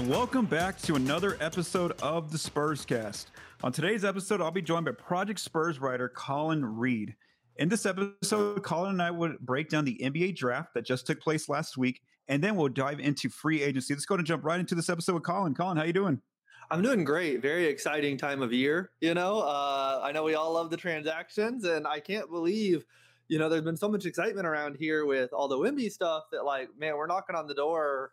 And 0.00 0.08
welcome 0.08 0.46
back 0.46 0.80
to 0.80 0.94
another 0.94 1.36
episode 1.42 1.92
of 2.00 2.32
the 2.32 2.38
Spurs 2.38 2.86
Cast. 2.86 3.32
On 3.62 3.70
today's 3.70 4.02
episode, 4.02 4.40
I'll 4.40 4.50
be 4.50 4.62
joined 4.62 4.86
by 4.86 4.92
Project 4.92 5.38
Spurs 5.38 5.78
writer 5.78 6.08
Collin 6.08 6.64
Reid. 6.64 7.14
In 7.56 7.68
this 7.68 7.84
episode, 7.84 8.62
Collin 8.62 8.92
and 8.92 9.02
I 9.02 9.10
would 9.10 9.38
break 9.40 9.68
down 9.68 9.84
the 9.84 10.00
NBA 10.02 10.36
draft 10.36 10.72
that 10.72 10.86
just 10.86 11.06
took 11.06 11.20
place 11.20 11.50
last 11.50 11.76
week, 11.76 12.00
and 12.28 12.42
then 12.42 12.56
we'll 12.56 12.68
dive 12.68 12.98
into 12.98 13.28
free 13.28 13.62
agency. 13.62 13.92
Let's 13.92 14.06
go 14.06 14.14
and 14.14 14.24
jump 14.24 14.42
right 14.42 14.58
into 14.58 14.74
this 14.74 14.88
episode 14.88 15.12
with 15.12 15.22
Collin. 15.22 15.52
Collin, 15.52 15.76
how 15.76 15.84
you 15.84 15.92
doing? 15.92 16.22
I'm 16.70 16.80
doing 16.80 17.04
great. 17.04 17.42
Very 17.42 17.66
exciting 17.66 18.16
time 18.16 18.40
of 18.40 18.54
year. 18.54 18.92
You 19.02 19.12
know, 19.12 19.40
uh, 19.40 20.00
I 20.02 20.12
know 20.12 20.24
we 20.24 20.34
all 20.34 20.54
love 20.54 20.70
the 20.70 20.78
transactions, 20.78 21.64
and 21.64 21.86
I 21.86 22.00
can't 22.00 22.30
believe, 22.30 22.86
you 23.28 23.38
know, 23.38 23.50
there's 23.50 23.64
been 23.64 23.76
so 23.76 23.90
much 23.90 24.06
excitement 24.06 24.46
around 24.46 24.78
here 24.78 25.04
with 25.04 25.34
all 25.34 25.46
the 25.46 25.58
Wemby 25.58 25.92
stuff 25.92 26.22
that, 26.32 26.46
like, 26.46 26.70
man, 26.78 26.96
we're 26.96 27.06
knocking 27.06 27.36
on 27.36 27.46
the 27.46 27.54
door. 27.54 28.12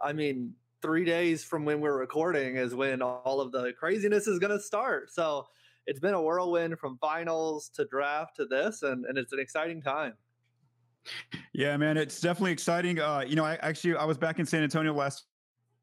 I 0.00 0.12
mean, 0.12 0.54
three 0.82 1.04
days 1.04 1.44
from 1.44 1.64
when 1.64 1.80
we're 1.80 1.96
recording 1.96 2.56
is 2.56 2.74
when 2.74 3.00
all 3.00 3.40
of 3.40 3.52
the 3.52 3.72
craziness 3.78 4.26
is 4.26 4.38
going 4.38 4.50
to 4.50 4.60
start. 4.60 5.10
So 5.12 5.46
it's 5.86 6.00
been 6.00 6.14
a 6.14 6.20
whirlwind 6.20 6.78
from 6.78 6.98
finals 6.98 7.70
to 7.76 7.86
draft 7.86 8.36
to 8.36 8.46
this, 8.46 8.82
and, 8.82 9.04
and 9.06 9.16
it's 9.16 9.32
an 9.32 9.38
exciting 9.38 9.80
time. 9.80 10.14
Yeah, 11.52 11.76
man, 11.76 11.96
it's 11.96 12.20
definitely 12.20 12.52
exciting. 12.52 13.00
Uh, 13.00 13.24
you 13.26 13.36
know, 13.36 13.44
I 13.44 13.54
actually 13.56 13.96
I 13.96 14.04
was 14.04 14.18
back 14.18 14.38
in 14.38 14.46
San 14.46 14.62
Antonio 14.62 14.92
last 14.92 15.24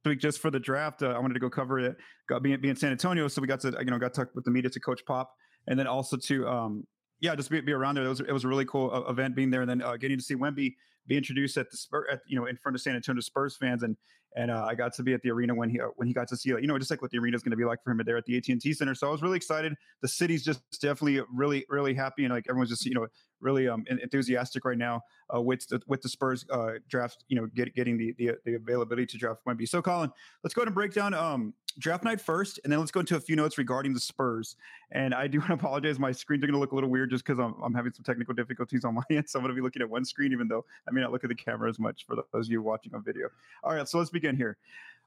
week 0.06 0.20
just 0.20 0.40
for 0.40 0.50
the 0.50 0.60
draft. 0.60 1.04
Uh, 1.04 1.10
I 1.10 1.20
wanted 1.20 1.34
to 1.34 1.40
go 1.40 1.50
cover 1.50 1.80
it. 1.80 1.98
Got 2.28 2.44
be, 2.44 2.56
be 2.56 2.70
in 2.70 2.76
San 2.76 2.92
Antonio, 2.92 3.28
so 3.28 3.42
we 3.42 3.48
got 3.48 3.60
to 3.62 3.76
you 3.80 3.86
know 3.86 4.00
got 4.00 4.14
to 4.14 4.22
talk 4.22 4.36
with 4.36 4.46
the 4.46 4.52
media 4.52 4.70
to 4.70 4.80
Coach 4.80 5.02
Pop, 5.06 5.34
and 5.68 5.78
then 5.78 5.88
also 5.88 6.16
to 6.16 6.48
um 6.48 6.86
yeah 7.20 7.36
just 7.36 7.50
be, 7.50 7.60
be 7.62 7.74
around 7.74 7.96
there. 7.96 8.06
It 8.06 8.10
was 8.10 8.22
it 8.22 8.32
was 8.32 8.46
a 8.46 8.48
really 8.48 8.66
cool 8.66 8.92
uh, 8.94 9.12
event 9.12 9.36
being 9.36 9.50
there, 9.50 9.62
and 9.62 9.70
then 9.70 9.82
uh, 9.82 9.98
getting 9.98 10.18
to 10.18 10.24
see 10.24 10.36
Wemby 10.36 10.76
be 11.08 11.18
introduced 11.18 11.58
at 11.58 11.70
the 11.70 11.78
Spur 11.78 12.08
at 12.10 12.22
you 12.28 12.40
know 12.40 12.46
in 12.46 12.56
front 12.56 12.76
of 12.76 12.82
San 12.82 12.96
Antonio 12.96 13.20
Spurs 13.20 13.58
fans, 13.58 13.84
and 13.84 13.98
and 14.36 14.52
uh, 14.52 14.66
I 14.66 14.76
got 14.76 14.94
to 14.96 15.04
be 15.04 15.14
at 15.14 15.22
the 15.22 15.32
arena 15.32 15.56
when 15.56 15.70
he 15.70 15.80
uh, 15.80 15.88
when 15.96 16.08
he 16.08 16.14
got 16.14 16.28
to 16.30 16.38
see 16.38 16.50
you 16.50 16.68
know 16.68 16.78
just 16.78 16.92
like 16.92 17.02
what 17.02 17.12
the 17.12 17.18
arena 17.18 17.36
is 17.36 17.44
going 17.44 17.52
to 17.52 17.58
be 17.58 17.66
like 17.66 17.84
for 17.84 17.92
him 17.92 18.02
there 18.06 18.18
at 18.18 18.26
the 18.26 18.38
AT 18.38 18.48
and 18.50 18.62
T 18.62 18.74
Center. 18.74 18.96
So 18.96 19.08
I 19.08 19.12
was 19.12 19.22
really 19.22 19.38
excited. 19.38 19.74
The 20.02 20.08
city's 20.08 20.44
just 20.44 20.62
definitely 20.82 21.22
really 21.34 21.66
really 21.70 21.94
happy, 21.94 22.26
and 22.26 22.34
like 22.34 22.46
everyone's 22.50 22.70
just 22.70 22.86
you 22.86 22.94
know 22.94 23.08
really 23.42 23.68
um 23.68 23.86
enthusiastic 23.90 24.66
right 24.66 24.78
now 24.78 25.02
uh, 25.34 25.42
with 25.42 25.68
the 25.68 25.82
with 25.88 26.02
the 26.02 26.10
Spurs 26.10 26.46
uh, 26.52 26.74
draft. 26.88 27.24
You 27.28 27.40
know, 27.40 27.48
get, 27.48 27.74
getting 27.76 27.98
the, 27.98 28.14
the 28.18 28.32
the 28.46 28.56
availability 28.56 29.06
to 29.08 29.18
draft 29.18 29.42
Wemby. 29.46 29.68
So 29.68 29.82
Collin, 29.82 30.12
let's 30.44 30.54
go 30.54 30.62
ahead 30.62 30.68
and 30.68 30.76
break 30.76 30.94
down 30.94 31.14
um 31.14 31.54
draft 31.78 32.04
night 32.04 32.20
first, 32.20 32.60
and 32.64 32.72
then 32.72 32.80
let's 32.80 32.92
go 32.92 33.00
into 33.00 33.16
a 33.16 33.20
few 33.20 33.36
notes 33.36 33.58
regarding 33.58 33.94
the 33.94 34.00
Spurs. 34.00 34.56
And 34.92 35.14
I 35.14 35.28
do 35.28 35.40
want 35.40 35.50
to 35.50 35.56
apologize. 35.56 36.00
My 36.00 36.12
screens 36.12 36.44
are 36.44 36.48
going 36.48 36.54
to 36.56 36.60
look 36.60 36.72
a 36.72 36.76
little 36.76 36.90
weird 36.90 37.10
just 37.10 37.26
because 37.26 37.40
I'm, 37.40 37.56
I'm 37.64 37.74
having 37.74 37.94
some 37.94 38.04
technical 38.04 38.34
difficulties 38.34 38.86
on 38.86 38.96
my 38.96 39.04
end. 39.12 39.30
So 39.30 39.40
I'm 39.40 39.44
going 39.44 39.56
to 39.56 39.60
be 39.60 39.64
looking 39.64 39.82
at 39.82 39.90
one 39.90 40.06
screen, 40.06 40.32
even 40.32 40.48
though 40.48 40.66
I 40.88 40.92
may 40.92 41.02
not 41.02 41.12
look 41.12 41.24
at 41.24 41.30
the 41.30 41.36
camera 41.36 41.70
as 41.70 41.80
much 41.80 42.06
for 42.06 42.16
those 42.34 42.48
of 42.48 42.52
you 42.52 42.62
watching 42.62 42.94
on 42.94 43.04
video. 43.04 43.28
All 43.64 43.74
right, 43.74 43.88
so 43.88 43.98
let's 43.98 44.10
begin 44.10 44.36
here. 44.36 44.58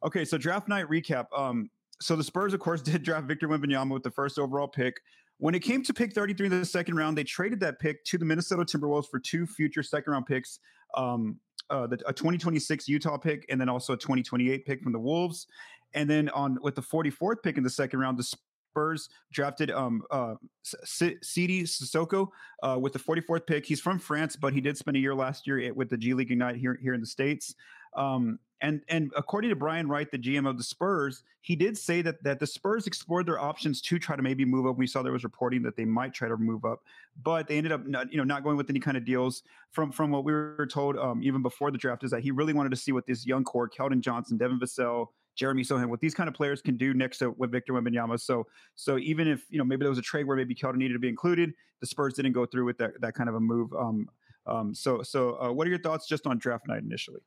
Okay, 0.04 0.24
so 0.24 0.36
draft 0.38 0.68
night 0.68 0.86
recap. 0.86 1.26
Um, 1.36 1.70
so 2.00 2.16
the 2.16 2.24
Spurs, 2.24 2.52
of 2.52 2.60
course, 2.60 2.82
did 2.82 3.02
draft 3.02 3.26
Victor 3.26 3.48
Wembanyama 3.48 3.90
with 3.90 4.02
the 4.02 4.10
first 4.10 4.38
overall 4.38 4.68
pick. 4.68 5.00
When 5.42 5.56
it 5.56 5.60
came 5.64 5.82
to 5.82 5.92
pick 5.92 6.12
33 6.12 6.46
in 6.46 6.60
the 6.60 6.64
second 6.64 6.94
round, 6.94 7.18
they 7.18 7.24
traded 7.24 7.58
that 7.60 7.80
pick 7.80 8.04
to 8.04 8.16
the 8.16 8.24
Minnesota 8.24 8.62
Timberwolves 8.62 9.08
for 9.10 9.18
two 9.18 9.44
future 9.44 9.82
second 9.82 10.12
round 10.12 10.24
picks. 10.24 10.60
Um, 10.96 11.40
uh, 11.68 11.88
the, 11.88 11.96
a 12.06 12.12
2026 12.12 12.86
Utah 12.86 13.18
pick 13.18 13.44
and 13.48 13.60
then 13.60 13.68
also 13.68 13.94
a 13.94 13.96
2028 13.96 14.64
pick 14.64 14.80
from 14.80 14.92
the 14.92 15.00
Wolves. 15.00 15.48
And 15.94 16.08
then 16.08 16.28
on 16.28 16.58
with 16.62 16.76
the 16.76 16.80
44th 16.80 17.42
pick 17.42 17.56
in 17.56 17.64
the 17.64 17.70
second 17.70 17.98
round, 17.98 18.20
the 18.20 18.22
Spurs 18.22 19.08
drafted 19.32 19.72
um 19.72 20.02
uh 20.12 20.36
Cissoko 20.64 22.28
uh, 22.62 22.78
with 22.80 22.92
the 22.92 23.00
44th 23.00 23.44
pick. 23.44 23.66
He's 23.66 23.80
from 23.80 23.98
France, 23.98 24.36
but 24.36 24.52
he 24.52 24.60
did 24.60 24.78
spend 24.78 24.96
a 24.96 25.00
year 25.00 25.12
last 25.12 25.48
year 25.48 25.74
with 25.74 25.90
the 25.90 25.96
G 25.96 26.14
League 26.14 26.30
Ignite 26.30 26.54
here 26.54 26.78
here 26.80 26.94
in 26.94 27.00
the 27.00 27.06
states. 27.06 27.52
Um, 27.94 28.38
and 28.62 28.80
and 28.88 29.10
according 29.16 29.50
to 29.50 29.56
Brian 29.56 29.88
Wright, 29.88 30.08
the 30.10 30.18
GM 30.18 30.48
of 30.48 30.56
the 30.56 30.62
Spurs, 30.62 31.24
he 31.40 31.56
did 31.56 31.76
say 31.76 32.00
that 32.02 32.22
that 32.22 32.38
the 32.38 32.46
Spurs 32.46 32.86
explored 32.86 33.26
their 33.26 33.40
options 33.40 33.80
to 33.82 33.98
try 33.98 34.14
to 34.14 34.22
maybe 34.22 34.44
move 34.44 34.66
up. 34.66 34.78
We 34.78 34.86
saw 34.86 35.02
there 35.02 35.12
was 35.12 35.24
reporting 35.24 35.62
that 35.62 35.76
they 35.76 35.84
might 35.84 36.14
try 36.14 36.28
to 36.28 36.36
move 36.36 36.64
up, 36.64 36.80
but 37.24 37.48
they 37.48 37.58
ended 37.58 37.72
up 37.72 37.84
not, 37.86 38.10
you 38.12 38.18
know 38.18 38.24
not 38.24 38.44
going 38.44 38.56
with 38.56 38.70
any 38.70 38.78
kind 38.78 38.96
of 38.96 39.04
deals. 39.04 39.42
From 39.72 39.90
from 39.90 40.12
what 40.12 40.24
we 40.24 40.32
were 40.32 40.68
told 40.70 40.96
um, 40.96 41.22
even 41.24 41.42
before 41.42 41.72
the 41.72 41.78
draft 41.78 42.04
is 42.04 42.12
that 42.12 42.22
he 42.22 42.30
really 42.30 42.52
wanted 42.52 42.70
to 42.70 42.76
see 42.76 42.92
what 42.92 43.04
this 43.04 43.26
young 43.26 43.42
core, 43.42 43.68
Keldon 43.68 44.00
Johnson, 44.00 44.38
Devin 44.38 44.60
Vassell, 44.60 45.08
Jeremy 45.34 45.64
Sochan, 45.64 45.88
what 45.88 46.00
these 46.00 46.14
kind 46.14 46.28
of 46.28 46.34
players 46.34 46.62
can 46.62 46.76
do 46.76 46.94
next 46.94 47.18
to 47.18 47.34
with 47.36 47.50
Victor 47.50 47.72
Wembanyama. 47.72 48.20
So 48.20 48.46
so 48.76 48.96
even 48.98 49.26
if 49.26 49.44
you 49.50 49.58
know 49.58 49.64
maybe 49.64 49.80
there 49.80 49.90
was 49.90 49.98
a 49.98 50.02
trade 50.02 50.28
where 50.28 50.36
maybe 50.36 50.54
Keldon 50.54 50.76
needed 50.76 50.94
to 50.94 51.00
be 51.00 51.08
included, 51.08 51.52
the 51.80 51.86
Spurs 51.88 52.14
didn't 52.14 52.32
go 52.32 52.46
through 52.46 52.66
with 52.66 52.78
that 52.78 52.92
that 53.00 53.14
kind 53.14 53.28
of 53.28 53.34
a 53.34 53.40
move. 53.40 53.72
Um, 53.74 54.08
um, 54.46 54.72
so 54.72 55.02
so 55.02 55.36
uh, 55.42 55.52
what 55.52 55.66
are 55.66 55.70
your 55.70 55.80
thoughts 55.80 56.06
just 56.06 56.28
on 56.28 56.38
draft 56.38 56.68
night 56.68 56.82
initially? 56.84 57.20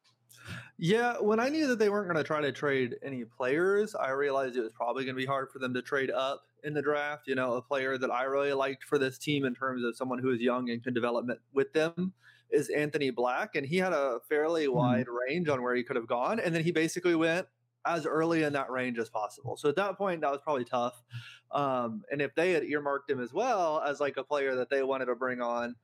Yeah, 0.77 1.17
when 1.19 1.39
I 1.39 1.49
knew 1.49 1.67
that 1.67 1.79
they 1.79 1.89
weren't 1.89 2.07
going 2.07 2.21
to 2.21 2.27
try 2.27 2.41
to 2.41 2.51
trade 2.51 2.97
any 3.01 3.23
players, 3.23 3.95
I 3.95 4.09
realized 4.09 4.57
it 4.57 4.61
was 4.61 4.73
probably 4.73 5.05
going 5.05 5.15
to 5.15 5.19
be 5.21 5.25
hard 5.25 5.49
for 5.51 5.59
them 5.59 5.73
to 5.73 5.81
trade 5.81 6.11
up 6.11 6.43
in 6.63 6.73
the 6.73 6.81
draft. 6.81 7.27
You 7.27 7.35
know, 7.35 7.53
a 7.53 7.61
player 7.61 7.97
that 7.97 8.11
I 8.11 8.23
really 8.23 8.51
liked 8.53 8.83
for 8.83 8.97
this 8.97 9.17
team 9.17 9.45
in 9.45 9.55
terms 9.55 9.83
of 9.85 9.95
someone 9.95 10.19
who 10.19 10.31
is 10.31 10.41
young 10.41 10.69
and 10.69 10.83
can 10.83 10.93
develop 10.93 11.25
with 11.53 11.71
them 11.73 12.13
is 12.51 12.69
Anthony 12.69 13.09
Black, 13.09 13.55
and 13.55 13.65
he 13.65 13.77
had 13.77 13.93
a 13.93 14.19
fairly 14.27 14.65
Mm-hmm. 14.65 14.75
wide 14.75 15.07
range 15.07 15.47
on 15.49 15.63
where 15.63 15.75
he 15.75 15.83
could 15.83 15.95
have 15.95 16.07
gone, 16.07 16.39
and 16.39 16.53
then 16.53 16.63
he 16.63 16.71
basically 16.71 17.15
went 17.15 17.47
as 17.85 18.05
early 18.05 18.43
in 18.43 18.51
that 18.53 18.69
range 18.69 18.97
as 18.97 19.09
possible. 19.09 19.55
So 19.57 19.69
at 19.69 19.75
that 19.77 19.97
point, 19.97 20.21
that 20.21 20.31
was 20.31 20.41
probably 20.43 20.65
tough. 20.65 21.03
Um, 21.51 22.03
and 22.11 22.21
if 22.21 22.33
they 22.35 22.51
had 22.51 22.63
earmarked 22.63 23.09
him 23.09 23.21
as 23.21 23.31
well 23.31 23.81
as 23.85 23.99
like 23.99 24.17
a 24.17 24.23
player 24.23 24.55
that 24.55 24.69
they 24.69 24.83
wanted 24.83 25.05
to 25.05 25.15
bring 25.15 25.39
on, 25.39 25.75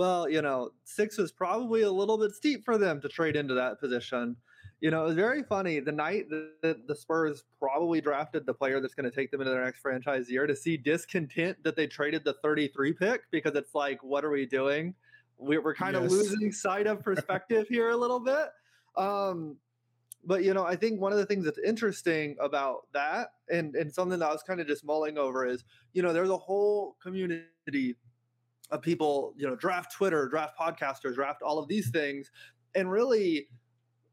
well, 0.00 0.30
you 0.30 0.40
know, 0.40 0.70
six 0.84 1.18
was 1.18 1.30
probably 1.30 1.82
a 1.82 1.92
little 1.92 2.16
bit 2.16 2.32
steep 2.32 2.64
for 2.64 2.78
them 2.78 3.02
to 3.02 3.08
trade 3.10 3.36
into 3.36 3.52
that 3.52 3.78
position. 3.78 4.34
You 4.80 4.90
know, 4.90 5.02
it 5.02 5.08
was 5.08 5.14
very 5.14 5.42
funny 5.42 5.78
the 5.78 5.92
night 5.92 6.24
that 6.30 6.86
the 6.88 6.96
Spurs 6.96 7.44
probably 7.58 8.00
drafted 8.00 8.46
the 8.46 8.54
player 8.54 8.80
that's 8.80 8.94
going 8.94 9.10
to 9.10 9.14
take 9.14 9.30
them 9.30 9.42
into 9.42 9.52
their 9.52 9.62
next 9.62 9.80
franchise 9.80 10.30
year 10.30 10.46
to 10.46 10.56
see 10.56 10.78
discontent 10.78 11.62
that 11.64 11.76
they 11.76 11.86
traded 11.86 12.24
the 12.24 12.32
33 12.42 12.94
pick 12.94 13.24
because 13.30 13.54
it's 13.54 13.74
like, 13.74 14.02
what 14.02 14.24
are 14.24 14.30
we 14.30 14.46
doing? 14.46 14.94
We're, 15.36 15.60
we're 15.60 15.74
kind 15.74 15.94
Yes. 15.94 16.06
of 16.06 16.10
losing 16.10 16.50
sight 16.50 16.86
of 16.86 17.04
perspective 17.04 17.68
here 17.68 17.90
a 17.90 17.96
little 17.96 18.20
bit. 18.20 18.48
Um, 18.96 19.58
but 20.24 20.44
you 20.44 20.54
know, 20.54 20.64
I 20.64 20.76
think 20.76 20.98
one 20.98 21.12
of 21.12 21.18
the 21.18 21.26
things 21.26 21.44
that's 21.44 21.58
interesting 21.58 22.38
about 22.40 22.86
that, 22.94 23.32
and 23.50 23.76
and 23.76 23.92
something 23.92 24.18
that 24.18 24.30
I 24.30 24.32
was 24.32 24.42
kind 24.42 24.62
of 24.62 24.66
just 24.66 24.82
mulling 24.82 25.18
over 25.18 25.46
is, 25.46 25.62
you 25.92 26.02
know, 26.02 26.14
there's 26.14 26.30
a 26.30 26.38
whole 26.38 26.96
community 27.02 27.96
of 28.70 28.82
people, 28.82 29.34
you 29.36 29.46
know, 29.48 29.56
draft 29.56 29.92
Twitter, 29.92 30.28
draft 30.28 30.58
podcasters, 30.58 31.14
draft 31.14 31.42
all 31.42 31.58
of 31.58 31.68
these 31.68 31.90
things. 31.90 32.30
And 32.74 32.90
really, 32.90 33.48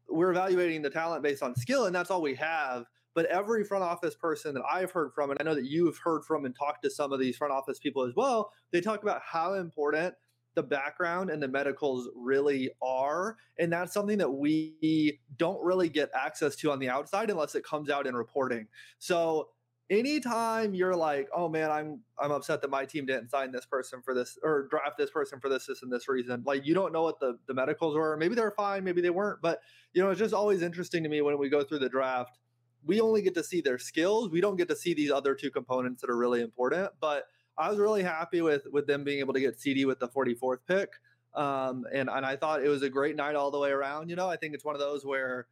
we're 0.08 0.30
evaluating 0.30 0.82
the 0.82 0.90
talent 0.90 1.22
based 1.22 1.42
on 1.42 1.54
skill, 1.54 1.86
and 1.86 1.94
that's 1.94 2.10
all 2.10 2.22
we 2.22 2.34
have. 2.34 2.86
But 3.14 3.26
every 3.26 3.64
front 3.64 3.84
office 3.84 4.14
person 4.14 4.54
that 4.54 4.62
I've 4.70 4.90
heard 4.90 5.12
from, 5.12 5.30
and 5.30 5.40
I 5.40 5.44
know 5.44 5.54
that 5.54 5.64
you've 5.64 5.98
heard 5.98 6.24
from 6.24 6.44
and 6.44 6.54
talked 6.54 6.82
to 6.84 6.90
some 6.90 7.12
of 7.12 7.18
these 7.18 7.36
front 7.36 7.52
office 7.52 7.78
people 7.78 8.04
as 8.04 8.14
well, 8.14 8.52
they 8.70 8.80
talk 8.80 9.02
about 9.02 9.20
how 9.24 9.54
important 9.54 10.14
the 10.54 10.62
background 10.62 11.30
and 11.30 11.42
the 11.42 11.48
medicals 11.48 12.08
really 12.16 12.70
are. 12.82 13.36
And 13.58 13.72
that's 13.72 13.92
something 13.92 14.18
that 14.18 14.30
we 14.30 15.20
don't 15.36 15.62
really 15.62 15.88
get 15.88 16.10
access 16.14 16.56
to 16.56 16.70
on 16.70 16.78
the 16.78 16.88
outside 16.88 17.30
unless 17.30 17.54
it 17.54 17.64
comes 17.64 17.90
out 17.90 18.06
in 18.06 18.14
reporting. 18.16 18.66
So 18.98 19.50
anytime 19.90 20.74
you're 20.74 20.96
like, 20.96 21.28
oh 21.34 21.48
man, 21.48 21.70
I'm 21.70 22.00
I'm 22.18 22.30
upset 22.30 22.60
that 22.62 22.70
my 22.70 22.84
team 22.84 23.06
didn't 23.06 23.30
sign 23.30 23.52
this 23.52 23.66
person 23.66 24.02
for 24.02 24.14
this 24.14 24.38
or 24.42 24.68
draft 24.70 24.98
this 24.98 25.10
person 25.10 25.40
for 25.40 25.48
this, 25.48 25.66
this, 25.66 25.82
and 25.82 25.92
this 25.92 26.08
reason. 26.08 26.42
Like 26.44 26.66
you 26.66 26.74
don't 26.74 26.92
know 26.92 27.02
what 27.02 27.20
the, 27.20 27.38
the 27.46 27.54
medicals 27.54 27.96
were. 27.96 28.16
Maybe 28.16 28.34
they're 28.34 28.50
fine, 28.52 28.84
maybe 28.84 29.00
they 29.00 29.10
weren't. 29.10 29.40
But 29.40 29.60
you 29.92 30.02
know, 30.02 30.10
it's 30.10 30.18
just 30.18 30.34
always 30.34 30.62
interesting 30.62 31.02
to 31.02 31.08
me 31.08 31.22
when 31.22 31.38
we 31.38 31.48
go 31.48 31.62
through 31.62 31.80
the 31.80 31.88
draft. 31.88 32.38
We 32.84 33.00
only 33.00 33.22
get 33.22 33.34
to 33.34 33.44
see 33.44 33.60
their 33.60 33.78
skills. 33.78 34.30
We 34.30 34.40
don't 34.40 34.56
get 34.56 34.68
to 34.68 34.76
see 34.76 34.94
these 34.94 35.10
other 35.10 35.34
two 35.34 35.50
components 35.50 36.00
that 36.00 36.10
are 36.10 36.16
really 36.16 36.42
important. 36.42 36.90
But 37.00 37.24
I 37.56 37.70
was 37.70 37.78
really 37.78 38.02
happy 38.02 38.40
with 38.40 38.66
with 38.70 38.86
them 38.86 39.04
being 39.04 39.18
able 39.18 39.34
to 39.34 39.40
get 39.40 39.60
Sidy 39.60 39.84
with 39.84 39.98
the 39.98 40.08
44th 40.08 40.58
pick. 40.66 40.90
Um, 41.34 41.84
and 41.92 42.08
and 42.08 42.24
I 42.24 42.36
thought 42.36 42.64
it 42.64 42.68
was 42.68 42.82
a 42.82 42.90
great 42.90 43.16
night 43.16 43.34
all 43.34 43.50
the 43.50 43.58
way 43.58 43.70
around. 43.70 44.10
You 44.10 44.16
know, 44.16 44.28
I 44.28 44.36
think 44.36 44.54
it's 44.54 44.64
one 44.64 44.74
of 44.74 44.80
those 44.80 45.04
where, 45.04 45.46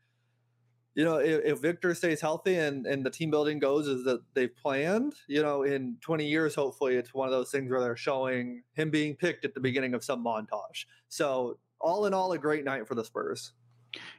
you 0.97 1.05
know, 1.05 1.19
if, 1.19 1.45
if 1.45 1.59
Victor 1.61 1.95
stays 1.95 2.23
healthy 2.23 2.57
and 2.57 2.87
and 2.87 3.05
the 3.05 3.11
team 3.11 3.31
building 3.31 3.59
goes 3.59 3.87
as 3.87 4.03
that 4.05 4.23
they've 4.33 4.57
planned, 4.57 5.15
you 5.29 5.43
know, 5.43 5.63
in 5.63 5.99
20 6.01 6.27
years, 6.27 6.55
hopefully, 6.55 6.97
it's 6.97 7.13
one 7.13 7.29
of 7.29 7.33
those 7.33 7.51
things 7.51 7.71
where 7.71 7.83
they're 7.83 7.97
showing 7.97 8.63
him 8.73 8.91
being 8.91 9.15
picked 9.15 9.45
at 9.45 9.53
the 9.53 9.61
beginning 9.61 9.93
of 9.93 10.03
some 10.03 10.25
montage. 10.25 10.87
So 11.09 11.59
all 11.81 12.07
in 12.07 12.15
all, 12.15 12.33
a 12.33 12.39
great 12.39 12.65
night 12.65 12.89
for 12.89 12.95
the 12.95 13.05
Spurs. 13.05 13.53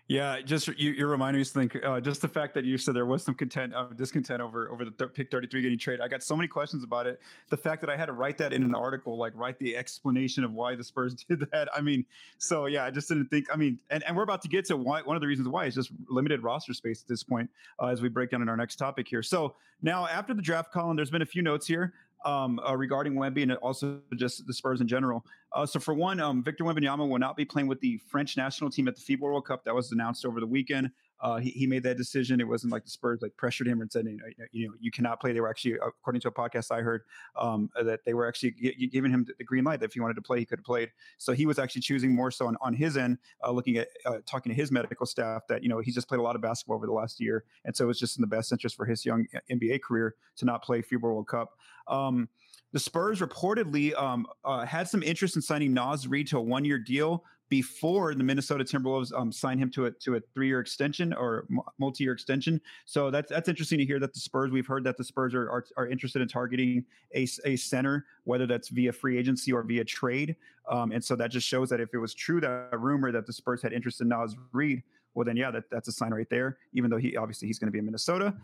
Yeah, 0.07 0.39
just 0.39 0.67
you, 0.79 0.91
you're 0.91 1.09
reminding 1.09 1.41
me 1.41 1.45
to 1.45 1.51
think. 1.51 1.77
Uh, 1.83 1.99
just 1.99 2.21
the 2.21 2.29
fact 2.29 2.53
that 2.53 2.63
you 2.63 2.77
said 2.77 2.95
there 2.95 3.05
was 3.05 3.23
some 3.23 3.35
content, 3.35 3.73
uh, 3.75 3.87
discontent 3.95 4.41
over 4.41 4.71
over 4.71 4.85
the 4.85 4.91
th- 4.91 5.13
pick 5.13 5.29
33 5.29 5.61
getting 5.61 5.77
traded. 5.77 6.01
I 6.01 6.07
got 6.07 6.23
so 6.23 6.35
many 6.35 6.47
questions 6.47 6.83
about 6.83 7.07
it. 7.07 7.19
The 7.49 7.57
fact 7.57 7.81
that 7.81 7.89
I 7.89 7.97
had 7.97 8.05
to 8.05 8.13
write 8.13 8.37
that 8.37 8.53
in 8.53 8.63
an 8.63 8.73
article, 8.73 9.17
like 9.17 9.33
write 9.35 9.59
the 9.59 9.75
explanation 9.75 10.45
of 10.45 10.53
why 10.53 10.75
the 10.75 10.83
Spurs 10.83 11.13
did 11.29 11.45
that. 11.51 11.67
I 11.75 11.81
mean, 11.81 12.05
so 12.37 12.67
yeah, 12.67 12.85
I 12.85 12.91
just 12.91 13.09
didn't 13.09 13.27
think. 13.27 13.47
I 13.51 13.57
mean, 13.57 13.79
and, 13.89 14.01
and 14.03 14.15
we're 14.15 14.23
about 14.23 14.41
to 14.43 14.47
get 14.47 14.63
to 14.65 14.77
why. 14.77 15.01
One 15.01 15.17
of 15.17 15.21
the 15.21 15.27
reasons 15.27 15.49
why 15.49 15.65
is 15.65 15.75
just 15.75 15.91
limited 16.09 16.41
roster 16.41 16.73
space 16.73 17.01
at 17.01 17.07
this 17.07 17.23
point, 17.23 17.49
uh, 17.81 17.87
as 17.87 18.01
we 18.01 18.07
break 18.07 18.31
down 18.31 18.41
in 18.41 18.47
our 18.47 18.57
next 18.57 18.77
topic 18.77 19.07
here. 19.07 19.21
So 19.21 19.55
now 19.81 20.07
after 20.07 20.33
the 20.33 20.41
draft, 20.41 20.71
Collin, 20.71 20.95
there's 20.95 21.11
been 21.11 21.21
a 21.21 21.25
few 21.25 21.41
notes 21.41 21.67
here 21.67 21.93
um, 22.25 22.59
uh, 22.67 22.75
regarding 22.75 23.13
Wemby 23.13 23.43
and 23.43 23.53
also 23.53 23.99
just 24.15 24.45
the 24.47 24.53
Spurs 24.53 24.81
in 24.81 24.87
general. 24.87 25.23
Uh, 25.53 25.65
so 25.65 25.79
for 25.79 25.93
one, 25.93 26.19
um, 26.19 26.43
Victor 26.43 26.63
Wembanyama 26.63 27.07
will 27.07 27.19
not 27.19 27.37
be 27.37 27.45
playing 27.45 27.67
with 27.67 27.79
the 27.79 27.97
French 28.09 28.37
national 28.37 28.69
team 28.69 28.87
at 28.87 28.95
the 28.95 29.01
FIBA 29.01 29.21
World 29.21 29.45
Cup. 29.45 29.63
That 29.65 29.75
was 29.75 29.91
announced 29.91 30.25
over 30.25 30.39
the 30.39 30.47
weekend. 30.47 30.91
Uh, 31.19 31.37
he, 31.37 31.49
he 31.51 31.67
made 31.67 31.83
that 31.83 31.97
decision. 31.97 32.39
It 32.39 32.47
wasn't 32.47 32.71
like 32.71 32.83
the 32.83 32.89
Spurs 32.89 33.19
like 33.21 33.35
pressured 33.37 33.67
him 33.67 33.81
and 33.81 33.91
said, 33.91 34.05
you 34.05 34.17
know, 34.17 34.45
you, 34.51 34.67
know, 34.67 34.73
you 34.79 34.91
cannot 34.91 35.19
play. 35.19 35.33
They 35.33 35.41
were 35.41 35.49
actually, 35.49 35.73
according 35.73 36.21
to 36.21 36.27
a 36.27 36.31
podcast 36.31 36.71
I 36.71 36.81
heard, 36.81 37.03
um, 37.35 37.69
that 37.81 38.01
they 38.05 38.13
were 38.13 38.27
actually 38.27 38.51
g- 38.51 38.87
giving 38.91 39.11
him 39.11 39.25
the 39.37 39.43
green 39.43 39.63
light 39.63 39.79
that 39.79 39.87
if 39.87 39.93
he 39.93 39.99
wanted 39.99 40.15
to 40.15 40.21
play, 40.21 40.39
he 40.39 40.45
could 40.45 40.59
have 40.59 40.65
played. 40.65 40.91
So 41.17 41.33
he 41.33 41.45
was 41.45 41.59
actually 41.59 41.81
choosing 41.81 42.13
more 42.13 42.31
so 42.31 42.47
on, 42.47 42.57
on 42.61 42.73
his 42.73 42.97
end, 42.97 43.17
uh, 43.43 43.51
looking 43.51 43.77
at 43.77 43.87
uh, 44.05 44.17
talking 44.25 44.51
to 44.51 44.55
his 44.55 44.71
medical 44.71 45.05
staff 45.05 45.41
that 45.49 45.63
you 45.63 45.69
know 45.69 45.79
he's 45.79 45.95
just 45.95 46.07
played 46.07 46.19
a 46.19 46.23
lot 46.23 46.35
of 46.35 46.41
basketball 46.41 46.75
over 46.75 46.85
the 46.85 46.93
last 46.93 47.19
year, 47.19 47.43
and 47.65 47.75
so 47.75 47.89
it's 47.89 47.99
just 47.99 48.17
in 48.17 48.21
the 48.21 48.27
best 48.27 48.51
interest 48.51 48.75
for 48.75 48.85
his 48.85 49.05
young 49.05 49.25
uh, 49.35 49.39
NBA 49.51 49.81
career 49.81 50.15
to 50.37 50.45
not 50.45 50.63
play 50.63 50.81
FIBA 50.81 51.01
World 51.01 51.27
Cup. 51.27 51.57
Um, 51.87 52.29
the 52.73 52.79
Spurs 52.79 53.21
reportedly 53.21 53.97
um, 53.99 54.27
uh, 54.43 54.65
had 54.65 54.89
some 54.89 55.01
interest 55.01 55.35
in 55.35 55.41
signing 55.41 55.73
Naz 55.73 56.07
Reid 56.07 56.27
to 56.27 56.37
a 56.37 56.41
one-year 56.41 56.79
deal 56.79 57.23
before 57.49 58.13
the 58.13 58.23
Minnesota 58.23 58.63
Timberwolves 58.63 59.13
um, 59.17 59.31
signed 59.31 59.59
him 59.59 59.69
to 59.71 59.85
a 59.85 59.91
to 59.91 60.15
a 60.15 60.21
three-year 60.33 60.59
extension 60.59 61.13
or 61.13 61.47
multi-year 61.79 62.13
extension. 62.13 62.59
So 62.85 63.09
that's 63.09 63.29
that's 63.29 63.47
interesting 63.47 63.77
to 63.79 63.85
hear 63.85 63.99
that 63.99 64.13
the 64.13 64.19
Spurs. 64.19 64.51
We've 64.51 64.67
heard 64.67 64.83
that 64.83 64.97
the 64.97 65.03
Spurs 65.03 65.33
are 65.33 65.49
are, 65.49 65.65
are 65.77 65.87
interested 65.87 66.21
in 66.21 66.27
targeting 66.27 66.83
a, 67.15 67.27
a 67.45 67.55
center, 67.55 68.05
whether 68.25 68.45
that's 68.45 68.69
via 68.69 68.91
free 68.91 69.17
agency 69.17 69.51
or 69.51 69.63
via 69.63 69.85
trade. 69.85 70.35
Um, 70.69 70.91
and 70.91 71.03
so 71.03 71.15
that 71.15 71.31
just 71.31 71.47
shows 71.47 71.69
that 71.69 71.79
if 71.79 71.93
it 71.93 71.97
was 71.97 72.13
true 72.13 72.41
that 72.41 72.77
rumor 72.77 73.11
that 73.11 73.25
the 73.25 73.33
Spurs 73.33 73.61
had 73.61 73.71
interest 73.71 74.01
in 74.01 74.09
Naz 74.09 74.35
Reid, 74.51 74.83
well 75.13 75.23
then 75.23 75.37
yeah, 75.37 75.49
that, 75.51 75.69
that's 75.71 75.87
a 75.87 75.93
sign 75.93 76.13
right 76.13 76.29
there. 76.29 76.57
Even 76.73 76.89
though 76.89 76.97
he 76.97 77.15
obviously 77.15 77.47
he's 77.47 77.59
going 77.59 77.67
to 77.67 77.71
be 77.71 77.79
in 77.79 77.85
Minnesota. 77.85 78.35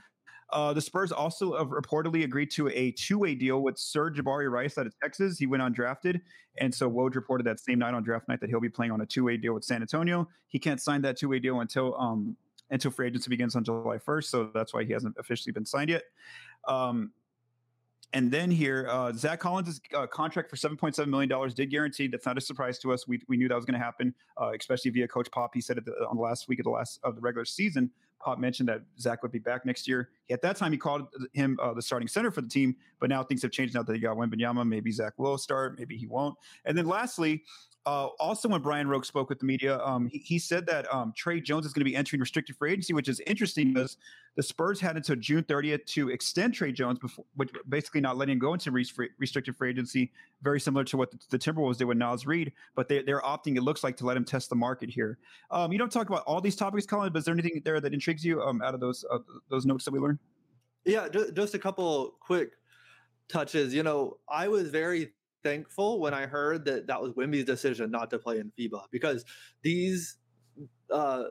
Uh, 0.53 0.71
the 0.71 0.81
Spurs 0.81 1.11
also 1.11 1.53
uh, 1.53 1.65
reportedly 1.65 2.23
agreed 2.23 2.51
to 2.51 2.69
a 2.69 2.91
two-way 2.91 3.33
deal 3.33 3.61
with 3.61 3.75
Sir'Jabari 3.75 4.49
Rice 4.51 4.77
out 4.77 4.85
of 4.85 4.93
Texas. 5.01 5.39
He 5.39 5.47
went 5.47 5.63
undrafted, 5.63 6.21
and 6.59 6.73
so 6.73 6.89
Woj 6.89 7.15
reported 7.15 7.43
that 7.47 7.59
same 7.59 7.79
night 7.79 7.95
on 7.95 8.03
draft 8.03 8.29
night 8.29 8.39
that 8.39 8.51
he'll 8.51 8.61
be 8.61 8.69
playing 8.69 8.91
on 8.91 9.01
a 9.01 9.05
two-way 9.05 9.35
deal 9.35 9.53
with 9.53 9.63
San 9.63 9.81
Antonio. 9.81 10.29
He 10.47 10.59
can't 10.59 10.79
sign 10.79 11.01
that 11.01 11.17
two-way 11.17 11.39
deal 11.39 11.59
until 11.61 11.99
um, 11.99 12.37
until 12.69 12.91
free 12.91 13.07
agency 13.07 13.29
begins 13.29 13.55
on 13.55 13.63
July 13.63 13.97
1st, 13.97 14.25
so 14.25 14.51
that's 14.53 14.73
why 14.73 14.83
he 14.83 14.93
hasn't 14.93 15.15
officially 15.17 15.51
been 15.51 15.65
signed 15.65 15.89
yet. 15.89 16.03
Um, 16.67 17.11
and 18.13 18.31
then 18.31 18.51
here, 18.51 18.87
uh, 18.89 19.11
Zach 19.11 19.39
Collins' 19.39 19.81
uh, 19.95 20.05
contract 20.05 20.49
for 20.49 20.55
$7.7 20.55 21.07
million 21.07 21.31
did 21.55 21.71
guarantee. 21.71 22.07
That's 22.07 22.27
not 22.27 22.37
a 22.37 22.41
surprise 22.41 22.77
to 22.79 22.93
us. 22.93 23.07
We, 23.07 23.19
we 23.27 23.37
knew 23.37 23.47
that 23.47 23.55
was 23.55 23.65
going 23.65 23.79
to 23.79 23.83
happen, 23.83 24.13
uh, 24.39 24.51
especially 24.57 24.91
via 24.91 25.07
Coach 25.07 25.31
Pop. 25.31 25.51
He 25.53 25.61
said 25.61 25.79
it 25.79 25.85
on 26.07 26.17
the 26.17 26.21
last 26.21 26.47
week 26.47 26.59
of 26.59 26.65
the 26.65 26.69
last 26.69 26.99
of 27.03 27.15
the 27.15 27.21
regular 27.21 27.45
season. 27.45 27.89
Pop 28.19 28.39
mentioned 28.39 28.69
that 28.69 28.81
Zach 28.99 29.23
would 29.23 29.31
be 29.31 29.39
back 29.39 29.65
next 29.65 29.87
year. 29.87 30.09
At 30.33 30.41
that 30.41 30.55
time, 30.57 30.71
he 30.71 30.77
called 30.77 31.07
him 31.33 31.57
uh, 31.61 31.73
the 31.73 31.81
starting 31.81 32.07
center 32.07 32.31
for 32.31 32.41
the 32.41 32.49
team, 32.49 32.75
but 32.99 33.09
now 33.09 33.23
things 33.23 33.41
have 33.43 33.51
changed 33.51 33.75
now 33.75 33.83
that 33.83 33.93
he 33.93 33.99
got 33.99 34.17
Wembanyama. 34.17 34.67
Maybe 34.67 34.91
Zach 34.91 35.13
will 35.17 35.37
start, 35.37 35.77
maybe 35.77 35.95
he 35.95 36.07
won't. 36.07 36.35
And 36.65 36.77
then 36.77 36.87
lastly, 36.87 37.43
uh, 37.85 38.07
also, 38.17 38.47
when 38.47 38.61
Brian 38.61 38.87
Roque 38.87 39.03
spoke 39.03 39.27
with 39.27 39.39
the 39.39 39.45
media, 39.45 39.77
um, 39.83 40.07
he, 40.07 40.19
he, 40.19 40.39
said 40.39 40.65
that 40.65 40.91
um, 40.93 41.11
Tre 41.17 41.41
Jones 41.41 41.65
is 41.65 41.73
going 41.73 41.81
to 41.81 41.89
be 41.89 41.97
entering 41.97 42.21
restricted 42.21 42.55
free 42.55 42.71
agency, 42.71 42.93
which 42.93 43.09
is 43.09 43.19
interesting 43.27 43.73
because 43.73 43.97
the 44.37 44.43
Spurs 44.43 44.79
had 44.79 44.95
until 44.95 45.17
June 45.17 45.43
30th 45.43 45.85
to 45.87 46.09
extend 46.09 46.53
Tre 46.53 46.71
Jones, 46.71 46.97
before, 46.97 47.25
which 47.35 47.51
basically 47.67 47.99
not 47.99 48.15
letting 48.15 48.33
him 48.33 48.39
go 48.39 48.53
into 48.53 48.71
restricted 48.71 49.55
free 49.57 49.69
agency, 49.69 50.13
very 50.41 50.61
similar 50.61 50.85
to 50.85 50.95
what 50.95 51.11
the, 51.11 51.19
the 51.29 51.37
Timberwolves 51.37 51.77
did 51.77 51.85
with 51.85 51.97
Naz 51.97 52.25
Reid. 52.25 52.53
But 52.73 52.87
they, 52.87 52.99
are 52.99 53.21
opting, 53.21 53.57
it 53.57 53.63
looks 53.63 53.83
like, 53.83 53.97
to 53.97 54.05
let 54.05 54.15
him 54.15 54.23
test 54.23 54.49
the 54.49 54.55
market 54.55 54.89
here. 54.89 55.17
Um, 55.51 55.73
you 55.73 55.77
don't 55.77 55.91
talk 55.91 56.07
about 56.07 56.23
all 56.23 56.39
these 56.39 56.55
topics, 56.55 56.85
Collin, 56.85 57.11
but 57.11 57.19
is 57.19 57.25
there 57.25 57.33
anything 57.33 57.61
there 57.65 57.81
that 57.81 57.93
intrigues 57.93 58.23
you 58.23 58.41
um, 58.41 58.61
out 58.61 58.73
of 58.73 58.79
those 58.79 59.03
uh, 59.11 59.19
those 59.49 59.65
notes 59.65 59.83
that 59.83 59.91
we 59.91 59.99
learned? 59.99 60.19
Yeah, 60.85 61.07
just 61.33 61.53
a 61.53 61.59
couple 61.59 62.15
quick 62.19 62.51
touches. 63.29 63.73
You 63.73 63.83
know, 63.83 64.17
I 64.29 64.47
was 64.47 64.69
very 64.69 65.13
thankful 65.43 65.99
when 65.99 66.13
I 66.13 66.25
heard 66.25 66.65
that 66.65 66.87
that 66.87 67.01
was 67.01 67.13
Wemby's 67.13 67.45
decision 67.45 67.91
not 67.91 68.09
to 68.09 68.19
play 68.19 68.39
in 68.39 68.51
FIBA 68.57 68.83
because 68.91 69.25
these, 69.61 70.17
uh, 70.91 71.25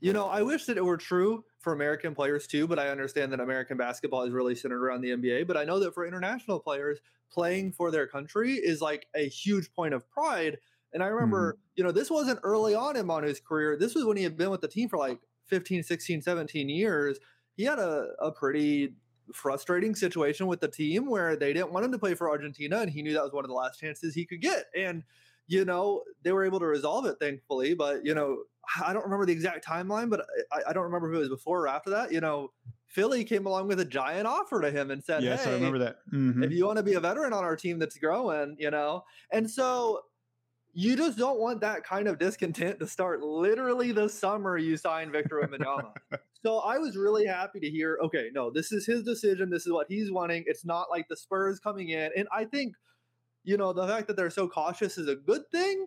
you 0.00 0.12
know, 0.12 0.26
I 0.26 0.42
wish 0.42 0.66
that 0.66 0.76
it 0.76 0.84
were 0.84 0.96
true 0.96 1.44
for 1.60 1.72
American 1.72 2.14
players 2.14 2.46
too, 2.46 2.66
but 2.66 2.78
I 2.78 2.88
understand 2.88 3.32
that 3.32 3.40
American 3.40 3.76
basketball 3.76 4.22
is 4.22 4.32
really 4.32 4.54
centered 4.54 4.84
around 4.84 5.00
the 5.00 5.10
NBA. 5.10 5.46
But 5.46 5.56
I 5.56 5.64
know 5.64 5.80
that 5.80 5.94
for 5.94 6.06
international 6.06 6.60
players, 6.60 6.98
playing 7.32 7.72
for 7.72 7.90
their 7.90 8.06
country 8.06 8.54
is 8.54 8.80
like 8.80 9.06
a 9.16 9.28
huge 9.28 9.72
point 9.72 9.94
of 9.94 10.08
pride. 10.10 10.58
And 10.92 11.02
I 11.02 11.06
remember, 11.06 11.54
mm. 11.54 11.56
you 11.74 11.82
know, 11.84 11.90
this 11.90 12.10
wasn't 12.10 12.38
early 12.42 12.74
on 12.74 12.96
in 12.96 13.06
Manu's 13.06 13.40
career. 13.40 13.76
This 13.76 13.94
was 13.94 14.04
when 14.04 14.16
he 14.16 14.22
had 14.22 14.36
been 14.36 14.50
with 14.50 14.60
the 14.60 14.68
team 14.68 14.88
for 14.88 14.98
like 14.98 15.18
15, 15.46 15.82
16, 15.82 16.22
17 16.22 16.68
years. 16.68 17.18
He 17.56 17.64
had 17.64 17.78
a, 17.78 18.08
a 18.20 18.32
pretty 18.32 18.94
frustrating 19.32 19.94
situation 19.94 20.46
with 20.46 20.60
the 20.60 20.68
team 20.68 21.06
where 21.08 21.36
they 21.36 21.52
didn't 21.52 21.72
want 21.72 21.84
him 21.84 21.92
to 21.92 21.98
play 21.98 22.14
for 22.14 22.28
Argentina, 22.28 22.80
and 22.80 22.90
he 22.90 23.02
knew 23.02 23.12
that 23.12 23.22
was 23.22 23.32
one 23.32 23.44
of 23.44 23.48
the 23.48 23.54
last 23.54 23.80
chances 23.80 24.14
he 24.14 24.26
could 24.26 24.40
get. 24.40 24.66
And 24.76 25.02
you 25.46 25.64
know, 25.64 26.02
they 26.22 26.32
were 26.32 26.44
able 26.44 26.58
to 26.58 26.66
resolve 26.66 27.04
it, 27.06 27.16
thankfully. 27.20 27.74
But 27.74 28.04
you 28.04 28.14
know, 28.14 28.44
I 28.82 28.92
don't 28.92 29.04
remember 29.04 29.26
the 29.26 29.32
exact 29.32 29.66
timeline, 29.66 30.08
but 30.10 30.24
I, 30.52 30.70
I 30.70 30.72
don't 30.72 30.84
remember 30.84 31.12
if 31.12 31.16
it 31.16 31.20
was 31.20 31.28
before 31.28 31.62
or 31.62 31.68
after 31.68 31.90
that. 31.90 32.12
You 32.12 32.20
know, 32.20 32.50
Philly 32.86 33.24
came 33.24 33.46
along 33.46 33.68
with 33.68 33.80
a 33.80 33.84
giant 33.84 34.26
offer 34.26 34.60
to 34.60 34.70
him 34.70 34.90
and 34.90 35.02
said, 35.02 35.22
"Yes, 35.22 35.44
hey, 35.44 35.50
I 35.50 35.54
remember 35.54 35.78
that. 35.80 35.96
Mm-hmm. 36.12 36.44
If 36.44 36.52
you 36.52 36.66
want 36.66 36.78
to 36.78 36.82
be 36.82 36.94
a 36.94 37.00
veteran 37.00 37.32
on 37.32 37.44
our 37.44 37.56
team 37.56 37.78
that's 37.78 37.98
growing, 37.98 38.56
you 38.58 38.70
know." 38.70 39.04
And 39.32 39.50
so 39.50 40.00
you 40.72 40.96
just 40.96 41.16
don't 41.16 41.38
want 41.38 41.60
that 41.60 41.84
kind 41.84 42.08
of 42.08 42.18
discontent 42.18 42.80
to 42.80 42.86
start 42.86 43.22
literally 43.22 43.92
the 43.92 44.08
summer 44.08 44.58
you 44.58 44.76
sign 44.76 45.12
Victor 45.12 45.40
Wembanyama. 45.42 45.92
So 46.44 46.58
I 46.58 46.76
was 46.76 46.94
really 46.94 47.24
happy 47.24 47.58
to 47.58 47.70
hear, 47.70 47.98
okay, 48.04 48.28
no, 48.34 48.50
this 48.50 48.70
is 48.70 48.84
his 48.84 49.02
decision. 49.02 49.48
This 49.48 49.64
is 49.64 49.72
what 49.72 49.86
he's 49.88 50.12
wanting. 50.12 50.44
It's 50.46 50.62
not 50.62 50.90
like 50.90 51.08
the 51.08 51.16
Spurs 51.16 51.58
coming 51.58 51.88
in. 51.88 52.10
And 52.14 52.28
I 52.30 52.44
think, 52.44 52.74
you 53.44 53.56
know, 53.56 53.72
the 53.72 53.88
fact 53.88 54.08
that 54.08 54.16
they're 54.16 54.28
so 54.28 54.46
cautious 54.46 54.98
is 54.98 55.08
a 55.08 55.16
good 55.16 55.50
thing. 55.50 55.86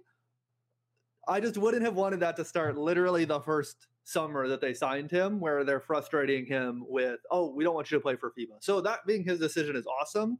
I 1.28 1.40
just 1.42 1.60
wouldn't 1.60 1.84
have 1.84 1.94
wanted 1.94 2.22
that 2.22 2.36
to 2.38 2.46
start 2.46 2.76
literally 2.76 3.24
the 3.24 3.40
first 3.40 3.86
summer 4.04 4.48
that 4.48 4.60
they 4.60 4.74
signed 4.74 5.12
him, 5.12 5.40
where 5.40 5.64
they're 5.64 5.80
frustrating 5.80 6.48
him 6.48 6.84
with, 6.88 7.20
oh, 7.30 7.54
we 7.54 7.64
don't 7.64 7.76
want 7.76 7.92
you 7.92 7.98
to 8.00 8.02
play 8.02 8.16
for 8.16 8.32
FIBA. 8.32 8.58
So 8.62 8.82
that 8.82 9.06
being 9.06 9.24
his 9.24 9.40
decision 9.40 9.76
is 9.76 9.86
awesome. 9.86 10.40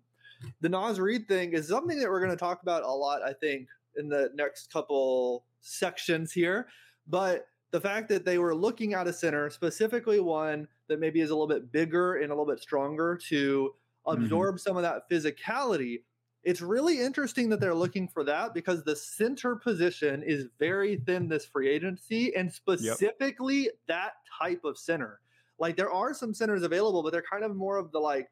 The 0.62 0.70
Naz 0.70 1.00
Reid 1.00 1.28
thing 1.28 1.54
is 1.54 1.68
something 1.68 2.00
that 2.00 2.10
we're 2.10 2.22
going 2.22 2.32
to 2.32 2.38
talk 2.38 2.64
about 2.64 2.82
a 2.82 2.92
lot, 2.92 3.22
I 3.22 3.34
think, 3.34 3.68
in 3.98 4.10
the 4.10 4.32
next 4.34 4.74
couple 4.74 5.46
sections 5.62 6.32
here. 6.32 6.70
But 7.06 7.46
the 7.72 7.82
fact 7.82 8.10
that 8.10 8.26
they 8.26 8.38
were 8.38 8.56
looking 8.56 8.94
at 8.94 9.08
a 9.08 9.14
center, 9.14 9.50
specifically 9.50 10.20
one 10.20 10.68
that 10.88 11.00
maybe 11.00 11.22
is 11.22 11.30
a 11.30 11.34
little 11.34 11.48
bit 11.48 11.72
bigger 11.72 12.16
and 12.16 12.32
a 12.32 12.34
little 12.36 12.46
bit 12.46 12.62
stronger 12.62 13.20
to 13.30 13.74
mm-hmm. 14.08 14.24
absorb 14.24 14.56
mm-hmm. 14.56 14.60
some 14.60 14.78
of 14.78 14.84
that 14.84 15.10
physicality 15.10 16.00
it's 16.48 16.62
really 16.62 17.02
interesting 17.02 17.50
that 17.50 17.60
they're 17.60 17.76
looking 17.76 18.08
for 18.08 18.24
that 18.24 18.54
because 18.54 18.82
the 18.82 18.96
center 18.96 19.58
position 19.58 20.24
is 20.24 20.46
very 20.60 20.96
thin 21.06 21.28
this 21.28 21.46
free 21.46 21.68
agency 21.70 22.34
and 22.38 22.50
specifically 22.50 23.64
yep. 23.64 23.74
that 23.90 24.12
type 24.40 24.64
of 24.64 24.78
center. 24.78 25.20
Like 25.60 25.76
there 25.76 25.92
are 25.92 26.14
some 26.14 26.34
centers 26.34 26.64
available, 26.64 27.04
but 27.04 27.12
they're 27.12 27.22
kind 27.30 27.44
of 27.44 27.54
more 27.54 27.76
of 27.76 27.92
the 27.92 28.00
like 28.00 28.30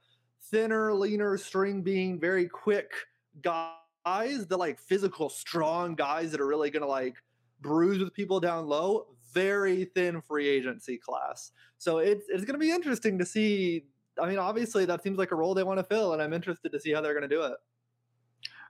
thinner, 0.49 0.93
leaner, 0.93 1.37
string 1.37 1.81
being 1.81 2.17
very 2.17 2.47
quick 2.47 2.93
guys, 3.41 4.47
the 4.47 4.57
like 4.57 4.79
physical, 4.79 5.27
strong 5.27 5.93
guys 5.93 6.31
that 6.31 6.39
are 6.39 6.47
really 6.47 6.69
going 6.69 6.83
to 6.83 6.87
like 6.87 7.15
bruise 7.59 7.99
with 7.99 8.13
people 8.13 8.39
down 8.39 8.65
low. 8.65 9.07
Very 9.35 9.85
thin 9.85 10.21
free 10.21 10.47
agency 10.47 10.97
class. 10.97 11.51
So 11.77 11.99
it's 11.99 12.25
it's 12.29 12.45
going 12.45 12.59
to 12.59 12.65
be 12.65 12.71
interesting 12.71 13.19
to 13.19 13.25
see. 13.25 13.85
I 14.19 14.27
mean, 14.27 14.39
obviously 14.39 14.85
that 14.85 15.03
seems 15.03 15.19
like 15.19 15.31
a 15.31 15.35
role 15.35 15.53
they 15.53 15.63
want 15.63 15.77
to 15.77 15.83
fill, 15.83 16.13
and 16.13 16.21
I'm 16.21 16.33
interested 16.33 16.71
to 16.71 16.79
see 16.79 16.91
how 16.91 17.01
they're 17.01 17.13
going 17.13 17.29
to 17.29 17.35
do 17.35 17.43
it. 17.43 17.53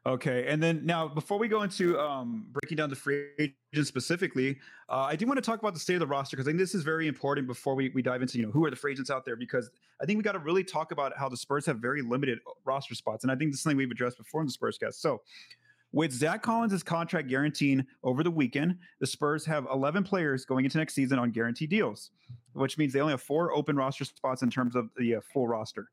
Okay, 0.08 0.46
and 0.48 0.62
then 0.62 0.86
now 0.86 1.08
before 1.08 1.40
we 1.40 1.48
go 1.48 1.64
into 1.64 2.00
um, 2.00 2.46
breaking 2.52 2.76
down 2.76 2.92
the 2.92 2.96
free 2.96 3.26
agents 3.40 3.90
specifically, 3.90 4.60
uh, 4.88 5.02
I 5.02 5.16
do 5.16 5.26
want 5.26 5.38
to 5.38 5.42
talk 5.42 5.60
about 5.60 5.74
the 5.74 5.80
state 5.80 5.96
of 5.96 6.00
the 6.00 6.06
roster 6.06 6.38
because 6.38 6.48
I 6.48 6.52
think 6.52 6.60
this 6.60 6.76
is 6.76 6.84
very 6.84 7.08
important 7.08 7.48
before 7.48 7.74
we, 7.74 7.90
we 7.90 8.04
dive 8.04 8.22
into 8.22 8.38
you 8.38 8.46
know 8.46 8.52
who 8.52 8.64
are 8.66 8.70
the 8.70 8.76
free 8.76 8.92
agents 8.92 9.10
out 9.10 9.26
there 9.26 9.36
because 9.36 9.72
I 10.00 10.06
think 10.06 10.18
we 10.18 10.24
got 10.24 10.34
to 10.34 10.40
really 10.40 10.64
talk 10.64 10.92
about 10.92 11.18
how 11.18 11.28
the 11.28 11.38
Spurs 11.38 11.66
have 11.66 11.80
very 11.80 12.04
limited 12.04 12.38
uh, 12.48 12.52
roster 12.66 12.94
spots, 12.94 13.24
and 13.24 13.32
I 13.32 13.36
think 13.36 13.52
this 13.52 13.58
is 13.58 13.64
something 13.64 13.78
we've 13.78 13.90
addressed 13.90 14.18
before 14.18 14.42
in 14.42 14.48
the 14.48 14.54
Spurs 14.54 14.78
cast. 14.78 15.02
So, 15.02 15.22
with 15.96 16.12
Zach 16.12 16.44
Collins' 16.44 16.84
contract 16.84 17.30
guaranteeing 17.30 17.86
over 18.04 18.22
the 18.22 18.30
weekend, 18.30 18.78
the 19.00 19.08
Spurs 19.08 19.46
have 19.46 19.66
11 19.72 20.04
players 20.04 20.44
going 20.44 20.66
into 20.66 20.78
next 20.78 20.94
season 20.94 21.18
on 21.18 21.32
guaranteed 21.32 21.70
deals, 21.70 22.12
which 22.52 22.78
means 22.78 22.92
they 22.92 23.00
only 23.00 23.14
have 23.14 23.22
four 23.22 23.56
open 23.56 23.78
roster 23.78 24.04
spots 24.04 24.42
in 24.42 24.50
terms 24.50 24.76
of 24.76 24.90
the 24.98 25.16
uh, 25.16 25.22
full 25.34 25.48
roster. 25.48 25.88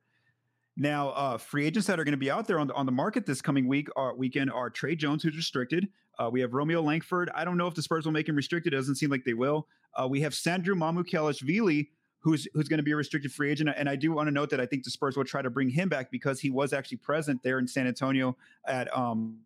Now, 0.76 1.10
uh, 1.10 1.38
free 1.38 1.66
agents 1.66 1.86
that 1.86 2.00
are 2.00 2.04
going 2.04 2.14
to 2.14 2.18
be 2.18 2.32
out 2.32 2.48
there 2.48 2.58
on 2.58 2.66
the, 2.66 2.74
on 2.74 2.84
the 2.84 2.90
market 2.90 3.26
this 3.26 3.40
coming 3.40 3.68
week 3.68 3.88
are, 3.94 4.12
weekend 4.16 4.50
are 4.50 4.70
Tre 4.70 4.96
Jones, 4.96 5.22
who's 5.22 5.36
restricted. 5.36 5.86
Uh, 6.18 6.28
we 6.28 6.40
have 6.40 6.52
Romeo 6.52 6.82
Langford. 6.82 7.30
I 7.32 7.44
don't 7.44 7.56
know 7.56 7.68
if 7.68 7.74
the 7.74 7.82
Spurs 7.82 8.04
will 8.04 8.12
make 8.12 8.28
him 8.28 8.34
restricted. 8.34 8.72
It 8.72 8.76
doesn't 8.76 8.96
seem 8.96 9.08
like 9.08 9.24
they 9.24 9.34
will. 9.34 9.68
Uh, 9.94 10.08
we 10.08 10.20
have 10.22 10.34
Sandro 10.34 10.74
Mamukelashvili, 10.74 11.86
who's 12.18 12.48
who's 12.54 12.68
going 12.68 12.78
to 12.78 12.84
be 12.84 12.90
a 12.90 12.96
restricted 12.96 13.32
free 13.32 13.52
agent. 13.52 13.70
And 13.76 13.88
I 13.88 13.94
do 13.94 14.10
want 14.10 14.26
to 14.26 14.32
note 14.32 14.50
that 14.50 14.60
I 14.60 14.66
think 14.66 14.82
the 14.82 14.90
Spurs 14.90 15.16
will 15.16 15.24
try 15.24 15.42
to 15.42 15.50
bring 15.50 15.68
him 15.68 15.88
back 15.88 16.10
because 16.10 16.40
he 16.40 16.50
was 16.50 16.72
actually 16.72 16.98
present 16.98 17.40
there 17.44 17.60
in 17.60 17.68
San 17.68 17.86
Antonio 17.86 18.36
at 18.66 18.94
um 18.96 19.38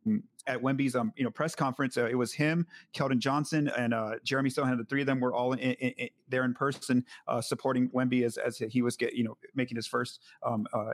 at 0.47 0.61
Wemby's 0.61 0.95
um 0.95 1.13
you 1.17 1.25
know 1.25 1.31
press 1.31 1.55
conference. 1.55 1.97
Uh, 1.97 2.07
it 2.07 2.15
was 2.15 2.33
him, 2.33 2.67
Keldon 2.95 3.19
Johnson, 3.19 3.71
and 3.77 3.95
uh, 3.95 4.13
Jeremy 4.25 4.51
Sochan. 4.51 4.77
The 4.77 4.85
three 4.85 5.01
of 5.01 5.07
them 5.07 5.21
were 5.21 5.35
all 5.35 5.53
in, 5.53 5.59
in, 5.59 5.91
in, 5.93 6.09
there 6.29 6.45
in 6.45 6.55
person 6.55 7.05
uh, 7.29 7.41
supporting 7.41 7.89
Wemby 7.91 8.25
as 8.25 8.37
as 8.37 8.59
he 8.59 8.83
was 8.83 8.97
get 8.97 9.15
you 9.15 9.25
know 9.25 9.37
making 9.55 9.77
his 9.77 9.87
first 9.87 10.21
um 10.43 10.67
uh, 10.73 10.93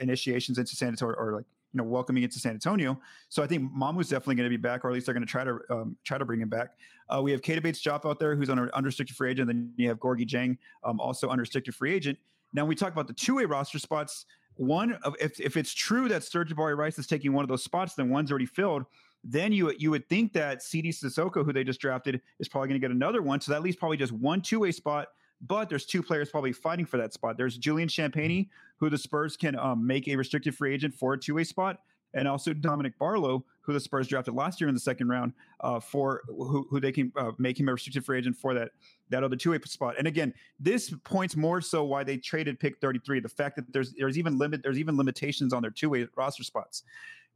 initiations 0.00 0.58
into 0.58 0.76
San 0.76 0.88
Antonio 0.88 1.14
or 1.16 1.36
like 1.36 1.46
you 1.72 1.78
know 1.78 1.84
welcoming 1.84 2.22
it 2.22 2.32
to 2.32 2.38
San 2.38 2.52
Antonio. 2.52 3.00
So 3.28 3.42
I 3.42 3.46
think 3.46 3.70
Mamu's 3.72 4.08
definitely 4.08 4.36
going 4.36 4.50
to 4.50 4.56
be 4.56 4.60
back, 4.60 4.84
or 4.84 4.88
at 4.88 4.94
least 4.94 5.06
they're 5.06 5.14
going 5.14 5.26
to 5.26 5.30
try 5.30 5.44
to 5.44 5.58
um, 5.70 5.96
try 6.04 6.18
to 6.18 6.24
bring 6.24 6.40
him 6.40 6.48
back. 6.48 6.70
Uh, 7.08 7.20
we 7.22 7.32
have 7.32 7.40
Keita 7.42 7.62
Bates-Diop 7.62 8.08
out 8.08 8.18
there, 8.18 8.36
who's 8.36 8.50
on 8.50 8.58
an 8.58 8.70
unrestricted 8.74 9.16
free 9.16 9.30
agent. 9.30 9.48
Then 9.48 9.72
you 9.76 9.88
have 9.88 9.98
Gorgui 9.98 10.26
Dieng, 10.26 10.58
um, 10.84 11.00
also 11.00 11.28
unrestricted 11.28 11.74
free 11.74 11.92
agent. 11.92 12.18
Now 12.52 12.64
we 12.64 12.74
talk 12.74 12.92
about 12.92 13.06
the 13.06 13.12
two-way 13.12 13.44
roster 13.44 13.78
spots. 13.78 14.26
One 14.60 14.98
of 15.04 15.16
if 15.20 15.40
if 15.40 15.56
it's 15.56 15.72
true 15.72 16.08
that 16.08 16.22
Sir'Jabari 16.22 16.76
Rice 16.76 16.98
is 16.98 17.06
taking 17.06 17.32
one 17.32 17.42
of 17.42 17.48
those 17.48 17.64
spots, 17.64 17.94
then 17.94 18.10
one's 18.10 18.30
already 18.30 18.46
filled. 18.46 18.84
Then 19.24 19.52
you 19.52 19.72
you 19.78 19.90
would 19.90 20.06
think 20.08 20.34
that 20.34 20.62
Sidy 20.62 20.92
Cissoko, 20.92 21.44
who 21.44 21.52
they 21.52 21.64
just 21.64 21.80
drafted, 21.80 22.20
is 22.38 22.48
probably 22.48 22.68
going 22.68 22.80
to 22.80 22.86
get 22.86 22.94
another 22.94 23.22
one. 23.22 23.40
So 23.40 23.52
that 23.52 23.62
leaves 23.62 23.76
probably 23.76 23.96
just 23.96 24.12
one 24.12 24.42
two-way 24.42 24.72
spot 24.72 25.08
but 25.46 25.68
there's 25.68 25.86
two 25.86 26.02
players 26.02 26.30
probably 26.30 26.52
fighting 26.52 26.84
for 26.84 26.98
that 26.98 27.12
spot. 27.12 27.36
There's 27.36 27.56
Julian 27.56 27.88
Champagnie, 27.88 28.48
who 28.76 28.90
the 28.90 28.98
Spurs 28.98 29.36
can 29.36 29.58
um, 29.58 29.86
make 29.86 30.06
a 30.08 30.16
restricted 30.16 30.54
free 30.54 30.74
agent 30.74 30.94
for 30.94 31.14
a 31.14 31.18
two 31.18 31.34
way 31.34 31.44
spot, 31.44 31.78
and 32.14 32.28
also 32.28 32.52
Dominic 32.52 32.98
Barlow, 32.98 33.44
who 33.70 33.74
the 33.74 33.80
Spurs 33.80 34.08
drafted 34.08 34.34
last 34.34 34.60
year 34.60 34.68
in 34.68 34.74
the 34.74 34.80
second 34.80 35.08
round, 35.08 35.32
uh, 35.60 35.80
for 35.80 36.22
who, 36.26 36.66
who 36.68 36.80
they 36.80 36.92
can 36.92 37.12
uh, 37.16 37.32
make 37.38 37.58
him 37.58 37.68
a 37.68 37.72
restricted 37.72 38.04
free 38.04 38.18
agent 38.18 38.36
for 38.36 38.54
that 38.54 38.70
that 39.10 39.24
other 39.24 39.36
two 39.36 39.52
way 39.52 39.58
spot. 39.64 39.94
And 39.98 40.06
again, 40.06 40.34
this 40.58 40.94
points 41.04 41.36
more 41.36 41.60
so 41.60 41.84
why 41.84 42.04
they 42.04 42.16
traded 42.16 42.58
pick 42.58 42.78
33. 42.80 43.20
The 43.20 43.28
fact 43.28 43.56
that 43.56 43.72
there's 43.72 43.92
there's 43.92 44.18
even 44.18 44.38
limit 44.38 44.62
there's 44.62 44.78
even 44.78 44.96
limitations 44.96 45.52
on 45.52 45.62
their 45.62 45.70
two 45.70 45.90
way 45.90 46.06
roster 46.16 46.44
spots. 46.44 46.82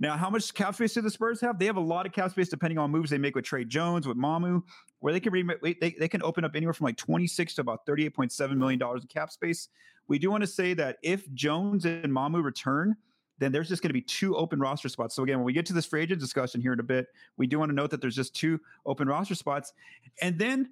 Now, 0.00 0.16
how 0.16 0.28
much 0.28 0.52
cap 0.54 0.74
space 0.74 0.94
do 0.94 1.02
the 1.02 1.10
Spurs 1.10 1.40
have? 1.40 1.58
They 1.58 1.66
have 1.66 1.76
a 1.76 1.80
lot 1.80 2.04
of 2.04 2.12
cap 2.12 2.32
space 2.32 2.48
depending 2.48 2.78
on 2.78 2.90
moves 2.90 3.10
they 3.10 3.18
make 3.18 3.36
with 3.36 3.44
Tre 3.44 3.64
Jones, 3.64 4.08
with 4.08 4.16
Mamu, 4.16 4.60
where 4.98 5.12
they 5.12 5.20
can 5.20 5.32
re- 5.32 5.74
they, 5.80 5.90
they 5.90 6.08
can 6.08 6.20
open 6.24 6.44
up 6.44 6.56
anywhere 6.56 6.72
from 6.72 6.86
like 6.86 6.96
26 6.96 7.54
to 7.54 7.60
about 7.60 7.86
38.7 7.86 8.56
million 8.56 8.78
dollars 8.78 9.02
in 9.02 9.08
cap 9.08 9.30
space. 9.30 9.68
We 10.08 10.18
do 10.18 10.30
want 10.30 10.42
to 10.42 10.48
say 10.48 10.74
that 10.74 10.98
if 11.02 11.32
Jones 11.32 11.84
and 11.84 12.12
Mamu 12.12 12.42
return, 12.42 12.96
then 13.38 13.52
there's 13.52 13.68
just 13.68 13.82
going 13.82 13.90
to 13.90 13.94
be 13.94 14.00
two 14.00 14.36
open 14.36 14.60
roster 14.60 14.88
spots. 14.88 15.14
So 15.14 15.22
again, 15.22 15.38
when 15.38 15.44
we 15.44 15.52
get 15.52 15.66
to 15.66 15.72
this 15.72 15.86
free 15.86 16.02
agent 16.02 16.20
discussion 16.20 16.60
here 16.60 16.72
in 16.72 16.80
a 16.80 16.84
bit, 16.84 17.08
we 17.36 17.46
do 17.46 17.58
want 17.58 17.70
to 17.70 17.74
note 17.74 17.90
that 17.90 18.00
there's 18.00 18.16
just 18.16 18.34
two 18.34 18.60
open 18.86 19.08
roster 19.08 19.34
spots, 19.34 19.72
and 20.20 20.38
then 20.38 20.70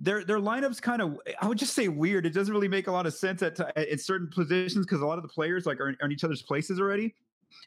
their 0.00 0.24
their 0.24 0.38
lineups 0.38 0.82
kind 0.82 1.00
of 1.00 1.18
I 1.40 1.46
would 1.46 1.58
just 1.58 1.74
say 1.74 1.88
weird. 1.88 2.26
It 2.26 2.30
doesn't 2.30 2.52
really 2.52 2.68
make 2.68 2.88
a 2.88 2.92
lot 2.92 3.06
of 3.06 3.14
sense 3.14 3.42
at 3.42 3.58
in 3.76 3.98
certain 3.98 4.28
positions 4.28 4.86
because 4.86 5.00
a 5.00 5.06
lot 5.06 5.18
of 5.18 5.22
the 5.22 5.28
players 5.28 5.66
like 5.66 5.80
are, 5.80 5.96
are 6.00 6.06
in 6.06 6.12
each 6.12 6.24
other's 6.24 6.42
places 6.42 6.80
already. 6.80 7.14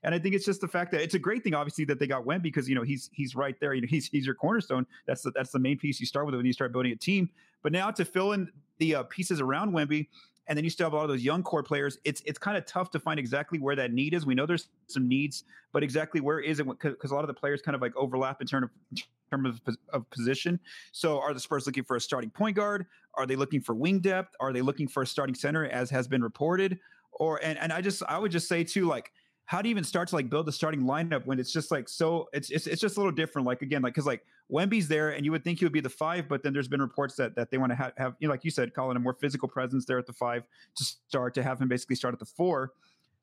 And 0.03 0.13
I 0.13 0.20
think 0.20 0.36
it's 0.36 0.46
just 0.46 0.62
the 0.62 0.67
fact 0.67 0.91
that 0.91 1.01
it's 1.01 1.15
a 1.15 1.20
great 1.20 1.44
thing, 1.44 1.53
obviously, 1.53 1.86
that 1.86 1.98
they 1.98 2.08
got 2.08 2.25
Wemby 2.25 2.44
because 2.44 2.67
you 2.67 2.75
know 2.75 2.84
he's 2.84 3.10
he's 3.13 3.36
right 3.36 3.56
there. 3.60 3.74
You 3.74 3.82
know 3.82 3.88
he's 3.89 4.08
he's 4.08 4.25
your 4.25 4.36
cornerstone. 4.36 4.86
That's 5.06 5.22
the 5.22 5.32
that's 5.32 5.51
the 5.51 5.60
main 5.60 5.77
piece 5.77 6.00
you 6.00 6.06
start 6.06 6.25
with 6.25 6.36
when 6.36 6.46
you 6.46 6.53
start 6.53 6.72
building 6.72 6.91
a 6.91 6.96
team. 6.96 7.29
But 7.63 7.72
now 7.72 7.89
to 7.91 8.06
fill 8.06 8.34
in 8.34 8.51
the 8.77 8.96
uh, 8.96 9.03
pieces 9.03 9.41
around 9.41 9.72
Wemby, 9.72 10.08
and 10.48 10.58
then 10.58 10.63
you 10.63 10.70
still 10.70 10.86
have 10.86 10.94
a 10.94 10.96
lot 10.96 11.04
of 11.04 11.10
those 11.10 11.24
young 11.24 11.44
core 11.44 11.63
players. 11.63 11.98
It's 12.04 12.22
it's 12.25 12.39
kind 12.39 12.58
of 12.58 12.66
tough 12.66 12.92
to 12.92 13.00
find 13.00 13.20
exactly 13.20 13.60
where 13.60 13.75
that 13.75 13.92
need 13.92 14.13
is. 14.13 14.25
We 14.25 14.36
know 14.36 14.46
there's 14.46 14.70
some 14.88 15.08
needs, 15.08 15.44
but 15.74 15.84
exactly 15.84 16.22
where 16.22 16.39
is 16.39 16.60
it? 16.60 16.68
Because 16.68 17.12
a 17.12 17.16
lot 17.16 17.24
of 17.24 17.27
the 17.27 17.34
players 17.34 17.62
kind 17.62 17.75
of 17.75 17.82
like 17.82 17.96
overlap 17.96 18.42
in 18.42 18.48
terms 18.48 18.66
of 18.66 18.70
in 18.92 19.04
terms 19.32 19.60
of, 19.68 19.75
of 19.92 20.10
position. 20.10 20.60
So, 20.92 21.20
are 21.20 21.34
the 21.34 21.39
Spurs 21.39 21.66
looking 21.66 21.84
for 21.84 21.96
a 21.96 22.01
starting 22.01 22.30
point 22.30 22.56
guard? 22.56 22.86
Are 23.16 23.25
they 23.25 23.36
looking 23.36 23.62
for 23.62 23.75
wing 23.75 24.00
depth? 24.00 24.36
Are 24.39 24.54
they 24.54 24.62
looking 24.62 24.88
for 24.88 25.04
a 25.04 25.08
starting 25.08 25.36
center, 25.36 25.66
as 25.66 25.89
has 25.89 26.08
been 26.08 26.24
reported? 26.24 26.80
Or 27.12 27.39
and 27.44 27.58
and 27.60 27.74
I 27.74 27.82
just 27.82 28.04
I 28.08 28.18
would 28.18 28.32
just 28.32 28.48
say 28.48 28.63
too 28.63 28.86
like 28.86 29.12
how 29.48 29.62
do 29.62 29.70
you 29.70 29.72
even 29.72 29.84
start 29.84 30.10
to 30.10 30.16
like 30.16 30.30
build 30.30 30.46
the 30.46 30.51
starting 30.51 30.82
lineup 30.82 31.25
when 31.25 31.39
it's 31.39 31.51
just 31.51 31.72
like 31.72 31.89
so 31.89 32.30
it's 32.34 32.50
it's, 32.50 32.68
it's 32.68 32.82
just 32.82 32.98
a 32.98 33.00
little 33.00 33.12
different 33.12 33.48
like 33.48 33.62
again 33.62 33.82
like 33.82 33.94
because 33.94 34.06
like 34.06 34.24
Wemby's 34.51 34.88
there 34.88 35.10
and 35.10 35.25
you 35.25 35.32
would 35.32 35.44
think 35.44 35.60
he 35.60 35.66
would 35.66 35.74
be 35.74 35.80
the 35.80 35.89
five 35.89 36.27
but 36.27 36.44
then 36.44 36.54
there's 36.54 36.68
been 36.68 36.82
reports 36.82 37.16
that 37.16 37.36
that 37.36 37.50
they 37.50 37.58
want 37.58 37.72
to 37.72 37.75
have, 37.75 37.94
have 37.98 38.16
you 38.20 38.27
know 38.27 38.34
like 38.34 38.44
you 38.44 38.51
said 38.51 38.74
Collin 38.74 38.96
a 38.98 39.00
more 39.00 39.13
physical 39.13 39.48
presence 39.48 39.86
there 39.86 39.98
at 39.98 40.06
the 40.06 40.13
five 40.13 40.44
to 40.75 40.84
start 40.84 41.34
to 41.34 41.44
have 41.44 41.60
him 41.60 41.68
basically 41.68 41.96
start 41.96 42.13
at 42.13 42.20
the 42.20 42.25
four 42.25 42.74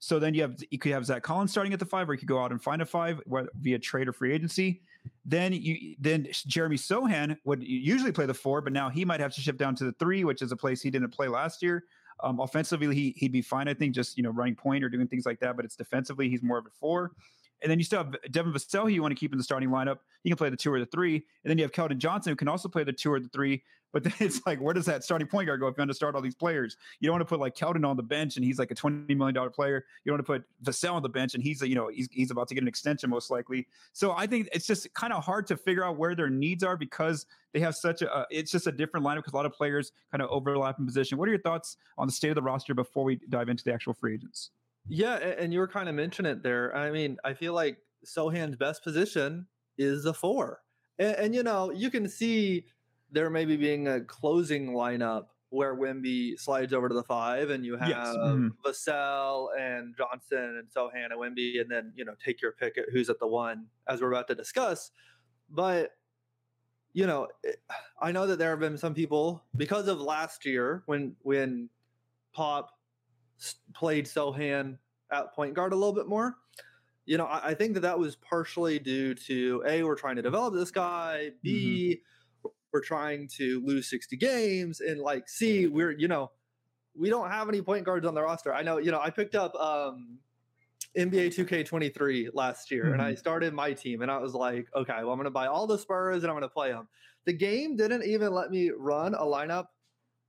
so 0.05 0.19
then 0.19 0.35
you 0.35 0.43
have 0.43 0.57
you 0.71 0.79
could 0.79 0.93
have 0.93 1.07
Zach 1.07 1.23
Collins 1.23 1.51
starting 1.51 1.73
at 1.73 1.79
the 1.79 1.87
five, 1.87 2.11
or 2.11 2.13
you 2.13 2.19
could 2.19 2.29
go 2.29 2.39
out 2.39 2.51
and 2.51 2.63
find 2.63 2.83
a 2.83 2.87
five 2.87 3.23
via 3.61 3.79
trade 3.79 4.07
or 4.07 4.13
free 4.13 4.35
agency. 4.35 4.83
Then 5.25 5.55
you 5.55 5.97
then 5.99 6.29
Jeremy 6.47 6.77
Sochan 6.77 7.39
would 7.45 7.63
usually 7.63 8.13
play 8.13 8.27
the 8.27 8.35
four, 8.35 8.61
but 8.61 8.75
now 8.75 8.91
he 8.91 9.07
might 9.07 9.21
have 9.21 9.35
to 9.35 9.41
shift 9.41 9.57
down 9.57 9.75
to 9.77 9.85
the 9.85 9.93
three, 9.93 10.25
which 10.25 10.43
is 10.43 10.53
a 10.53 10.57
place 10.57 10.83
he 10.83 10.91
didn't 10.91 11.09
play 11.09 11.27
last 11.27 11.63
year. 11.63 11.85
Um, 12.23 12.41
offensively, 12.41 12.95
he 12.95 13.15
he'd 13.17 13.33
be 13.33 13.43
fine, 13.43 13.69
I 13.69 13.75
think, 13.75 13.95
just 13.95 14.17
you 14.17 14.23
know 14.23 14.31
running 14.31 14.55
point 14.55 14.85
or 14.85 14.89
doing 14.89 15.09
things 15.09 15.27
like 15.27 15.41
that. 15.41 15.57
But 15.57 15.65
it's 15.65 15.77
defensively, 15.77 16.29
he's 16.29 16.43
more 16.43 16.59
of 16.59 16.67
a 16.67 16.71
four. 16.71 17.13
And 17.63 17.71
then 17.71 17.79
you 17.79 17.85
still 17.85 18.05
have 18.05 18.15
Devin 18.31 18.53
Vassell, 18.53 18.83
who 18.83 18.89
you 18.89 19.01
want 19.01 19.13
to 19.13 19.19
keep 19.19 19.33
in 19.33 19.39
the 19.39 19.45
starting 19.45 19.71
lineup. 19.71 19.99
He 20.23 20.29
can 20.29 20.37
play 20.37 20.51
the 20.51 20.57
two 20.57 20.73
or 20.73 20.79
the 20.79 20.87
three. 20.87 21.15
And 21.15 21.51
then 21.51 21.57
you 21.57 21.65
have 21.65 21.73
Keldon 21.73 21.99
Johnson, 21.99 22.31
who 22.33 22.37
can 22.37 22.49
also 22.49 22.69
play 22.69 22.85
the 22.85 22.93
two 22.93 23.11
or 23.11 23.21
the 23.21 23.29
three. 23.29 23.63
But 23.95 24.03
then 24.03 24.13
it's 24.19 24.45
like, 24.45 24.61
where 24.61 24.75
does 24.75 24.85
that 24.87 25.05
starting 25.05 25.27
point 25.27 25.47
guard 25.47 25.61
go 25.61 25.69
if 25.69 25.77
you 25.79 25.81
want 25.81 25.91
to 25.91 25.95
start 25.95 26.15
all 26.15 26.21
these 26.21 26.35
players? 26.35 26.77
You 27.01 27.07
don't 27.07 27.15
want 27.15 27.23
to 27.23 27.33
put 27.33 27.41
like 27.41 27.55
Keldon 27.55 27.89
on 27.89 27.97
the 27.97 28.03
bench 28.03 28.37
and 28.37 28.45
he's 28.45 28.59
like 28.59 28.71
a 28.71 28.75
$20 28.75 29.17
million 29.17 29.51
player. 29.51 29.87
You 30.05 30.11
don't 30.11 30.19
want 30.19 30.27
to 30.27 30.33
put 30.33 30.73
Vassell 30.73 30.95
on 30.95 31.03
the 31.03 31.09
bench 31.09 31.35
and 31.35 31.43
he's, 31.43 31.63
you 31.63 31.77
know, 31.77 31.89
he's, 31.89 32.09
he's 32.11 32.31
about 32.31 32.49
to 32.49 32.55
get 32.55 32.63
an 32.63 32.69
extension 32.69 33.09
most 33.09 33.31
likely. 33.31 33.67
So 33.95 34.13
I 34.13 34.27
think 34.27 34.51
it's 34.53 34.67
just 34.67 34.93
kind 34.93 35.13
of 35.13 35.25
hard 35.25 35.47
to 35.47 35.57
figure 35.57 35.85
out 35.85 35.97
where 35.97 36.15
their 36.15 36.29
needs 36.29 36.65
are 36.65 36.77
because 36.77 37.25
they 37.53 37.61
have 37.61 37.77
such 37.77 38.03
a, 38.03 38.27
it's 38.31 38.51
just 38.51 38.67
a 38.67 38.73
different 38.73 39.07
lineup 39.07 39.19
because 39.19 39.33
a 39.33 39.37
lot 39.37 39.47
of 39.47 39.53
players 39.53 39.93
kind 40.11 40.21
of 40.21 40.29
overlap 40.29 40.81
in 40.81 40.85
position. 40.85 41.17
What 41.17 41.29
are 41.29 41.33
your 41.33 41.41
thoughts 41.41 41.77
on 41.97 42.09
the 42.09 42.13
state 42.13 42.31
of 42.31 42.35
the 42.35 42.43
roster 42.43 42.75
before 42.75 43.05
we 43.05 43.21
dive 43.29 43.49
into 43.49 43.63
the 43.63 43.73
actual 43.73 43.95
free 43.95 44.15
agents? 44.15 44.51
Yeah, 44.89 45.15
and 45.15 45.53
you 45.53 45.61
were 45.61 45.69
kind 45.69 45.89
of 45.89 45.95
mentioning 45.95 46.33
it 46.33 46.43
there. 46.43 46.77
I 46.77 46.91
mean, 46.91 47.17
I 47.25 47.33
feel 47.33 47.55
like 47.55 47.79
Sochan's 48.05 48.57
best 48.57 48.83
position 48.83 49.47
is 49.79 50.03
the 50.03 50.13
four. 50.13 50.61
And, 50.99 51.17
and, 51.17 51.35
you 51.35 51.43
know, 51.43 51.71
you 51.73 51.91
can 51.91 52.09
see 52.09 52.67
there 53.15 53.31
maybe 53.31 53.57
being 53.57 53.89
a 53.89 54.01
closing 54.01 54.73
lineup 54.73 55.27
where 55.51 55.77
Wemby 55.77 56.39
slides 56.39 56.73
over 56.73 56.89
to 56.89 56.95
the 56.95 57.05
five 57.05 57.51
and 57.51 57.65
you 57.65 57.77
have 57.77 57.89
yes. 57.89 58.09
mm-hmm. 58.09 58.49
Vassell 58.67 59.49
and 59.59 59.95
Johnson 59.97 60.61
and 60.61 60.69
Sochan 60.69 61.13
and 61.13 61.21
Wemby, 61.21 61.61
and 61.61 61.71
then, 61.71 61.93
you 61.95 62.05
know, 62.05 62.15
take 62.23 62.43
your 62.43 62.53
pick 62.53 62.77
at 62.77 62.87
who's 62.93 63.09
at 63.09 63.21
the 63.21 63.27
one 63.27 63.67
as 63.89 64.01
we're 64.01 64.11
about 64.11 64.27
to 64.29 64.35
discuss. 64.35 64.91
But, 65.49 65.93
you 66.93 67.07
know, 67.07 67.29
eh, 67.47 67.53
I 68.03 68.11
know 68.11 68.27
that 68.27 68.39
there 68.39 68.51
have 68.51 68.59
been 68.59 68.77
some 68.77 68.95
people 68.95 69.45
because 69.57 69.87
of 69.87 70.01
last 70.01 70.45
year 70.45 70.83
when, 70.87 71.15
when 71.23 71.71
Pop 72.33 72.71
played 73.75 74.07
Sochan 74.07 74.79
at 75.13 75.33
point 75.35 75.55
guard 75.55 75.73
a 75.73 75.77
little 75.77 75.95
bit 75.95 76.09
more 76.09 76.37
you 77.07 77.19
know, 77.19 77.27
I, 77.27 77.51
I, 77.51 77.55
think 77.55 77.75
that 77.75 77.81
that 77.81 77.99
was 77.99 78.17
partially 78.17 78.79
due 78.79 79.15
to 79.15 79.63
a 79.67 79.83
we're 79.83 79.95
trying 79.95 80.17
to 80.17 80.23
develop 80.23 80.55
this 80.55 80.71
guy, 80.71 81.33
b 81.43 81.99
mm-hmm. 81.99 82.14
We're 82.75 82.83
trying 82.83 83.29
to 83.39 83.63
lose 83.65 83.89
sixty 83.91 84.19
games, 84.19 84.81
and 84.81 85.01
like 85.01 85.31
see 85.31 85.69
we're 85.69 85.93
you 85.93 86.09
know 86.09 86.33
we 86.97 87.11
don't 87.11 87.31
have 87.31 87.49
any 87.49 87.63
point 87.63 87.85
guards 87.85 88.07
on 88.07 88.15
the 88.15 88.23
roster. 88.23 88.53
I 88.55 88.63
know 88.63 88.79
you 88.79 88.91
know 88.91 89.01
I 89.01 89.11
picked 89.11 89.35
up 89.35 89.55
um 89.57 90.21
NBA 90.97 91.31
2K23 91.31 92.31
last 92.33 92.71
year, 92.71 92.93
and 92.93 93.03
I 93.03 93.15
Mhm. 93.15 93.17
started 93.17 93.55
my 93.55 93.73
team, 93.73 94.03
and 94.03 94.11
I 94.11 94.19
was 94.19 94.35
like, 94.35 94.69
okay, 94.75 94.99
well, 95.05 95.13
I'm 95.13 95.23
to 95.25 95.31
buy 95.31 95.47
all 95.47 95.67
the 95.67 95.79
Spurs 95.79 96.23
and 96.25 96.33
I'm 96.33 96.41
to 96.41 96.49
play 96.49 96.73
them. 96.73 96.89
The 97.27 97.33
game 97.33 97.77
didn't 97.77 98.05
even 98.05 98.33
let 98.33 98.51
me 98.51 98.71
run 98.71 99.15
a 99.15 99.23
lineup 99.23 99.69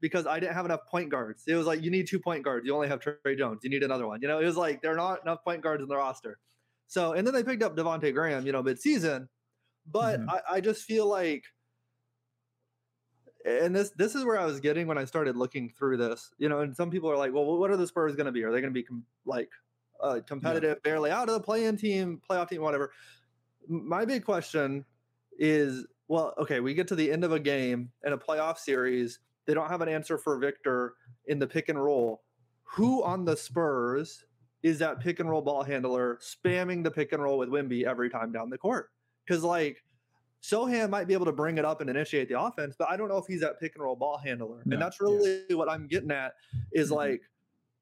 because 0.02 0.28
I 0.28 0.40
didn't 0.40 0.54
have 0.56 0.66
enough 0.66 0.86
point 0.88 1.10
guards. 1.10 1.44
It 1.48 1.56
was 1.56 1.68
like 1.68 1.82
you 1.82 1.92
need 1.92 2.08
two 2.08 2.20
point 2.20 2.44
guards. 2.44 2.66
You 2.66 2.76
only 2.76 2.88
have 2.88 3.00
Tre 3.00 3.36
Jones. 3.36 3.62
You 3.64 3.70
need 3.70 3.84
another 3.84 4.08
one. 4.08 4.22
You 4.22 4.28
know, 4.28 4.40
it 4.40 4.46
was 4.46 4.58
like 4.58 4.82
there 4.82 4.92
are 4.94 4.96
not 4.96 5.22
enough 5.24 5.44
point 5.44 5.62
guards 5.62 5.82
in 5.84 5.90
the 5.90 5.96
roster. 5.98 6.40
So, 6.88 7.14
and 7.14 7.26
then 7.26 7.34
they 7.34 7.44
picked 7.44 7.64
up 7.64 7.76
Devonte 7.76 8.14
Graham, 8.14 8.46
you 8.46 8.52
know, 8.52 8.62
mid-season. 8.62 9.30
But 9.86 10.22
Mhm. 10.22 10.30
I, 10.30 10.42
I 10.54 10.62
just 10.62 10.84
feel 10.84 11.08
like, 11.08 11.46
and 13.46 13.76
this 13.76 13.92
this 13.92 14.16
is 14.16 14.26
where 14.26 14.40
I 14.40 14.46
was 14.46 14.60
getting 14.60 14.88
when 14.88 14.98
I 14.98 15.06
started 15.06 15.38
looking 15.38 15.70
through 15.70 15.98
this. 15.98 16.32
You 16.38 16.50
know, 16.50 16.62
and 16.62 16.76
some 16.76 16.90
people 16.90 17.10
are 17.10 17.18
like, 17.18 17.34
well, 17.34 17.46
what 17.46 17.70
are 17.70 17.78
the 17.78 17.88
Spurs 17.88 18.16
going 18.16 18.26
to 18.26 18.32
be? 18.32 18.44
Are 18.44 18.52
they 18.52 18.60
going 18.60 18.74
to 18.74 18.78
be 18.78 18.84
com- 18.84 19.06
like 19.26 19.50
uh, 20.02 20.20
competitive, 20.28 20.82
barely 20.84 21.12
out 21.12 21.30
of 21.30 21.36
the 21.36 21.40
play-in 21.40 21.78
team, 21.78 22.22
playoff 22.30 22.50
team, 22.50 22.62
whatever? 22.62 22.92
My 23.68 24.04
big 24.06 24.26
question 24.26 24.84
is, 25.38 25.86
well, 26.08 26.34
okay, 26.40 26.60
we 26.60 26.74
get 26.74 26.88
to 26.90 26.96
the 26.96 27.12
end 27.12 27.24
of 27.24 27.32
a 27.32 27.40
game 27.40 27.92
in 28.04 28.14
a 28.14 28.18
playoff 28.18 28.58
series. 28.58 29.20
They 29.46 29.54
don't 29.54 29.70
have 29.70 29.82
an 29.82 29.90
answer 29.90 30.18
for 30.18 30.38
Victor 30.38 30.96
in 31.28 31.40
the 31.40 31.48
pick 31.48 31.70
and 31.70 31.82
roll. 31.82 32.24
Who 32.64 33.04
on 33.04 33.26
the 33.26 33.38
Spurs 33.38 34.26
is 34.64 34.80
that 34.80 35.00
pick 35.00 35.20
and 35.20 35.30
roll 35.30 35.42
ball 35.42 35.64
handler 35.64 36.20
spamming 36.20 36.84
the 36.84 36.90
pick 36.90 37.12
and 37.12 37.22
roll 37.22 37.38
with 37.38 37.50
Wemby 37.50 37.86
every 37.86 38.10
time 38.10 38.32
down 38.32 38.50
the 38.50 38.58
court? 38.58 38.90
Because 39.26 39.44
like 39.44 39.84
Sochan 40.50 40.90
might 40.90 41.08
be 41.08 41.14
able 41.14 41.26
to 41.26 41.32
bring 41.32 41.58
it 41.58 41.66
up 41.66 41.82
and 41.82 41.90
initiate 41.90 42.30
the 42.30 42.40
offense, 42.40 42.76
but 42.78 42.90
I 42.90 42.98
don't 42.98 43.10
know 43.10 43.18
if 43.18 43.26
he's 43.28 43.42
that 43.42 43.60
pick 43.60 43.74
and 43.76 43.84
roll 43.84 43.96
ball 43.96 44.18
handler. 44.18 44.62
No, 44.66 44.74
And 44.74 44.82
that's 44.82 44.98
yeah. 45.02 45.08
really 45.08 45.56
what 45.56 45.70
I'm 45.70 45.88
getting 45.88 46.12
at 46.12 46.34
is 46.72 46.92
Mhm. 46.92 46.96
like 46.96 47.22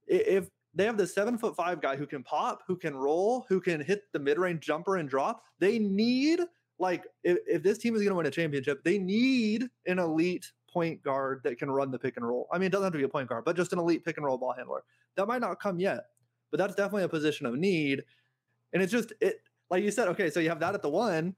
if 0.07 0.49
they 0.73 0.85
have 0.85 0.97
the 0.97 1.05
seven 1.07 1.37
foot 1.37 1.55
five 1.55 1.81
guy 1.81 1.95
who 1.95 2.07
can 2.07 2.23
pop, 2.23 2.63
who 2.67 2.75
can 2.75 2.95
roll, 2.95 3.45
who 3.49 3.59
can 3.61 3.81
hit 3.81 4.03
the 4.11 4.19
mid 4.19 4.37
range 4.37 4.63
jumper 4.65 4.97
and 4.97 5.09
drop, 5.09 5.43
they 5.59 5.77
need 5.79 6.39
like 6.79 7.05
if, 7.23 7.37
if 7.47 7.63
this 7.63 7.77
team 7.77 7.95
is 7.95 8.01
going 8.01 8.09
to 8.09 8.15
win 8.15 8.25
a 8.25 8.31
championship, 8.31 8.83
they 8.83 8.97
need 8.97 9.69
an 9.85 9.99
elite 9.99 10.51
point 10.71 11.01
guard 11.03 11.41
that 11.43 11.57
can 11.59 11.69
run 11.69 11.91
the 11.91 11.99
pick 11.99 12.17
and 12.17 12.27
roll. 12.27 12.47
I 12.51 12.57
mean, 12.57 12.67
it 12.67 12.71
doesn't 12.71 12.85
have 12.85 12.93
to 12.93 12.97
be 12.97 13.03
a 13.03 13.09
point 13.09 13.29
guard, 13.29 13.45
but 13.45 13.55
just 13.55 13.73
an 13.73 13.79
elite 13.79 14.03
pick 14.03 14.17
and 14.17 14.25
roll 14.25 14.37
ball 14.37 14.53
handler. 14.53 14.83
That 15.15 15.27
might 15.27 15.41
not 15.41 15.59
come 15.61 15.79
yet, 15.79 16.05
but 16.49 16.57
that's 16.57 16.73
definitely 16.75 17.03
a 17.03 17.09
position 17.09 17.45
of 17.45 17.55
need. 17.55 18.03
And 18.73 18.81
it's 18.81 18.91
just 18.91 19.13
it 19.21 19.41
like 19.69 19.83
you 19.83 19.91
said, 19.91 20.07
okay, 20.09 20.29
so 20.29 20.39
you 20.39 20.49
have 20.49 20.59
that 20.61 20.73
at 20.73 20.81
the 20.81 20.89
one. 20.89 21.35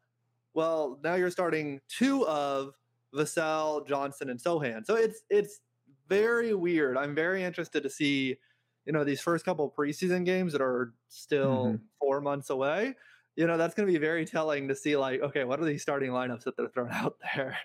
Well, 0.55 0.99
now 1.03 1.15
you're 1.15 1.31
starting 1.31 1.81
two 1.89 2.27
of 2.27 2.75
Vassell, 3.15 3.87
Johnson, 3.87 4.29
and 4.31 4.39
Sochan. 4.41 4.85
So 4.85 4.95
it's 4.95 5.23
it's 5.29 5.61
very 6.09 6.55
weird. 6.55 6.97
I'm 6.97 7.15
very 7.15 7.43
interested 7.43 7.83
to 7.83 7.89
see, 7.91 8.37
you 8.85 8.93
know, 8.93 9.03
these 9.03 9.21
first 9.21 9.45
couple 9.45 9.69
preseason 9.71 10.25
games 10.25 10.53
that 10.53 10.61
are 10.63 10.95
still 11.09 11.77
Mhm. 11.77 11.81
four 11.99 12.21
months 12.21 12.49
away. 12.51 12.95
You 13.37 13.47
know, 13.47 13.57
that's 13.57 13.75
going 13.75 13.87
to 13.87 13.93
be 13.93 13.99
very 13.99 14.25
telling 14.25 14.69
to 14.69 14.75
see, 14.75 14.97
like, 14.97 15.21
okay, 15.21 15.45
what 15.45 15.59
are 15.61 15.65
these 15.65 15.83
starting 15.83 16.11
lineups 16.11 16.43
that 16.45 16.57
they're 16.57 16.69
throwing 16.69 16.91
out 16.93 17.19
there? 17.35 17.57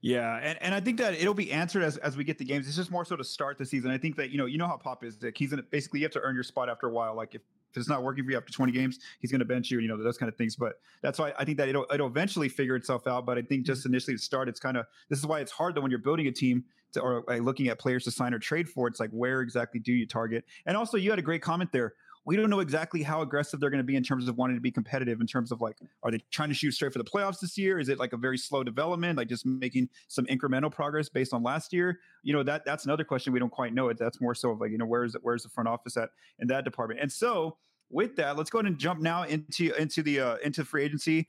Yeah, 0.00 0.36
and, 0.36 0.60
and 0.62 0.74
I 0.74 0.80
think 0.80 0.98
that 0.98 1.14
it'll 1.14 1.34
be 1.34 1.52
answered 1.52 1.82
as, 1.82 1.96
as 1.98 2.16
we 2.16 2.24
get 2.24 2.38
the 2.38 2.44
games. 2.44 2.66
It's 2.66 2.76
just 2.76 2.90
more 2.90 3.04
so 3.04 3.16
to 3.16 3.24
start 3.24 3.58
the 3.58 3.66
season. 3.66 3.90
I 3.90 3.98
think 3.98 4.16
that 4.16 4.30
you 4.30 4.38
know 4.38 4.46
you 4.46 4.58
know 4.58 4.66
how 4.66 4.76
Pop 4.76 5.04
is. 5.04 5.18
That 5.18 5.36
he's 5.36 5.50
gonna 5.50 5.62
basically 5.62 6.00
you 6.00 6.04
have 6.06 6.12
to 6.12 6.20
earn 6.20 6.34
your 6.34 6.44
spot 6.44 6.68
after 6.68 6.86
a 6.86 6.90
while. 6.92 7.14
Like 7.14 7.34
if, 7.34 7.42
if 7.70 7.76
it's 7.76 7.88
not 7.88 8.02
working 8.02 8.24
for 8.24 8.30
you 8.30 8.36
after 8.36 8.52
20 8.52 8.72
games, 8.72 8.98
he's 9.20 9.30
gonna 9.30 9.44
bench 9.44 9.70
you. 9.70 9.78
and, 9.78 9.84
You 9.84 9.88
know 9.88 10.02
those 10.02 10.18
kind 10.18 10.28
of 10.28 10.36
things. 10.36 10.56
But 10.56 10.74
that's 11.02 11.18
why 11.18 11.32
I 11.38 11.44
think 11.44 11.58
that 11.58 11.68
it'll 11.68 11.86
it'll 11.92 12.08
eventually 12.08 12.48
figure 12.48 12.76
itself 12.76 13.06
out. 13.06 13.26
But 13.26 13.38
I 13.38 13.42
think 13.42 13.66
just 13.66 13.82
mm-hmm. 13.82 13.94
initially 13.94 14.16
to 14.16 14.22
start, 14.22 14.48
it's 14.48 14.60
kind 14.60 14.76
of 14.76 14.86
this 15.08 15.18
is 15.18 15.26
why 15.26 15.40
it's 15.40 15.52
hard 15.52 15.74
though 15.74 15.80
when 15.80 15.90
you're 15.90 16.00
building 16.00 16.26
a 16.26 16.32
team 16.32 16.64
to, 16.92 17.00
or 17.00 17.24
like, 17.28 17.42
looking 17.42 17.68
at 17.68 17.78
players 17.78 18.04
to 18.04 18.10
sign 18.10 18.34
or 18.34 18.38
trade 18.38 18.68
for. 18.68 18.88
It's 18.88 19.00
like 19.00 19.10
where 19.10 19.40
exactly 19.40 19.80
do 19.80 19.92
you 19.92 20.06
target? 20.06 20.44
And 20.66 20.76
also 20.76 20.96
you 20.96 21.10
had 21.10 21.18
a 21.18 21.22
great 21.22 21.42
comment 21.42 21.70
there. 21.72 21.94
We 22.24 22.36
don't 22.36 22.50
know 22.50 22.60
exactly 22.60 23.02
how 23.02 23.22
aggressive 23.22 23.60
they're 23.60 23.70
going 23.70 23.78
to 23.78 23.84
be 23.84 23.96
in 23.96 24.02
terms 24.02 24.28
of 24.28 24.36
wanting 24.36 24.56
to 24.56 24.60
be 24.60 24.70
competitive. 24.70 25.20
In 25.20 25.26
terms 25.26 25.50
of 25.50 25.60
like, 25.60 25.76
are 26.02 26.10
they 26.10 26.22
trying 26.30 26.50
to 26.50 26.54
shoot 26.54 26.72
straight 26.72 26.92
for 26.92 26.98
the 26.98 27.04
playoffs 27.04 27.40
this 27.40 27.56
year? 27.56 27.78
Is 27.78 27.88
it 27.88 27.98
like 27.98 28.12
a 28.12 28.16
very 28.16 28.36
slow 28.36 28.62
development, 28.62 29.16
like 29.16 29.28
just 29.28 29.46
making 29.46 29.88
some 30.08 30.26
incremental 30.26 30.70
progress 30.70 31.08
based 31.08 31.32
on 31.32 31.42
last 31.42 31.72
year? 31.72 31.98
You 32.22 32.34
know, 32.34 32.42
that 32.42 32.64
that's 32.64 32.84
another 32.84 33.04
question 33.04 33.32
we 33.32 33.38
don't 33.38 33.50
quite 33.50 33.72
know. 33.72 33.88
It 33.88 33.98
that's 33.98 34.20
more 34.20 34.34
so 34.34 34.50
of 34.50 34.60
like, 34.60 34.70
you 34.70 34.78
know, 34.78 34.86
where's 34.86 35.16
where's 35.22 35.42
the 35.42 35.48
front 35.48 35.68
office 35.68 35.96
at 35.96 36.10
in 36.38 36.48
that 36.48 36.64
department? 36.64 37.00
And 37.00 37.10
so 37.10 37.56
with 37.90 38.14
that, 38.16 38.36
let's 38.36 38.50
go 38.50 38.58
ahead 38.58 38.70
and 38.70 38.78
jump 38.78 39.00
now 39.00 39.24
into 39.24 39.74
into 39.74 40.02
the 40.02 40.20
uh, 40.20 40.36
into 40.44 40.64
free 40.64 40.84
agency. 40.84 41.28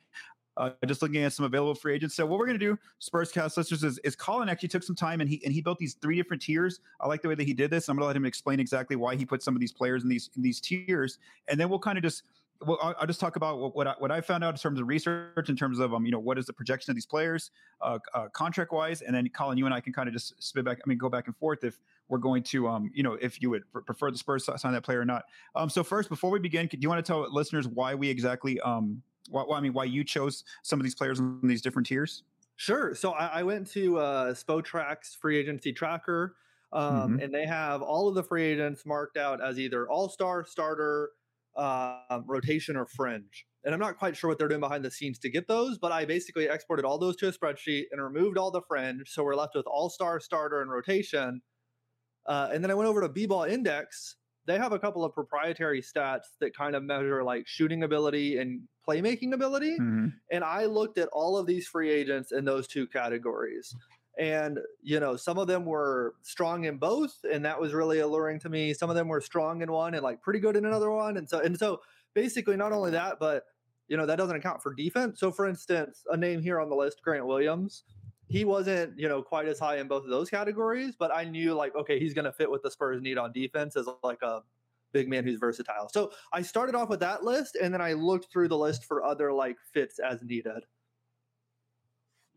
Uh, 0.62 0.70
just 0.86 1.02
looking 1.02 1.24
at 1.24 1.34
some 1.34 1.44
available 1.44 1.74
free 1.74 1.96
agents. 1.96 2.14
So 2.14 2.24
what 2.24 2.38
we're 2.38 2.46
going 2.46 2.60
to 2.60 2.64
do, 2.64 2.78
Spurs 3.00 3.32
cast 3.32 3.58
listeners, 3.58 3.84
is, 3.84 3.98
is 4.04 4.16
Collin 4.16 4.48
actually 4.48 4.70
took 4.70 4.84
some 4.84 4.96
time 4.96 5.20
and 5.20 5.28
he 5.28 5.42
and 5.44 5.52
he 5.52 5.60
built 5.60 5.80
these 5.80 5.96
three 5.96 6.16
different 6.16 6.40
tiers. 6.40 6.82
I 7.00 7.08
like 7.08 7.24
the 7.24 7.30
way 7.30 7.34
that 7.34 7.48
he 7.48 7.54
did 7.56 7.72
this. 7.72 7.90
I'm 7.90 7.96
going 7.96 8.04
to 8.04 8.08
let 8.08 8.16
him 8.16 8.26
explain 8.26 8.60
exactly 8.60 8.96
why 8.96 9.16
he 9.16 9.26
put 9.26 9.42
some 9.42 9.56
of 9.56 9.60
these 9.60 9.74
players 9.74 10.04
in 10.04 10.10
these 10.10 10.30
in 10.36 10.44
these 10.44 10.62
tiers, 10.62 11.18
and 11.48 11.60
then 11.60 11.68
we'll 11.68 11.80
kind 11.80 11.98
of 11.98 12.04
just 12.04 12.22
well, 12.64 12.78
I'll, 13.00 13.08
just 13.08 13.20
talk 13.20 13.38
about 13.38 13.58
what 13.58 13.76
what 13.76 13.88
I, 13.88 13.96
what 13.98 14.12
I 14.12 14.22
found 14.22 14.44
out 14.44 14.54
in 14.54 14.60
terms 14.60 14.80
of 14.80 14.88
research, 14.88 15.50
in 15.50 15.56
terms 15.56 15.80
of 15.80 15.96
um, 15.96 16.06
you 16.06 16.12
know, 16.12 16.20
what 16.20 16.38
is 16.38 16.46
the 16.46 16.54
projection 16.54 16.92
of 16.92 16.96
these 16.96 17.08
players, 17.08 17.50
uh, 17.82 17.98
uh 18.14 18.28
contract 18.28 18.72
wise, 18.72 19.02
and 19.02 19.16
then 19.16 19.28
Collin, 19.30 19.58
you 19.58 19.66
and 19.66 19.74
I 19.74 19.80
can 19.80 19.94
kind 19.94 20.08
of 20.08 20.14
just 20.14 20.42
spit 20.42 20.64
back. 20.64 20.78
I 20.78 20.88
mean, 20.88 21.00
go 21.00 21.10
back 21.10 21.26
and 21.26 21.36
forth 21.36 21.64
if 21.64 21.80
we're 22.08 22.20
going 22.20 22.44
to, 22.44 22.68
um, 22.68 22.92
you 22.94 23.02
know, 23.02 23.14
if 23.14 23.42
you 23.42 23.50
would 23.50 23.64
prefer 23.86 24.12
the 24.12 24.18
Spurs 24.20 24.48
sign 24.58 24.74
that 24.74 24.84
player 24.84 25.00
or 25.00 25.06
not. 25.06 25.24
Um, 25.56 25.72
so 25.72 25.84
first, 25.84 26.08
before 26.08 26.30
we 26.30 26.38
begin, 26.38 26.68
do 26.68 26.78
you 26.80 26.90
want 26.90 27.04
to 27.04 27.10
tell 27.10 27.26
listeners 27.32 27.68
why 27.68 27.96
we 27.96 28.10
exactly, 28.10 28.60
um, 28.60 29.02
why, 29.30 29.44
why 29.44 29.58
I 29.58 29.62
mean, 29.62 29.74
why 29.74 29.86
you 29.86 30.04
chose 30.04 30.44
some 30.64 30.80
of 30.80 30.84
these 30.84 30.96
players 30.96 31.20
in 31.20 31.40
these 31.48 31.62
different 31.62 31.88
tiers? 31.88 32.24
Sure. 32.56 32.94
So 32.94 33.12
I, 33.12 33.40
I 33.40 33.44
went 33.44 33.68
to 33.72 33.98
uh, 33.98 34.34
Spotrac's 34.34 35.16
free 35.16 35.38
agency 35.38 35.74
tracker, 35.74 36.36
um, 36.74 37.18
Mhm. 37.18 37.20
and 37.20 37.34
they 37.34 37.46
have 37.46 37.82
all 37.82 38.08
of 38.08 38.16
the 38.16 38.24
free 38.24 38.44
agents 38.44 38.86
marked 38.86 39.18
out 39.18 39.42
as 39.44 39.60
either 39.60 39.90
all 39.90 40.10
star, 40.10 40.46
starter, 40.46 41.12
um, 41.56 42.24
rotation, 42.28 42.76
or 42.78 42.86
fringe. 42.86 43.48
And 43.64 43.74
I'm 43.74 43.80
not 43.80 43.98
quite 43.98 44.16
sure 44.18 44.30
what 44.30 44.38
they're 44.40 44.48
doing 44.48 44.62
behind 44.62 44.84
the 44.86 44.92
scenes 44.92 45.20
to 45.20 45.30
get 45.30 45.48
those, 45.48 45.78
but 45.78 45.92
I 45.92 46.06
basically 46.06 46.46
exported 46.46 46.86
all 46.86 46.98
those 46.98 47.16
to 47.18 47.28
a 47.28 47.32
spreadsheet 47.32 47.86
and 47.92 48.02
removed 48.02 48.38
all 48.38 48.52
the 48.52 48.62
fringe. 48.62 49.10
So 49.10 49.24
we're 49.24 49.36
left 49.36 49.56
with 49.56 49.66
all 49.68 49.90
star, 49.90 50.20
starter, 50.20 50.62
and 50.62 50.72
rotation. 50.72 51.42
Uh, 52.26 52.50
and 52.54 52.64
then 52.64 52.72
I 52.72 52.76
went 52.76 52.90
over 52.90 53.02
to 53.02 53.10
B 53.10 53.26
Ball 53.28 53.44
Index. 53.46 54.18
They 54.48 54.58
have 54.58 54.72
a 54.72 54.80
couple 54.80 55.06
of 55.06 55.14
proprietary 55.14 55.82
stats 55.82 56.26
that 56.40 56.56
kind 56.56 56.76
of 56.76 56.84
measure 56.84 57.24
like 57.24 57.48
shooting 57.48 57.84
ability 57.84 58.38
and 58.38 58.62
playmaking 58.88 59.34
ability 59.34 59.78
mm-hmm. 59.80 60.08
and 60.32 60.44
I 60.44 60.66
looked 60.66 60.98
at 60.98 61.08
all 61.14 61.38
of 61.38 61.46
these 61.46 61.68
free 61.68 61.92
agents 61.92 62.32
in 62.32 62.46
those 62.46 62.68
two 62.68 62.88
categories. 62.88 63.76
And, 64.20 64.60
you 64.82 65.00
know, 65.00 65.16
some 65.16 65.38
of 65.38 65.48
them 65.48 65.66
were 65.66 66.16
strong 66.22 66.66
in 66.66 66.78
both, 66.78 67.16
and 67.32 67.46
that 67.46 67.62
was 67.62 67.74
really 67.74 68.00
alluring 68.00 68.40
to 68.42 68.50
me. 68.50 68.74
Some 68.74 68.90
of 68.90 68.96
them 68.96 69.08
were 69.08 69.22
strong 69.22 69.62
in 69.62 69.72
one 69.72 69.94
and 69.94 70.04
like 70.04 70.22
pretty 70.22 70.40
good 70.40 70.56
in 70.56 70.66
another 70.66 70.92
one. 70.92 71.18
And 71.18 71.30
so, 71.30 71.40
and 71.40 71.58
so 71.58 71.80
basically, 72.14 72.58
not 72.58 72.74
only 72.74 72.92
that, 72.92 73.20
but, 73.20 73.46
you 73.88 73.96
know, 73.96 74.06
that 74.06 74.18
doesn't 74.18 74.36
account 74.36 74.62
for 74.62 74.74
defense. 74.74 75.20
So, 75.20 75.32
for 75.32 75.48
instance, 75.48 76.04
a 76.10 76.18
name 76.18 76.42
here 76.42 76.60
on 76.60 76.70
the 76.70 76.76
list, 76.76 77.02
Grant 77.04 77.26
Williams, 77.26 77.84
he 78.32 78.46
wasn't, 78.46 78.98
you 78.98 79.10
know, 79.10 79.22
quite 79.22 79.48
as 79.48 79.60
high 79.60 79.78
in 79.78 79.88
both 79.88 80.04
of 80.04 80.10
those 80.10 80.30
categories, 80.30 80.96
but 80.98 81.14
I 81.14 81.26
knew 81.26 81.54
like, 81.54 81.76
okay, 81.76 82.00
he's 82.00 82.14
going 82.14 82.26
to 82.26 82.32
fit 82.32 82.50
what 82.50 82.64
the 82.64 82.72
Spurs 82.72 83.02
need 83.02 83.18
on 83.18 83.32
defense 83.32 83.76
as 83.76 83.88
like 84.04 84.22
a 84.22 84.42
big 84.94 85.10
man 85.10 85.24
who's 85.24 85.40
versatile. 85.40 85.90
So 85.90 86.12
I 86.34 86.42
started 86.42 86.76
off 86.76 86.90
with 86.90 87.02
that 87.02 87.24
list 87.24 87.58
and 87.62 87.74
then 87.74 87.82
I 87.82 87.94
looked 87.94 88.32
through 88.32 88.48
the 88.48 88.58
list 88.58 88.86
for 88.86 89.04
other 89.04 89.34
like 89.34 89.58
fits 89.74 90.00
as 90.00 90.22
needed. 90.24 90.64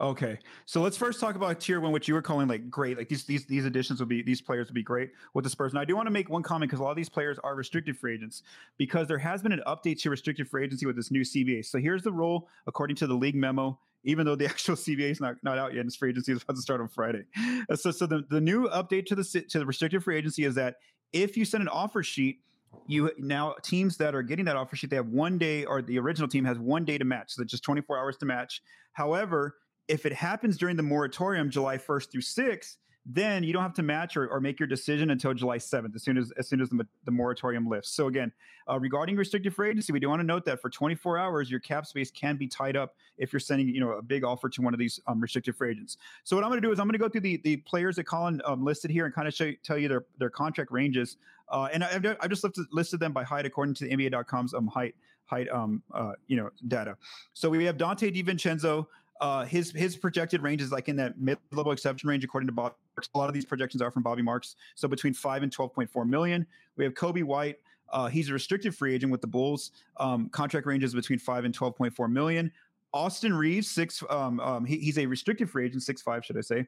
Okay, 0.00 0.40
so 0.66 0.83
let's 0.83 0.96
first 0.96 1.20
talk 1.20 1.37
about 1.37 1.61
tier 1.61 1.80
one, 1.80 1.92
which 1.92 2.09
you 2.09 2.14
were 2.14 2.22
calling 2.22 2.48
like 2.48 2.68
great. 2.68 2.98
Like 2.98 3.09
these 3.09 3.24
these 3.24 3.46
these 3.46 3.64
additions 3.64 4.00
would 4.00 4.09
be 4.09 4.22
these 4.22 4.40
players 4.40 4.66
would 4.66 4.74
be 4.74 4.83
great 4.83 5.12
with 5.35 5.44
the 5.44 5.50
Spurs. 5.50 5.70
And 5.70 5.78
I 5.78 5.85
do 5.85 5.94
want 5.94 6.07
to 6.07 6.11
make 6.11 6.28
one 6.28 6.42
comment 6.42 6.68
because 6.68 6.80
a 6.80 6.83
lot 6.83 6.90
of 6.90 6.96
these 6.96 7.09
players 7.09 7.38
are 7.44 7.54
restricted 7.54 7.96
free 7.96 8.14
agents 8.14 8.42
because 8.76 9.07
there 9.07 9.18
has 9.18 9.40
been 9.40 9.52
an 9.52 9.62
update 9.68 10.00
to 10.02 10.11
restricted 10.11 10.48
free 10.48 10.64
agency 10.64 10.85
with 10.85 10.96
this 10.96 11.12
new 11.12 11.22
CBA. 11.22 11.64
So 11.64 11.78
here's 11.78 12.02
the 12.02 12.11
rule 12.11 12.48
according 12.66 12.96
to 12.96 13.07
the 13.07 13.14
league 13.14 13.37
memo. 13.37 13.78
Even 14.05 14.27
though 14.27 14.37
the 14.37 14.47
actual 14.55 14.77
CBA 14.77 15.11
is 15.11 15.21
not, 15.21 15.37
not 15.43 15.59
out 15.59 15.73
yet, 15.73 15.81
and 15.81 15.88
this 15.88 15.97
free 15.97 16.11
agency 16.11 16.33
is 16.33 16.43
about 16.43 16.57
to 16.57 16.62
start 16.62 16.81
on 16.81 16.88
Friday. 16.88 17.25
Uh, 17.71 17.77
So 17.77 17.90
so 17.90 18.07
the, 18.07 18.25
the 18.29 18.40
new 18.40 18.69
update 18.69 19.07
to 19.07 19.14
the 19.14 19.25
to 19.49 19.59
the 19.59 19.67
restricted 19.67 20.03
free 20.05 20.17
agency 20.17 20.45
is 20.45 20.55
that 20.57 20.77
if 21.12 21.37
you 21.37 21.45
send 21.45 21.62
an 21.62 21.69
offer 21.69 22.03
sheet, 22.03 22.40
you 22.87 23.11
now 23.19 23.55
teams 23.62 23.97
that 23.99 24.14
are 24.14 24.23
getting 24.23 24.45
that 24.47 24.57
offer 24.57 24.77
sheet 24.77 24.90
they 24.90 24.97
have 24.97 25.09
one 25.09 25.38
day, 25.38 25.64
or 25.64 25.83
the 25.83 25.99
original 25.99 26.29
team 26.29 26.45
has 26.45 26.59
one 26.59 26.85
day 26.85 26.99
to 26.99 27.05
match. 27.05 27.33
So 27.33 27.45
just 27.45 27.62
24 27.62 27.99
hours 27.99 28.17
to 28.19 28.27
match. 28.27 28.62
However, 28.93 29.57
if 29.88 30.07
it 30.07 30.12
happens 30.12 30.57
during 30.57 30.77
the 30.77 30.83
moratorium 30.83 31.51
july 31.51 31.77
1st 31.77 32.11
through 32.11 32.23
6th 32.23 32.77
then 33.07 33.45
you 33.45 33.53
don't 33.53 33.62
have 33.62 33.75
to 33.75 33.83
match 33.83 34.17
or, 34.17 34.27
or 34.29 34.40
make 34.40 34.59
your 34.59 34.67
decision 34.67 35.11
until 35.11 35.35
july 35.35 35.59
7th 35.59 35.95
as 35.95 36.03
soon 36.03 36.17
as 36.17 36.33
as 36.38 36.49
soon 36.49 36.61
as 36.61 36.71
the, 36.71 36.87
the 37.05 37.11
moratorium 37.11 37.69
lifts. 37.69 37.90
So 37.90 38.07
again 38.07 38.33
uh, 38.69 38.79
regarding 38.79 39.17
restricted 39.17 39.55
free 39.55 39.71
agency 39.71 39.93
we 39.93 40.01
do 40.01 40.09
want 40.09 40.21
to 40.21 40.27
note 40.27 40.45
that 40.47 40.61
for 40.61 40.71
24 40.71 41.19
hours 41.19 41.51
your 41.51 41.61
cap 41.61 41.87
space 41.87 42.11
can 42.11 42.37
be 42.37 42.47
tied 42.47 42.77
up 42.77 42.95
if 43.19 43.33
you're 43.33 43.40
sending 43.40 43.69
you 43.69 43.81
know 43.81 43.93
a 43.93 44.03
big 44.03 44.25
offer 44.25 44.49
to 44.49 44.62
one 44.62 44.73
of 44.73 44.79
these 44.79 45.01
um, 45.07 45.21
restricted 45.21 45.57
free 45.57 45.71
agents. 45.71 45.99
So 46.25 46.37
what 46.37 46.45
i'm 46.45 46.51
going 46.51 46.62
to 46.62 46.67
do 46.67 46.73
is 46.73 46.79
i'm 46.79 46.87
going 46.87 46.93
to 46.93 46.99
go 46.99 47.09
through 47.09 47.23
the 47.23 47.37
the 47.38 47.59
players 47.59 47.97
that 47.97 48.05
colin 48.05 48.40
um, 48.45 48.64
listed 48.64 48.90
here 48.90 49.05
and 49.05 49.14
kind 49.14 49.29
of 49.29 49.35
show, 49.35 49.53
tell 49.62 49.79
you 49.79 49.88
their 49.88 50.05
their 50.19 50.31
contract 50.31 50.71
ranges. 50.71 51.17
Uh, 51.51 51.69
and 51.73 51.85
I, 51.85 51.88
have 51.88 52.07
I've 52.21 52.31
just 52.31 52.43
listed, 52.43 52.67
listed 52.73 53.01
them 53.01 53.12
by 53.12 53.23
height 53.23 53.45
according 53.45 53.75
to 53.75 53.85
the 53.85 53.90
nba.com's 53.90 54.55
um, 54.55 54.67
height 54.67 54.95
height 55.27 55.49
um 55.51 55.83
uh 55.93 56.12
you 56.27 56.37
know 56.37 56.51
data. 56.69 56.97
So 57.33 57.51
we 57.51 57.64
have 57.64 57.77
Donte 57.77 58.14
DiVincenzo 58.14 58.87
uh, 59.20 59.44
his 59.44 59.70
his 59.72 59.96
projected 59.96 60.42
range 60.42 60.61
is 60.61 60.72
like 60.72 60.88
in 60.88 60.96
that 60.96 61.18
mid-level 61.18 61.72
exception 61.72 62.09
range 62.09 62.24
according 62.24 62.46
to 62.46 62.53
Bob. 62.53 62.74
A 63.14 63.18
lot 63.18 63.29
of 63.29 63.35
these 63.35 63.44
projections 63.44 63.81
are 63.83 63.90
from 63.90 64.03
Bobby 64.03 64.22
Marks, 64.22 64.57
so 64.74 64.88
between 64.88 65.14
five 65.14 65.42
and 65.42 65.53
twelve 65.53 65.72
point 65.72 65.90
four 65.90 66.05
million. 66.05 66.46
We 66.77 66.85
have 66.85 66.94
Coby 66.94 67.22
White. 67.22 67.59
Uh, 67.90 68.09
he's 68.09 68.29
a 68.29 68.33
restricted 68.33 68.74
free 68.74 68.94
agent 68.94 69.12
with 69.12 69.20
the 69.20 69.27
Bulls. 69.27 69.70
Um, 69.98 70.29
contract 70.31 70.66
ranges 70.66 70.94
between 70.94 71.18
five 71.18 71.44
and 71.44 71.55
twelve 71.55 71.77
point 71.77 71.94
four 71.94 72.09
million. 72.09 72.50
Austin 72.92 73.35
Reaves, 73.35 73.68
six. 73.70 74.03
Um, 74.09 74.40
um, 74.40 74.64
he, 74.64 74.79
he's 74.79 74.98
a 74.98 75.07
restricted 75.07 75.50
free 75.50 75.66
agent, 75.66 75.83
six 75.83 76.03
five, 76.03 76.24
should 76.24 76.38
I 76.38 76.42
say? 76.42 76.66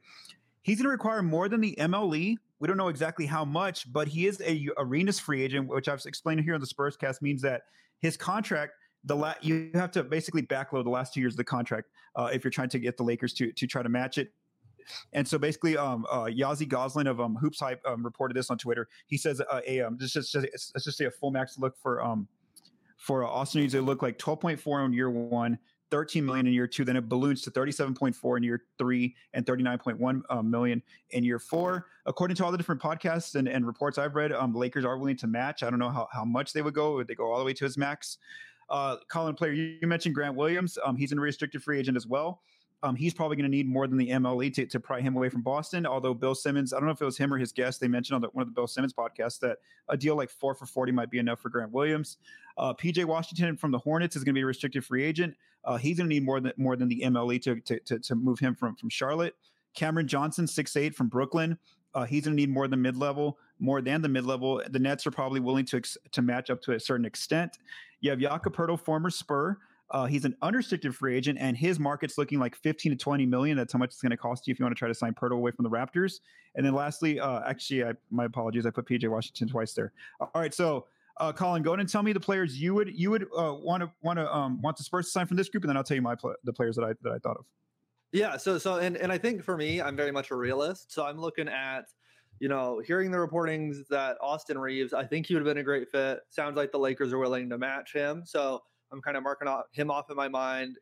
He's 0.62 0.78
going 0.78 0.84
to 0.84 0.90
require 0.90 1.22
more 1.22 1.48
than 1.48 1.60
the 1.60 1.76
MLE. 1.78 2.36
We 2.58 2.68
don't 2.68 2.76
know 2.76 2.88
exactly 2.88 3.26
how 3.26 3.44
much, 3.44 3.92
but 3.92 4.08
he 4.08 4.26
is 4.26 4.42
a 4.44 4.68
arenas 4.78 5.20
free 5.20 5.42
agent, 5.42 5.68
which 5.68 5.88
I've 5.88 6.04
explained 6.04 6.40
here 6.40 6.54
on 6.54 6.60
the 6.60 6.66
Spurs 6.66 6.96
cast 6.96 7.22
means 7.22 7.42
that 7.42 7.62
his 8.00 8.16
contract 8.16 8.72
the 9.06 9.16
la- 9.16 9.34
you 9.40 9.70
have 9.74 9.90
to 9.92 10.02
basically 10.02 10.42
backload 10.42 10.84
the 10.84 10.90
last 10.90 11.14
two 11.14 11.20
years 11.20 11.32
of 11.34 11.38
the 11.38 11.44
contract 11.44 11.88
uh, 12.16 12.28
if 12.32 12.44
you're 12.44 12.50
trying 12.50 12.68
to 12.68 12.78
get 12.78 12.96
the 12.96 13.02
Lakers 13.02 13.32
to 13.34 13.52
to 13.52 13.66
try 13.66 13.82
to 13.82 13.88
match 13.88 14.18
it. 14.18 14.32
And 15.12 15.26
so 15.26 15.38
basically, 15.38 15.76
um, 15.76 16.06
uh, 16.10 16.24
Gozlan 16.26 17.08
of 17.08 17.20
um, 17.20 17.34
Hoops 17.36 17.58
Hype 17.58 17.80
um, 17.86 18.04
reported 18.04 18.34
this 18.34 18.50
on 18.50 18.58
Twitter. 18.58 18.88
He 19.06 19.16
says 19.16 19.40
uh, 19.40 19.60
a 19.66 19.80
um, 19.80 19.98
just, 19.98 20.14
just, 20.14 20.32
just 20.32 20.72
let's 20.74 20.84
just 20.84 20.96
say 20.96 21.06
a 21.06 21.10
full 21.10 21.30
max 21.30 21.58
look 21.58 21.76
for 21.78 22.02
um 22.04 22.28
for 22.98 23.24
uh, 23.24 23.28
Austin 23.28 23.62
Reaves. 23.62 23.74
It 23.74 23.82
look 23.82 24.02
like 24.02 24.18
12.4 24.18 24.86
in 24.86 24.92
year 24.92 25.10
one, 25.10 25.58
13 25.90 26.24
million 26.24 26.46
in 26.46 26.52
year 26.52 26.66
two, 26.66 26.84
then 26.84 26.96
it 26.96 27.08
balloons 27.08 27.42
to 27.42 27.50
37.4 27.50 28.36
in 28.36 28.42
year 28.42 28.62
three 28.78 29.14
and 29.34 29.44
39.1 29.44 30.22
um, 30.30 30.50
million 30.50 30.82
in 31.10 31.24
year 31.24 31.38
four. 31.38 31.86
According 32.06 32.36
to 32.36 32.44
all 32.44 32.50
the 32.50 32.58
different 32.58 32.80
podcasts 32.80 33.34
and, 33.34 33.48
and 33.48 33.66
reports 33.66 33.98
I've 33.98 34.14
read, 34.14 34.32
um, 34.32 34.54
Lakers 34.54 34.84
are 34.84 34.98
willing 34.98 35.16
to 35.18 35.26
match. 35.26 35.62
I 35.62 35.70
don't 35.70 35.78
know 35.78 35.90
how, 35.90 36.08
how 36.12 36.24
much 36.24 36.52
they 36.52 36.62
would 36.62 36.74
go. 36.74 36.94
Would 36.94 37.08
they 37.08 37.14
go 37.14 37.30
all 37.30 37.38
the 37.38 37.44
way 37.44 37.54
to 37.54 37.64
his 37.64 37.76
max? 37.76 38.18
Uh, 38.68 38.96
Collin 39.08 39.34
player, 39.34 39.52
you, 39.52 39.78
you 39.80 39.88
mentioned 39.88 40.14
Grant 40.14 40.34
Williams. 40.34 40.78
Um, 40.84 40.96
he's 40.96 41.12
a 41.12 41.16
restricted 41.16 41.62
free 41.62 41.78
agent 41.78 41.96
as 41.96 42.06
well. 42.06 42.40
Um, 42.82 42.94
he's 42.94 43.14
probably 43.14 43.36
going 43.36 43.50
to 43.50 43.56
need 43.56 43.66
more 43.66 43.86
than 43.86 43.96
the 43.96 44.10
MLE 44.10 44.52
to, 44.54 44.66
to 44.66 44.78
pry 44.78 45.00
him 45.00 45.16
away 45.16 45.28
from 45.28 45.42
Boston. 45.42 45.86
Although 45.86 46.14
Bill 46.14 46.34
Simmons, 46.34 46.72
I 46.72 46.76
don't 46.76 46.86
know 46.86 46.92
if 46.92 47.00
it 47.00 47.06
was 47.06 47.16
him 47.16 47.32
or 47.32 47.38
his 47.38 47.50
guest, 47.50 47.80
they 47.80 47.88
mentioned 47.88 48.16
on 48.16 48.20
the, 48.20 48.28
one 48.28 48.42
of 48.42 48.48
the 48.48 48.54
Bill 48.54 48.66
Simmons 48.66 48.92
podcasts 48.92 49.40
that 49.40 49.58
a 49.88 49.96
deal 49.96 50.14
like 50.14 50.30
four 50.30 50.54
for 50.54 50.66
40 50.66 50.92
might 50.92 51.10
be 51.10 51.18
enough 51.18 51.40
for 51.40 51.48
Grant 51.48 51.72
Williams. 51.72 52.18
Uh, 52.58 52.74
PJ 52.74 53.04
Washington 53.04 53.56
from 53.56 53.70
the 53.70 53.78
Hornets 53.78 54.14
is 54.14 54.24
going 54.24 54.34
to 54.34 54.38
be 54.38 54.42
a 54.42 54.46
restricted 54.46 54.84
free 54.84 55.04
agent. 55.04 55.34
Uh, 55.64 55.76
he's 55.76 55.96
going 55.96 56.08
to 56.08 56.14
need 56.14 56.24
more 56.24 56.38
than 56.38 56.52
more 56.56 56.76
than 56.76 56.88
the 56.88 57.00
MLE 57.00 57.42
to, 57.42 57.60
to, 57.60 57.80
to, 57.80 57.98
to 57.98 58.14
move 58.14 58.38
him 58.38 58.54
from, 58.54 58.76
from 58.76 58.88
Charlotte. 58.88 59.34
Cameron 59.74 60.06
Johnson, 60.06 60.46
six 60.46 60.76
eight 60.76 60.94
from 60.94 61.08
Brooklyn. 61.08 61.58
Uh, 61.94 62.04
he's 62.04 62.24
going 62.24 62.36
to 62.36 62.40
need 62.40 62.50
more 62.50 62.68
than 62.68 62.82
mid 62.82 62.96
level, 62.96 63.38
more 63.58 63.80
than 63.80 64.02
the 64.02 64.08
mid 64.08 64.24
level. 64.24 64.62
The 64.68 64.78
Nets 64.78 65.06
are 65.06 65.10
probably 65.10 65.40
willing 65.40 65.64
to 65.66 65.78
ex- 65.78 65.98
to 66.12 66.22
match 66.22 66.50
up 66.50 66.60
to 66.62 66.72
a 66.72 66.80
certain 66.80 67.06
extent. 67.06 67.58
You 68.00 68.10
have 68.10 68.20
Jakob 68.20 68.54
Poeltl, 68.54 68.78
former 68.78 69.10
Spur. 69.10 69.58
Uh, 69.90 70.04
he's 70.06 70.24
an 70.24 70.36
unrestricted 70.42 70.94
free 70.96 71.16
agent, 71.16 71.38
and 71.40 71.56
his 71.56 71.78
market's 71.78 72.18
looking 72.18 72.40
like 72.40 72.56
15 72.56 72.92
to 72.92 72.96
20 72.96 73.24
million. 73.24 73.56
That's 73.56 73.72
how 73.72 73.78
much 73.78 73.90
it's 73.90 74.02
going 74.02 74.10
to 74.10 74.16
cost 74.16 74.46
you 74.46 74.52
if 74.52 74.58
you 74.58 74.64
want 74.64 74.74
to 74.74 74.78
try 74.78 74.88
to 74.88 74.94
sign 74.94 75.14
Poeltl 75.14 75.32
away 75.32 75.52
from 75.52 75.62
the 75.62 75.70
Raptors. 75.70 76.20
And 76.56 76.66
then 76.66 76.74
lastly, 76.74 77.20
uh, 77.20 77.42
actually, 77.46 77.84
I, 77.84 77.92
my 78.10 78.24
apologies, 78.24 78.66
I 78.66 78.70
put 78.70 78.86
PJ 78.86 79.08
Washington 79.08 79.48
twice 79.48 79.74
there. 79.74 79.92
All 80.20 80.30
right, 80.34 80.52
so 80.52 80.86
uh, 81.18 81.32
Collin, 81.32 81.62
go 81.62 81.70
ahead 81.70 81.80
and 81.80 81.88
tell 81.88 82.02
me 82.02 82.12
the 82.12 82.20
players 82.20 82.60
you 82.60 82.74
would 82.74 82.98
you 82.98 83.10
would 83.10 83.26
want 83.32 83.82
to 83.82 83.90
want 84.02 84.18
to 84.18 84.34
um, 84.34 84.60
want 84.60 84.76
the 84.76 84.82
Spurs 84.82 85.06
to 85.06 85.10
sign 85.12 85.26
from 85.26 85.36
this 85.36 85.48
group, 85.48 85.64
and 85.64 85.68
then 85.68 85.76
I'll 85.76 85.84
tell 85.84 85.94
you 85.94 86.02
my 86.02 86.14
pl- 86.14 86.34
the 86.44 86.52
players 86.52 86.76
that 86.76 86.84
I 86.84 86.92
that 87.02 87.12
I 87.12 87.18
thought 87.18 87.36
of. 87.36 87.44
Yeah, 88.12 88.36
so 88.36 88.58
so 88.58 88.76
and 88.76 88.96
and 88.96 89.12
I 89.12 89.18
think 89.18 89.42
for 89.42 89.56
me, 89.56 89.80
I'm 89.80 89.96
very 89.96 90.12
much 90.12 90.30
a 90.30 90.36
realist. 90.36 90.92
So 90.92 91.06
I'm 91.06 91.18
looking 91.18 91.48
at 91.48 91.86
you 92.38 92.48
know, 92.48 92.80
hearing 92.86 93.10
the 93.10 93.18
reportings 93.18 93.86
that 93.88 94.16
Austin 94.20 94.58
Reaves, 94.58 94.92
I 94.92 95.04
think 95.04 95.26
he 95.26 95.34
would 95.34 95.40
have 95.40 95.54
been 95.54 95.60
a 95.60 95.64
great 95.64 95.90
fit. 95.90 96.20
Sounds 96.28 96.56
like 96.56 96.72
the 96.72 96.78
Lakers 96.78 97.12
are 97.12 97.18
willing 97.18 97.48
to 97.50 97.58
match 97.58 97.92
him. 97.92 98.22
So 98.26 98.62
I'm 98.92 99.00
kind 99.00 99.16
of 99.16 99.22
marking 99.22 99.48
him 99.72 99.90
off 99.90 100.10
in 100.10 100.16
my 100.16 100.28
mind. 100.28 100.78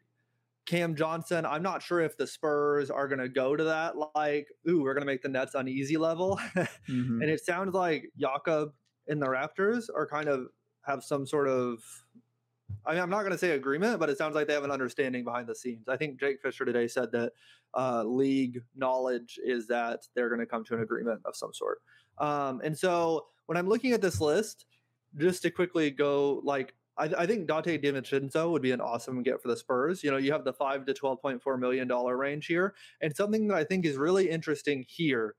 Cam 0.67 0.97
Johnson, 0.97 1.45
I'm 1.45 1.63
not 1.63 1.83
sure 1.83 2.01
if 2.01 2.17
the 2.17 2.27
Spurs 2.27 2.91
are 2.91 3.07
going 3.07 3.19
to 3.19 3.29
go 3.29 3.55
to 3.55 3.65
that, 3.65 3.95
like, 4.15 4.49
ooh, 4.69 4.83
we're 4.83 4.95
going 4.95 5.03
to 5.03 5.07
make 5.07 5.23
the 5.23 5.29
Nets 5.29 5.55
uneasy 5.55 5.99
level. 5.99 6.41
mm-hmm. 6.57 7.21
And 7.21 7.31
it 7.31 7.45
sounds 7.45 7.75
like 7.75 8.11
Jakob 8.19 8.73
and 9.07 9.21
the 9.21 9.27
Raptors 9.27 9.85
are 9.95 10.07
kind 10.07 10.29
of 10.29 10.47
have 10.83 11.05
some 11.05 11.27
sort 11.27 11.49
of, 11.49 11.81
I 12.87 12.93
mean, 12.93 13.03
I'm 13.03 13.11
not 13.11 13.21
going 13.21 13.33
to 13.33 13.39
say 13.39 13.51
agreement, 13.53 13.99
but 13.99 14.11
it 14.11 14.19
sounds 14.19 14.35
like 14.35 14.47
they 14.47 14.55
have 14.55 14.65
an 14.65 14.71
understanding 14.71 15.25
behind 15.25 15.47
the 15.47 15.55
scenes. 15.55 15.89
I 15.89 15.97
think 15.97 16.21
Jake 16.21 16.41
Fisher 16.43 16.65
today 16.65 16.87
said 16.87 17.13
that 17.13 17.33
uh, 17.77 18.05
league 18.05 18.63
knowledge 18.77 19.39
is 19.45 19.67
that 19.69 20.07
they're 20.15 20.29
going 20.29 20.41
to 20.41 20.47
come 20.47 20.65
to 20.65 20.75
an 20.75 20.83
agreement 20.83 21.21
of 21.25 21.35
some 21.37 21.53
sort. 21.53 21.81
Um, 22.19 22.61
and 22.63 22.77
so 22.77 23.27
when 23.47 23.59
I'm 23.59 23.69
looking 23.69 23.93
at 23.93 24.01
this 24.01 24.21
list, 24.21 24.67
just 25.17 25.43
to 25.43 25.51
quickly 25.51 25.91
go 25.91 26.41
like 26.45 26.75
I, 26.97 27.05
I, 27.19 27.27
think 27.27 27.49
Donte 27.49 27.83
DiVincenzo 27.83 28.51
would 28.51 28.63
be 28.63 28.73
an 28.73 28.81
awesome 28.81 29.23
get 29.23 29.43
for 29.43 29.49
the 29.49 29.57
Spurs. 29.57 30.05
You 30.05 30.11
know, 30.11 30.17
you 30.17 30.33
have 30.33 30.45
the 30.45 30.53
five 30.53 30.87
to 30.87 30.95
twelve 30.95 31.21
point 31.21 31.43
four 31.43 31.57
million 31.57 31.89
dollar 31.89 32.17
range 32.17 32.47
here, 32.47 32.75
and 33.01 33.15
something 33.15 33.49
that 33.49 33.57
I 33.57 33.65
think 33.65 33.85
is 33.85 33.97
really 33.97 34.29
interesting 34.29 34.85
here 34.89 35.35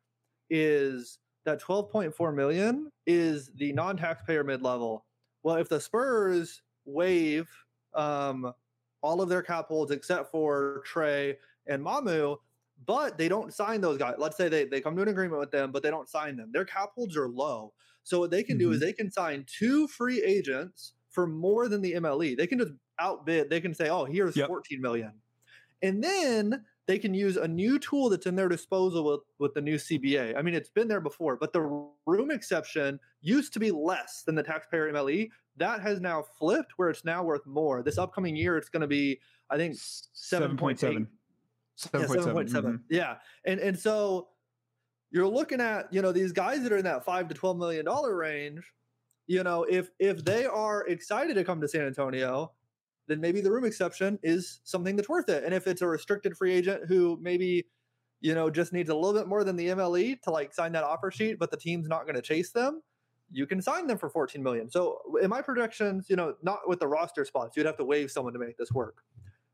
is 0.49 1.19
that 1.45 1.59
twelve 1.59 1.89
point 1.89 2.13
four 2.13 2.31
million 2.31 2.91
is 3.05 3.51
the 3.55 3.71
non-taxpayer 3.73 4.43
mid-level. 4.43 5.05
Well, 5.43 5.55
if 5.55 5.69
the 5.69 5.79
Spurs 5.79 6.61
waive 6.85 7.49
um, 7.93 8.53
all 9.01 9.21
of 9.21 9.29
their 9.29 9.41
cap 9.41 9.67
holds 9.67 9.91
except 9.91 10.31
for 10.31 10.81
Tre 10.85 11.37
and 11.67 11.83
Mamu, 11.83 12.37
but 12.85 13.17
they 13.17 13.29
don't 13.29 13.53
sign 13.53 13.81
those 13.81 13.97
guys. 13.97 14.15
Let's 14.17 14.37
say 14.37 14.49
they, 14.49 14.65
they 14.65 14.81
come 14.81 14.95
to 14.95 15.01
an 15.01 15.07
agreement 15.07 15.39
with 15.39 15.51
them, 15.51 15.71
but 15.71 15.83
they 15.83 15.89
don't 15.89 16.09
sign 16.09 16.35
them. 16.35 16.49
Their 16.51 16.65
cap 16.65 16.89
holds 16.95 17.15
are 17.15 17.29
low. 17.29 17.73
So 18.03 18.19
what 18.19 18.31
they 18.31 18.43
can 18.43 18.57
mm-hmm. 18.57 18.67
do 18.67 18.71
is 18.71 18.77
mm-hmm. 18.77 18.85
they 18.85 18.93
can 18.93 19.11
sign 19.11 19.45
two 19.47 19.87
free 19.87 20.21
agents 20.23 20.93
for 21.09 21.25
more 21.25 21.67
than 21.69 21.81
the 21.81 21.93
MLE. 21.93 22.37
They 22.37 22.47
can 22.47 22.59
just 22.59 22.73
outbid. 22.99 23.49
They 23.49 23.61
can 23.61 23.73
say, 23.73 23.89
"Oh, 23.89 24.05
here's 24.05 24.35
yep. 24.35 24.47
14 24.47 24.81
million. 24.81 25.13
And 25.81 26.03
then 26.03 26.65
they 26.87 26.99
can 26.99 27.13
use 27.13 27.37
a 27.37 27.47
new 27.47 27.79
tool 27.79 28.09
that's 28.09 28.27
in 28.27 28.35
their 28.35 28.49
disposal 28.49 29.03
with, 29.03 29.21
with 29.39 29.53
the 29.53 29.61
new 29.61 29.75
CBA. 29.75 30.37
I 30.37 30.41
mean, 30.41 30.53
it's 30.53 30.69
been 30.69 30.87
there 30.87 31.01
before, 31.01 31.35
but 31.35 31.51
the 31.51 31.61
room 32.05 32.31
exception 32.31 32.99
used 33.21 33.53
to 33.53 33.59
be 33.59 33.71
less 33.71 34.23
than 34.25 34.35
the 34.35 34.43
taxpayer 34.43 34.91
MLE. 34.91 35.29
That 35.57 35.81
has 35.81 35.99
now 35.99 36.23
flipped 36.37 36.73
where 36.77 36.89
it's 36.89 37.05
now 37.05 37.23
worth 37.23 37.45
more. 37.45 37.81
This 37.81 37.97
upcoming 37.97 38.35
year, 38.35 38.57
it's 38.57 38.69
going 38.69 38.81
to 38.81 38.87
be, 38.87 39.19
I 39.49 39.57
think, 39.57 39.75
7.7. 39.75 40.57
7.7. 40.57 41.07
Yeah, 41.93 41.99
7.7. 41.99 42.47
Mm-hmm. 42.47 42.75
yeah. 42.89 43.15
And 43.45 43.59
and 43.59 43.77
so 43.77 44.29
you're 45.11 45.27
looking 45.27 45.61
at, 45.61 45.91
you 45.93 46.01
know, 46.01 46.11
these 46.11 46.31
guys 46.31 46.63
that 46.63 46.71
are 46.71 46.77
in 46.77 46.85
that 46.85 47.05
5 47.05 47.29
to 47.29 47.35
12 47.35 47.57
million 47.57 47.85
dollar 47.85 48.15
range, 48.15 48.73
you 49.27 49.43
know, 49.43 49.63
if 49.63 49.89
if 49.99 50.23
they 50.23 50.45
are 50.45 50.85
excited 50.87 51.35
to 51.35 51.43
come 51.43 51.61
to 51.61 51.67
San 51.67 51.85
Antonio, 51.85 52.51
then 53.07 53.21
maybe 53.21 53.41
the 53.41 53.51
room 53.51 53.65
exception 53.65 54.19
is 54.23 54.59
something 54.63 54.95
that's 54.95 55.09
worth 55.09 55.29
it. 55.29 55.43
And 55.43 55.53
if 55.53 55.67
it's 55.67 55.81
a 55.81 55.87
restricted 55.87 56.35
free 56.37 56.53
agent 56.53 56.83
who 56.87 57.17
maybe 57.21 57.65
you 58.21 58.33
know 58.33 58.49
just 58.49 58.73
needs 58.73 58.89
a 58.89 58.95
little 58.95 59.13
bit 59.13 59.27
more 59.27 59.43
than 59.43 59.55
the 59.55 59.67
MLE 59.67 60.21
to 60.21 60.31
like 60.31 60.53
sign 60.53 60.71
that 60.73 60.83
offer 60.83 61.11
sheet, 61.11 61.39
but 61.39 61.51
the 61.51 61.57
team's 61.57 61.87
not 61.87 62.03
going 62.03 62.15
to 62.15 62.21
chase 62.21 62.51
them, 62.51 62.81
you 63.35 63.45
can 63.45 63.61
sign 63.61 63.87
them 63.87 63.97
for 63.97 64.09
14 64.09 64.41
million. 64.41 64.69
So 64.69 64.99
in 65.21 65.29
my 65.29 65.41
projections, 65.41 66.09
you 66.09 66.15
know, 66.15 66.35
not 66.41 66.67
with 66.67 66.79
the 66.79 66.87
roster 66.87 67.25
spots, 67.25 67.57
you'd 67.57 67.65
have 67.65 67.77
to 67.77 67.85
waive 67.85 68.09
someone 68.09 68.33
to 68.33 68.39
make 68.39 68.57
this 68.57 68.71
work 68.71 69.03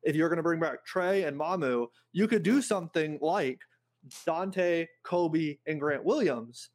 if 0.04 0.16
you're 0.16 0.30
going 0.30 0.38
to 0.38 0.44
bring 0.44 0.60
back 0.60 0.86
Tre 0.86 1.24
and 1.24 1.40
Mamu, 1.40 1.88
you 2.12 2.28
could 2.28 2.44
do 2.44 2.62
something 2.62 3.20
like 3.22 3.60
Donte, 4.28 4.88
Coby, 5.06 5.60
and 5.68 5.80
Grant 5.80 6.04
Williams. 6.04 6.70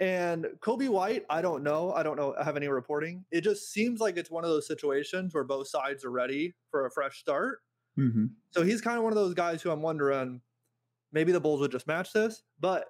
And 0.00 0.46
Coby 0.60 0.88
White, 0.88 1.24
I 1.28 1.42
don't 1.42 1.64
know. 1.64 1.92
I 1.92 2.04
don't 2.04 2.16
know. 2.16 2.34
I 2.38 2.44
have 2.44 2.56
any 2.56 2.68
reporting. 2.68 3.24
It 3.32 3.40
just 3.40 3.72
seems 3.72 4.00
like 4.00 4.16
it's 4.16 4.30
one 4.30 4.44
of 4.44 4.50
those 4.50 4.68
situations 4.68 5.34
where 5.34 5.42
both 5.42 5.66
sides 5.66 6.04
are 6.04 6.10
ready 6.10 6.54
for 6.70 6.86
a 6.86 6.90
fresh 6.90 7.18
start. 7.18 7.60
Mm-hmm. 7.98 8.26
So 8.52 8.62
he's 8.62 8.80
kind 8.80 8.96
of 8.96 9.02
one 9.02 9.12
of 9.12 9.16
those 9.16 9.34
guys 9.34 9.60
who 9.60 9.70
I'm 9.70 9.82
wondering 9.82 10.40
maybe 11.10 11.32
the 11.32 11.40
Bulls 11.40 11.60
would 11.60 11.72
just 11.72 11.88
match 11.88 12.12
this, 12.12 12.42
but 12.60 12.84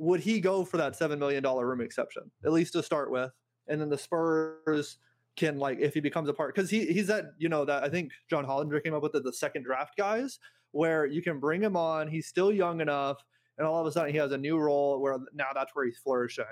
would 0.00 0.20
he 0.20 0.40
go 0.40 0.64
for 0.64 0.78
that 0.78 0.98
$7 0.98 1.18
million 1.18 1.44
room 1.44 1.82
exception, 1.82 2.22
at 2.44 2.52
least 2.52 2.72
to 2.72 2.82
start 2.82 3.10
with? 3.10 3.30
And 3.68 3.80
then 3.80 3.90
the 3.90 3.98
Spurs 3.98 4.96
can 5.36 5.58
like 5.58 5.78
if 5.78 5.94
he 5.94 6.00
becomes 6.00 6.28
a 6.28 6.32
part 6.32 6.54
because 6.54 6.68
he 6.68 6.86
he's 6.86 7.06
that 7.06 7.26
you 7.38 7.48
know 7.48 7.64
that 7.64 7.84
I 7.84 7.88
think 7.88 8.10
John 8.28 8.44
Hollinger 8.44 8.82
came 8.82 8.94
up 8.94 9.02
with 9.02 9.12
the, 9.12 9.20
the 9.20 9.32
second 9.32 9.64
draft 9.64 9.96
guys 9.96 10.40
where 10.72 11.06
you 11.06 11.22
can 11.22 11.38
bring 11.38 11.62
him 11.62 11.76
on. 11.76 12.08
He's 12.08 12.26
still 12.26 12.50
young 12.50 12.80
enough, 12.80 13.22
and 13.58 13.66
all 13.66 13.80
of 13.80 13.86
a 13.86 13.92
sudden 13.92 14.10
he 14.10 14.18
has 14.18 14.32
a 14.32 14.38
new 14.38 14.58
role 14.58 15.00
where 15.00 15.18
now 15.32 15.48
that's 15.54 15.74
where 15.74 15.84
he's 15.84 15.98
flourishing. 15.98 16.44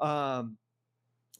Um, 0.00 0.58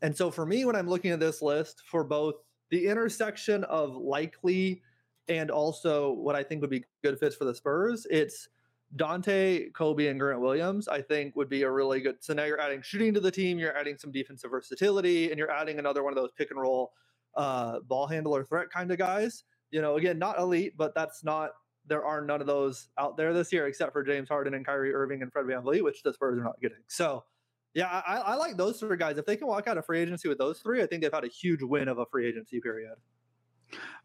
and 0.02 0.16
so 0.16 0.30
for 0.30 0.46
me, 0.46 0.64
when 0.64 0.76
I'm 0.76 0.88
looking 0.88 1.10
at 1.10 1.20
this 1.20 1.42
list 1.42 1.82
for 1.84 2.04
both 2.04 2.36
the 2.70 2.86
intersection 2.86 3.64
of 3.64 3.96
likely 3.96 4.82
and 5.28 5.50
also 5.50 6.12
what 6.12 6.36
I 6.36 6.42
think 6.42 6.60
would 6.60 6.70
be 6.70 6.84
good 7.02 7.18
fits 7.18 7.36
for 7.36 7.44
the 7.44 7.54
Spurs, 7.54 8.06
it's 8.08 8.48
Donte, 8.96 9.72
Coby, 9.72 10.10
and 10.10 10.18
Grant 10.18 10.40
Williams, 10.40 10.88
I 10.88 11.00
think 11.00 11.36
would 11.36 11.48
be 11.48 11.62
a 11.62 11.70
really 11.70 12.00
good. 12.00 12.16
So 12.20 12.34
now 12.34 12.44
you're 12.44 12.60
adding 12.60 12.82
shooting 12.82 13.14
to 13.14 13.20
the 13.20 13.30
team, 13.30 13.58
you're 13.58 13.76
adding 13.76 13.96
some 13.96 14.10
defensive 14.10 14.50
versatility, 14.50 15.30
and 15.30 15.38
you're 15.38 15.50
adding 15.50 15.78
another 15.78 16.02
one 16.02 16.12
of 16.12 16.16
those 16.16 16.32
pick 16.36 16.50
and 16.50 16.60
roll 16.60 16.92
uh, 17.36 17.80
ball 17.80 18.06
handler 18.06 18.44
threat 18.44 18.68
kind 18.70 18.90
of 18.90 18.98
guys. 18.98 19.44
You 19.70 19.80
know, 19.80 19.96
again, 19.96 20.18
not 20.18 20.38
elite, 20.38 20.74
but 20.76 20.94
that's 20.94 21.22
not. 21.22 21.50
There 21.86 22.04
are 22.04 22.20
none 22.20 22.40
of 22.40 22.46
those 22.46 22.88
out 22.98 23.16
there 23.16 23.32
this 23.32 23.52
year, 23.52 23.66
except 23.66 23.92
for 23.92 24.02
James 24.02 24.28
Harden 24.28 24.54
and 24.54 24.66
Kyrie 24.66 24.92
Irving 24.92 25.22
and 25.22 25.32
Fred 25.32 25.46
VanVleet, 25.46 25.82
which 25.82 26.02
the 26.02 26.12
Spurs 26.12 26.38
are 26.38 26.44
not 26.44 26.60
getting. 26.60 26.78
So, 26.88 27.24
yeah, 27.74 28.02
I, 28.06 28.16
I 28.16 28.34
like 28.34 28.56
those 28.56 28.80
three 28.80 28.96
guys. 28.96 29.16
If 29.18 29.26
they 29.26 29.36
can 29.36 29.46
walk 29.46 29.66
out 29.66 29.78
of 29.78 29.86
free 29.86 30.00
agency 30.00 30.28
with 30.28 30.38
those 30.38 30.58
three, 30.58 30.82
I 30.82 30.86
think 30.86 31.02
they've 31.02 31.12
had 31.12 31.24
a 31.24 31.28
huge 31.28 31.62
win 31.62 31.88
of 31.88 31.98
a 31.98 32.06
free 32.06 32.26
agency 32.28 32.60
period. 32.60 32.94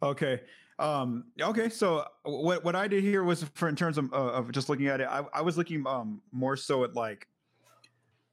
Okay. 0.02 0.41
Um, 0.77 1.25
okay, 1.41 1.69
so 1.69 1.99
uh, 1.99 2.05
what 2.25 2.63
what 2.63 2.75
I 2.75 2.88
did 2.88 3.03
here 3.03 3.23
was 3.23 3.43
for 3.53 3.69
in 3.69 3.75
terms 3.75 3.97
of 3.97 4.11
uh, 4.13 4.17
of 4.17 4.51
just 4.51 4.69
looking 4.69 4.88
at 4.88 4.99
it, 4.99 5.07
I, 5.09 5.23
I 5.33 5.41
was 5.41 5.57
looking 5.57 5.85
um 5.88 6.21
more 6.31 6.57
so 6.57 6.83
at 6.83 6.95
like 6.95 7.27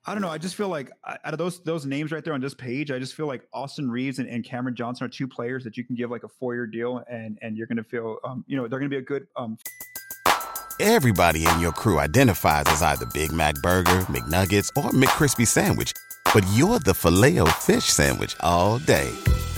I 0.04 0.14
don't 0.14 0.22
know. 0.22 0.30
I 0.30 0.38
just 0.38 0.56
feel 0.56 0.68
like 0.68 0.90
out 1.06 1.32
of 1.32 1.38
those 1.38 1.62
those 1.62 1.86
names 1.86 2.10
right 2.10 2.24
there 2.24 2.34
on 2.34 2.40
this 2.40 2.54
page, 2.54 2.90
I 2.90 2.98
just 2.98 3.14
feel 3.14 3.26
like 3.26 3.46
Austin 3.52 3.88
Reaves 3.88 4.18
and, 4.18 4.28
and 4.28 4.44
Cameron 4.44 4.74
Johnson 4.74 5.06
are 5.06 5.08
two 5.08 5.28
players 5.28 5.62
that 5.62 5.76
you 5.76 5.84
can 5.84 5.94
give 5.94 6.10
like 6.10 6.24
a 6.24 6.28
four 6.28 6.54
year 6.54 6.66
deal, 6.66 7.04
and 7.08 7.38
and 7.42 7.56
you're 7.56 7.68
going 7.68 7.76
to 7.76 7.84
feel, 7.84 8.18
um, 8.24 8.44
you 8.48 8.56
know, 8.56 8.66
they're 8.66 8.80
going 8.80 8.90
to 8.90 8.94
be 8.94 8.98
a 8.98 9.02
good. 9.02 9.26
Um... 9.36 9.58
Everybody 10.80 11.46
in 11.46 11.60
your 11.60 11.70
crew 11.70 12.00
identifies 12.00 12.64
as 12.66 12.82
either 12.82 13.06
Big 13.14 13.30
Mac 13.30 13.54
Burger, 13.62 14.00
McNuggets, 14.08 14.70
or 14.76 14.90
McCrispy 14.90 15.46
Sandwich, 15.46 15.92
but 16.34 16.44
you're 16.54 16.80
the 16.80 16.94
filet 16.94 17.38
O 17.38 17.46
fish 17.46 17.84
Sandwich 17.84 18.34
all 18.40 18.80
day. 18.80 19.12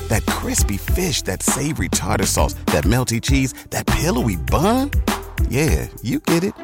That 0.09 0.27
crispy 0.27 0.77
fish, 0.77 1.23
that 1.23 1.43
savory 1.43 1.89
tartar 1.89 2.27
sauce, 2.27 2.55
that 2.67 2.85
melty 2.85 3.21
cheese, 3.21 3.55
that 3.71 3.87
pillowy 3.87 4.37
bun. 4.37 4.91
Yeah, 5.49 5.89
you 6.03 6.21
get 6.21 6.45
it 6.45 6.55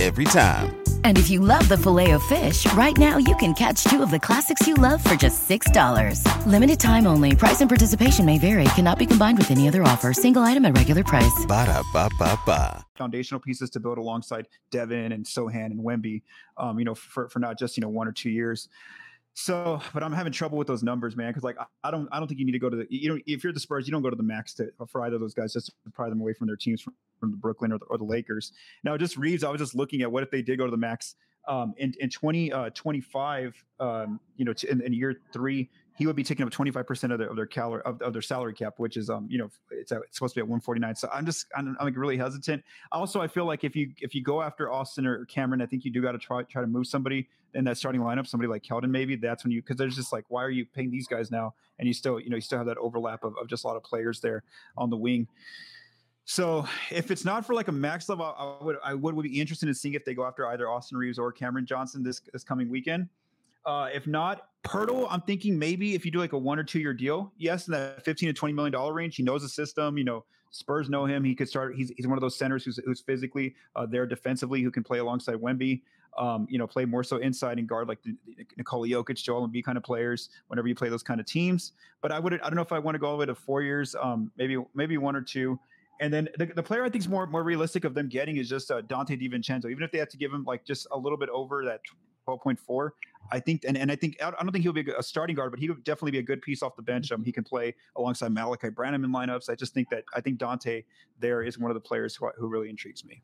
every 0.00 0.24
time. 0.24 0.82
And 1.04 1.18
if 1.18 1.30
you 1.30 1.40
love 1.40 1.68
the 1.68 1.76
filet 1.76 2.12
of 2.12 2.22
fish, 2.24 2.70
right 2.72 2.96
now 2.96 3.18
you 3.18 3.36
can 3.36 3.54
catch 3.54 3.84
two 3.84 4.02
of 4.02 4.10
the 4.10 4.18
classics 4.18 4.66
you 4.66 4.74
love 4.74 5.02
for 5.02 5.14
just 5.14 5.48
$6. 5.48 6.46
Limited 6.46 6.80
time 6.80 7.06
only. 7.06 7.36
Price 7.36 7.60
and 7.60 7.68
participation 7.68 8.24
may 8.24 8.38
vary. 8.38 8.64
Cannot 8.74 8.98
be 8.98 9.06
combined 9.06 9.38
with 9.38 9.50
any 9.50 9.68
other 9.68 9.82
offer. 9.82 10.12
Single 10.12 10.42
item 10.42 10.64
at 10.64 10.76
regular 10.76 11.04
price. 11.04 11.46
Ba 11.46 11.66
da 11.66 11.82
ba 11.92 12.08
ba 12.18 12.38
ba. 12.44 12.84
Foundational 12.96 13.40
pieces 13.40 13.70
to 13.70 13.80
build 13.80 13.98
alongside 13.98 14.48
Devin 14.70 15.12
and 15.12 15.24
Sochan 15.24 15.66
and 15.66 15.80
Wemby, 15.80 16.22
um, 16.56 16.78
you 16.78 16.84
know, 16.84 16.94
for, 16.94 17.28
for 17.28 17.38
not 17.38 17.58
just, 17.58 17.76
you 17.76 17.80
know, 17.80 17.88
one 17.88 18.06
or 18.06 18.12
two 18.12 18.30
years. 18.30 18.68
So, 19.34 19.80
but 19.94 20.02
I'm 20.02 20.12
having 20.12 20.32
trouble 20.32 20.58
with 20.58 20.66
those 20.66 20.82
numbers, 20.82 21.16
man. 21.16 21.30
Because 21.30 21.44
like, 21.44 21.56
I, 21.84 21.90
don't, 21.90 22.08
I 22.12 22.18
don't 22.18 22.28
think 22.28 22.40
you 22.40 22.46
need 22.46 22.52
to 22.52 22.58
go 22.58 22.70
to 22.70 22.76
the, 22.76 22.86
you 22.90 23.08
know, 23.08 23.20
if 23.26 23.44
you're 23.44 23.52
the 23.52 23.60
Spurs, 23.60 23.86
you 23.86 23.92
don't 23.92 24.02
go 24.02 24.10
to 24.10 24.16
the 24.16 24.22
max 24.22 24.54
to 24.54 24.70
for 24.88 25.02
either 25.04 25.16
of 25.16 25.20
those 25.20 25.34
guys 25.34 25.52
just 25.52 25.66
to 25.84 25.90
pry 25.90 26.08
them 26.08 26.20
away 26.20 26.32
from 26.32 26.46
their 26.46 26.56
teams 26.56 26.80
from, 26.80 26.94
from 27.20 27.30
the 27.30 27.36
Brooklyn 27.36 27.72
or 27.72 27.78
the, 27.78 27.84
or 27.86 27.98
the 27.98 28.04
Lakers. 28.04 28.52
Now, 28.84 28.96
just 28.96 29.16
Reaves, 29.16 29.44
I 29.44 29.50
was 29.50 29.60
just 29.60 29.74
looking 29.74 30.02
at 30.02 30.10
what 30.10 30.22
if 30.22 30.30
they 30.30 30.42
did 30.42 30.58
go 30.58 30.64
to 30.64 30.70
the 30.70 30.76
max 30.76 31.14
um, 31.48 31.74
in 31.76 31.92
in 31.98 32.08
2025, 32.08 33.64
uh, 33.80 33.84
um, 33.84 34.20
you 34.36 34.44
know, 34.44 34.54
in, 34.68 34.80
in 34.82 34.92
year 34.92 35.20
three, 35.32 35.68
he 35.94 36.06
would 36.06 36.16
be 36.16 36.24
taking 36.24 36.46
up 36.46 36.52
25% 36.52 37.12
of 37.12 37.18
their 37.18 37.28
of 37.28 37.36
their 37.36 37.46
calorie 37.46 37.82
of, 37.84 38.00
of, 38.00 38.12
their 38.12 38.22
salary 38.22 38.54
cap, 38.54 38.74
which 38.78 38.96
is 38.96 39.10
um, 39.10 39.26
you 39.28 39.38
know, 39.38 39.50
it's, 39.70 39.92
it's 39.92 40.16
supposed 40.16 40.34
to 40.34 40.38
be 40.38 40.40
at 40.40 40.48
149. 40.48 40.94
So 40.96 41.08
I'm 41.12 41.26
just 41.26 41.46
I'm, 41.54 41.76
I'm 41.78 41.86
like 41.86 41.96
really 41.96 42.16
hesitant. 42.16 42.64
Also, 42.90 43.20
I 43.20 43.28
feel 43.28 43.44
like 43.44 43.64
if 43.64 43.76
you 43.76 43.92
if 44.00 44.14
you 44.14 44.22
go 44.22 44.40
after 44.40 44.70
Austin 44.70 45.06
or 45.06 45.24
Cameron, 45.26 45.60
I 45.60 45.66
think 45.66 45.84
you 45.84 45.90
do 45.90 46.00
got 46.00 46.12
to 46.12 46.18
try 46.18 46.42
try 46.44 46.62
to 46.62 46.68
move 46.68 46.86
somebody 46.86 47.28
in 47.54 47.64
that 47.64 47.76
starting 47.76 48.00
lineup, 48.00 48.26
somebody 48.26 48.48
like 48.48 48.62
Keldon 48.62 48.90
maybe. 48.90 49.16
That's 49.16 49.44
when 49.44 49.52
you 49.52 49.60
because 49.60 49.76
there's 49.76 49.96
just 49.96 50.12
like 50.12 50.24
why 50.28 50.42
are 50.42 50.50
you 50.50 50.64
paying 50.64 50.90
these 50.90 51.06
guys 51.06 51.30
now? 51.30 51.54
And 51.78 51.86
you 51.86 51.94
still 51.94 52.18
you 52.18 52.30
know 52.30 52.36
you 52.36 52.42
still 52.42 52.58
have 52.58 52.66
that 52.68 52.78
overlap 52.78 53.24
of, 53.24 53.36
of 53.36 53.48
just 53.48 53.64
a 53.64 53.66
lot 53.66 53.76
of 53.76 53.82
players 53.82 54.20
there 54.20 54.44
on 54.76 54.88
the 54.88 54.96
wing. 54.96 55.28
So 56.24 56.66
if 56.90 57.10
it's 57.10 57.24
not 57.24 57.44
for 57.44 57.52
like 57.52 57.68
a 57.68 57.72
max 57.72 58.08
level, 58.08 58.24
I 58.24 58.64
would 58.64 58.76
I 58.82 58.94
would, 58.94 59.14
would 59.14 59.24
be 59.24 59.40
interested 59.40 59.68
in 59.68 59.74
seeing 59.74 59.94
if 59.94 60.04
they 60.04 60.14
go 60.14 60.24
after 60.24 60.46
either 60.48 60.70
Austin 60.70 60.96
Reaves 60.96 61.18
or 61.18 61.32
Cameron 61.32 61.66
Johnson 61.66 62.02
this 62.02 62.22
this 62.32 62.44
coming 62.44 62.70
weekend. 62.70 63.08
Uh, 63.64 63.88
if 63.92 64.06
not, 64.06 64.48
Poeltl, 64.64 65.06
I'm 65.10 65.22
thinking 65.22 65.58
maybe 65.58 65.94
if 65.94 66.04
you 66.04 66.10
do 66.10 66.18
like 66.18 66.32
a 66.32 66.38
one 66.38 66.58
or 66.58 66.64
two 66.64 66.78
year 66.78 66.94
deal, 66.94 67.32
yes, 67.36 67.66
in 67.66 67.72
that 67.72 68.04
15 68.04 68.28
to 68.28 68.32
20 68.32 68.52
million 68.54 68.72
dollar 68.72 68.92
range, 68.92 69.16
he 69.16 69.22
knows 69.22 69.42
the 69.42 69.48
system. 69.48 69.98
You 69.98 70.04
know, 70.04 70.24
Spurs 70.50 70.88
know 70.88 71.04
him. 71.04 71.24
He 71.24 71.34
could 71.34 71.48
start. 71.48 71.74
He's, 71.74 71.90
he's 71.96 72.06
one 72.06 72.16
of 72.16 72.22
those 72.22 72.36
centers 72.36 72.64
who's 72.64 72.78
who's 72.84 73.00
physically 73.00 73.54
uh, 73.74 73.86
there 73.86 74.06
defensively, 74.06 74.62
who 74.62 74.70
can 74.70 74.84
play 74.84 74.98
alongside 74.98 75.36
Wemby. 75.36 75.82
Um, 76.18 76.46
you 76.50 76.58
know, 76.58 76.66
play 76.66 76.84
more 76.84 77.02
so 77.02 77.16
inside 77.16 77.58
and 77.58 77.66
guard 77.66 77.88
like 77.88 78.02
the, 78.02 78.14
the 78.26 78.44
Nikola 78.58 78.86
Jokic, 78.86 79.22
Joel 79.22 79.48
Embiid 79.48 79.64
kind 79.64 79.78
of 79.78 79.84
players. 79.84 80.28
Whenever 80.48 80.68
you 80.68 80.74
play 80.74 80.90
those 80.90 81.02
kind 81.02 81.20
of 81.20 81.26
teams, 81.26 81.72
but 82.02 82.12
I 82.12 82.18
would 82.18 82.34
I 82.34 82.48
don't 82.48 82.54
know 82.54 82.62
if 82.62 82.72
I 82.72 82.78
want 82.78 82.94
to 82.96 82.98
go 82.98 83.06
all 83.06 83.12
the 83.12 83.20
way 83.20 83.26
to 83.26 83.34
four 83.34 83.62
years. 83.62 83.96
Um, 84.00 84.30
maybe 84.36 84.58
maybe 84.74 84.98
one 84.98 85.16
or 85.16 85.22
two. 85.22 85.58
And 86.00 86.12
then 86.12 86.28
the, 86.36 86.46
the 86.46 86.62
player 86.62 86.84
I 86.84 86.90
think 86.90 87.02
is 87.02 87.08
more 87.08 87.26
more 87.26 87.42
realistic 87.44 87.84
of 87.84 87.94
them 87.94 88.08
getting 88.08 88.36
is 88.36 88.48
just 88.48 88.70
uh, 88.70 88.82
Donte 88.82 89.20
DiVincenzo. 89.20 89.70
Even 89.70 89.82
if 89.82 89.90
they 89.90 89.98
have 89.98 90.08
to 90.10 90.18
give 90.18 90.32
him 90.32 90.44
like 90.44 90.64
just 90.64 90.86
a 90.92 90.98
little 90.98 91.18
bit 91.18 91.30
over 91.30 91.64
that 91.64 91.80
12.4, 92.28 92.90
I 93.30 93.40
think, 93.40 93.64
and, 93.66 93.76
and 93.76 93.90
I 93.90 93.96
think 93.96 94.22
I 94.22 94.30
don't 94.30 94.52
think 94.52 94.62
he'll 94.62 94.72
be 94.72 94.86
a 94.96 95.02
starting 95.02 95.36
guard, 95.36 95.50
but 95.50 95.60
he 95.60 95.68
would 95.68 95.84
definitely 95.84 96.12
be 96.12 96.18
a 96.18 96.22
good 96.22 96.42
piece 96.42 96.62
off 96.62 96.76
the 96.76 96.82
bench. 96.82 97.12
Um, 97.12 97.24
he 97.24 97.32
can 97.32 97.44
play 97.44 97.74
alongside 97.96 98.32
Malaki 98.32 98.74
Branham 98.74 99.04
in 99.04 99.12
lineups. 99.12 99.48
I 99.48 99.54
just 99.54 99.74
think 99.74 99.88
that 99.90 100.04
I 100.14 100.20
think 100.20 100.38
Donte 100.38 100.84
there 101.18 101.42
is 101.42 101.58
one 101.58 101.70
of 101.70 101.74
the 101.74 101.80
players 101.80 102.14
who, 102.14 102.30
who 102.36 102.48
really 102.48 102.70
intrigues 102.70 103.04
me. 103.04 103.22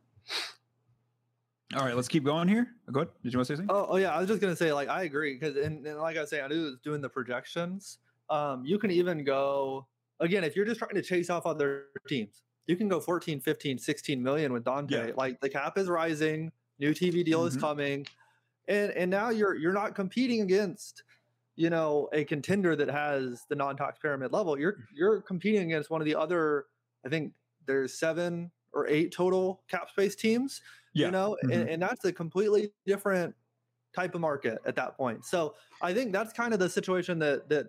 All 1.77 1.85
right, 1.85 1.95
let's 1.95 2.09
keep 2.09 2.25
going 2.25 2.49
here. 2.49 2.69
Go 2.91 3.01
ahead. 3.01 3.13
Did 3.23 3.33
you 3.33 3.39
want 3.39 3.49
to 3.49 3.55
say 3.55 3.59
something? 3.59 3.77
Oh, 3.77 3.87
oh 3.91 3.97
yeah, 3.97 4.15
I 4.15 4.21
was 4.21 4.29
just 4.29 4.41
gonna 4.41 4.57
say 4.57 4.73
like 4.73 4.89
I 4.89 5.03
agree 5.03 5.39
because 5.39 5.57
and, 5.57 5.87
and, 5.87 5.99
like 5.99 6.17
I 6.17 6.21
was 6.21 6.31
saying, 6.31 6.45
I 6.45 6.49
was 6.49 6.79
doing 6.83 7.01
the 7.01 7.09
projections. 7.09 7.99
Um, 8.31 8.65
you 8.65 8.79
can 8.79 8.91
even 8.91 9.25
go 9.25 9.87
again 10.21 10.45
if 10.45 10.57
you're 10.57 10.65
just 10.65 10.79
trying 10.79 10.95
to 10.95 11.03
chase 11.03 11.31
off 11.31 11.47
other 11.47 11.87
teams 12.09 12.43
you 12.69 12.77
can 12.77 12.87
go 12.87 13.01
14, 13.01 13.41
15, 13.41 13.79
16 13.79 14.23
million 14.23 14.53
with 14.53 14.63
Donte. 14.63 14.91
Yeah. 14.91 15.11
Like 15.17 15.41
the 15.41 15.49
cap 15.49 15.77
is 15.79 15.89
rising, 15.89 16.53
new 16.79 16.93
TV 16.93 17.25
deal 17.25 17.41
mm-hmm. 17.41 17.49
is 17.49 17.57
coming. 17.57 18.07
And 18.69 18.93
and 18.93 19.11
now 19.11 19.31
you're 19.31 19.57
you're 19.57 19.73
not 19.73 19.95
competing 19.95 20.43
against, 20.43 21.03
you 21.57 21.71
know, 21.71 22.09
a 22.13 22.25
contender 22.25 22.77
that 22.77 22.89
has 22.89 23.45
the 23.49 23.57
non-taxpayer 23.57 24.17
mid-level. 24.19 24.59
You're 24.59 24.77
you're 24.95 25.21
competing 25.23 25.63
against 25.63 25.91
one 25.91 26.01
of 26.01 26.05
the 26.05 26.15
other, 26.15 26.67
I 27.05 27.09
think 27.09 27.33
there's 27.67 27.99
seven 27.99 28.51
or 28.73 28.87
eight 28.87 29.13
total 29.13 29.63
cap 29.69 29.91
space 29.91 30.15
teams. 30.15 30.61
Yeah. 30.93 31.07
You 31.07 31.13
know, 31.13 31.37
mm-hmm. 31.43 31.53
and, 31.53 31.69
and 31.71 31.83
that's 31.83 32.05
a 32.05 32.13
completely 32.13 32.73
different 32.87 33.35
type 33.95 34.15
of 34.15 34.21
market 34.21 34.59
at 34.67 34.77
that 34.77 34.97
point. 34.97 35.25
So 35.25 35.55
I 35.83 35.95
think 35.95 36.13
that's 36.13 36.33
kind 36.33 36.53
of 36.53 36.61
the 36.61 36.69
situation 36.69 37.19
that 37.21 37.49
that 37.49 37.67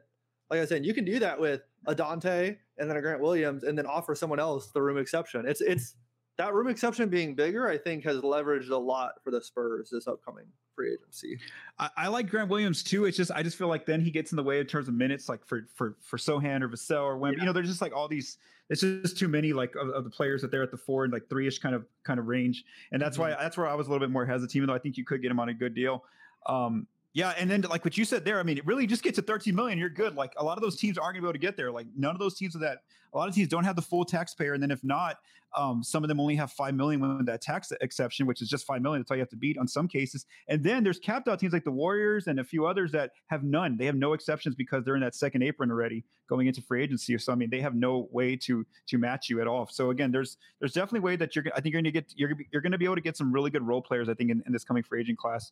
like 0.50 0.60
I 0.60 0.66
said, 0.66 0.86
you 0.86 0.94
can 0.94 1.06
do 1.06 1.20
that 1.20 1.40
with 1.40 1.62
a 1.86 1.96
Donte 1.96 2.58
and 2.78 2.90
then 2.90 2.98
a 2.98 3.02
Grant 3.02 3.22
Williams, 3.22 3.64
and 3.64 3.78
then 3.78 3.86
offer 3.86 4.16
someone 4.16 4.40
else 4.40 4.72
the 4.72 4.82
room 4.82 4.98
exception. 4.98 5.46
It's 5.48 5.62
it's 5.62 5.96
that 6.40 6.54
room 6.54 6.70
exception 6.70 7.10
being 7.10 7.36
bigger, 7.36 7.68
I 7.68 7.78
think, 7.78 8.06
has 8.06 8.22
leveraged 8.22 8.70
a 8.70 8.78
lot 8.78 9.16
for 9.26 9.30
the 9.30 9.42
Spurs 9.42 9.90
this 9.92 10.08
upcoming 10.08 10.46
free 10.74 10.94
agency. 10.94 11.38
I, 11.78 11.90
I, 11.98 12.08
like 12.08 12.30
Grant 12.30 12.50
Williams 12.50 12.82
too. 12.82 13.04
It's 13.04 13.18
just 13.18 13.30
I 13.30 13.44
just 13.44 13.58
feel 13.58 13.68
like 13.68 13.86
then 13.86 14.00
he 14.00 14.10
gets 14.10 14.32
in 14.32 14.38
the 14.38 14.44
way 14.44 14.62
in 14.62 14.66
terms 14.66 14.88
of 14.88 14.94
minutes, 14.94 15.28
like 15.28 15.46
for 15.46 15.68
for 15.76 15.98
for 16.02 16.16
Sochan 16.16 16.62
or 16.62 16.70
Vassell 16.70 17.04
or 17.04 17.18
when 17.18 17.34
yeah. 17.34 17.40
you 17.42 17.46
know, 17.46 17.52
there's 17.52 17.68
just 17.68 17.82
like 17.82 17.94
all 17.94 18.08
these. 18.08 18.38
It's 18.70 18.80
just 18.82 19.18
too 19.18 19.28
many 19.28 19.52
like 19.52 19.76
of, 19.76 19.90
of, 19.90 20.04
the 20.06 20.10
players 20.10 20.42
that 20.44 20.52
they're 20.52 20.64
at 20.64 20.72
the 20.72 20.78
four 20.78 21.04
and 21.04 21.12
like 21.12 21.28
three 21.28 21.46
ish 21.46 21.60
kind 21.60 21.76
of 21.76 21.86
kind 22.04 22.20
of 22.22 22.28
range, 22.28 22.64
and 22.94 23.02
that's 23.02 23.18
mm-hmm. 23.18 23.32
why 23.32 23.38
that's 23.38 23.58
where 23.58 23.68
I 23.68 23.74
was 23.74 23.88
a 23.88 23.90
little 23.90 24.08
bit 24.08 24.12
more 24.12 24.26
hesitant. 24.26 24.56
Even 24.56 24.68
though 24.68 24.76
I 24.76 24.80
think 24.80 24.96
you 24.96 25.04
could 25.04 25.22
get 25.22 25.32
him 25.32 25.42
on 25.42 25.50
a 25.50 25.54
good 25.54 25.76
deal. 25.76 26.06
Um, 26.46 26.88
yeah, 27.12 27.34
and 27.38 27.52
then 27.52 27.62
like 27.64 27.84
what 27.84 27.98
you 27.98 28.06
said 28.06 28.24
there, 28.24 28.40
I 28.40 28.44
mean, 28.44 28.58
it 28.58 28.66
really 28.66 28.88
just 28.88 29.04
gets 29.04 29.18
to 29.18 29.22
13 29.22 29.54
million. 29.54 29.78
You're 29.78 29.90
good. 29.90 30.16
Like 30.16 30.34
a 30.38 30.44
lot 30.44 30.58
of 30.58 30.62
those 30.62 30.78
teams 30.78 30.98
aren't 30.98 31.16
gonna 31.16 31.24
be 31.24 31.28
able 31.28 31.34
to 31.34 31.40
get 31.40 31.58
there. 31.58 31.72
Like 31.72 31.88
none 31.98 32.16
of 32.16 32.20
those 32.20 32.36
teams 32.36 32.56
are 32.56 32.60
that. 32.60 32.84
A 33.14 33.18
lot 33.18 33.28
of 33.28 33.36
teams 33.36 33.48
don't 33.48 33.64
have 33.64 33.76
the 33.76 33.82
full 33.82 34.06
taxpayer, 34.06 34.54
and 34.54 34.62
then 34.62 34.72
if 34.72 34.84
not, 34.84 35.18
um, 35.56 35.84
some 35.84 36.04
of 36.04 36.08
them 36.08 36.20
only 36.20 36.36
have 36.36 36.52
five 36.52 36.76
million 36.76 37.18
with 37.18 37.26
that 37.26 37.42
tax 37.42 37.72
exception, 37.82 38.28
which 38.28 38.42
is 38.42 38.50
just 38.50 38.66
five 38.66 38.82
million. 38.82 39.02
That's 39.02 39.12
all 39.12 39.18
you 39.18 39.22
have 39.22 39.30
to 39.30 39.36
beat 39.36 39.58
on 39.58 39.68
some 39.68 39.88
cases. 39.88 40.26
And 40.48 40.64
then 40.64 40.84
there's 40.84 41.00
capped 41.00 41.28
out 41.28 41.40
teams 41.40 41.54
like 41.54 41.64
the 41.64 41.72
Warriors 41.72 42.28
and 42.28 42.40
a 42.40 42.44
few 42.44 42.66
others 42.68 42.92
that 42.92 43.12
have 43.28 43.44
none. 43.44 43.78
They 43.78 43.86
have 43.86 43.96
no 43.96 44.14
exceptions 44.14 44.56
because 44.56 44.84
they're 44.86 44.96
in 44.96 45.02
that 45.02 45.16
second 45.16 45.44
apron 45.44 45.72
already 45.72 46.04
going 46.28 46.48
into 46.48 46.62
free 46.62 46.84
agency. 46.84 47.18
So 47.18 47.32
I 47.32 47.36
mean, 47.36 47.50
they 47.50 47.62
have 47.62 47.76
no 47.76 48.08
way 48.12 48.36
to 48.38 48.66
to 48.88 48.98
match 48.98 49.30
you 49.30 49.42
at 49.42 49.48
all. 49.48 49.68
So 49.68 49.90
again, 49.90 50.12
there's 50.12 50.38
there's 50.60 50.74
definitely 50.74 51.00
a 51.00 51.04
way 51.04 51.16
that 51.16 51.36
you're. 51.36 51.46
I 51.56 51.62
think 51.62 51.74
you're 51.74 51.82
gonna 51.82 51.92
get 51.92 52.14
you're 52.16 52.34
you're 52.52 52.62
gonna 52.62 52.78
be 52.78 52.86
able 52.86 52.96
to 52.96 53.02
get 53.02 53.18
some 53.18 53.32
really 53.32 53.50
good 53.50 53.64
role 53.64 53.82
players. 53.82 54.08
I 54.08 54.14
think 54.14 54.30
in, 54.30 54.44
in 54.46 54.54
this 54.54 54.64
coming 54.64 54.84
free 54.84 55.02
agent 55.02 55.18
class, 55.18 55.52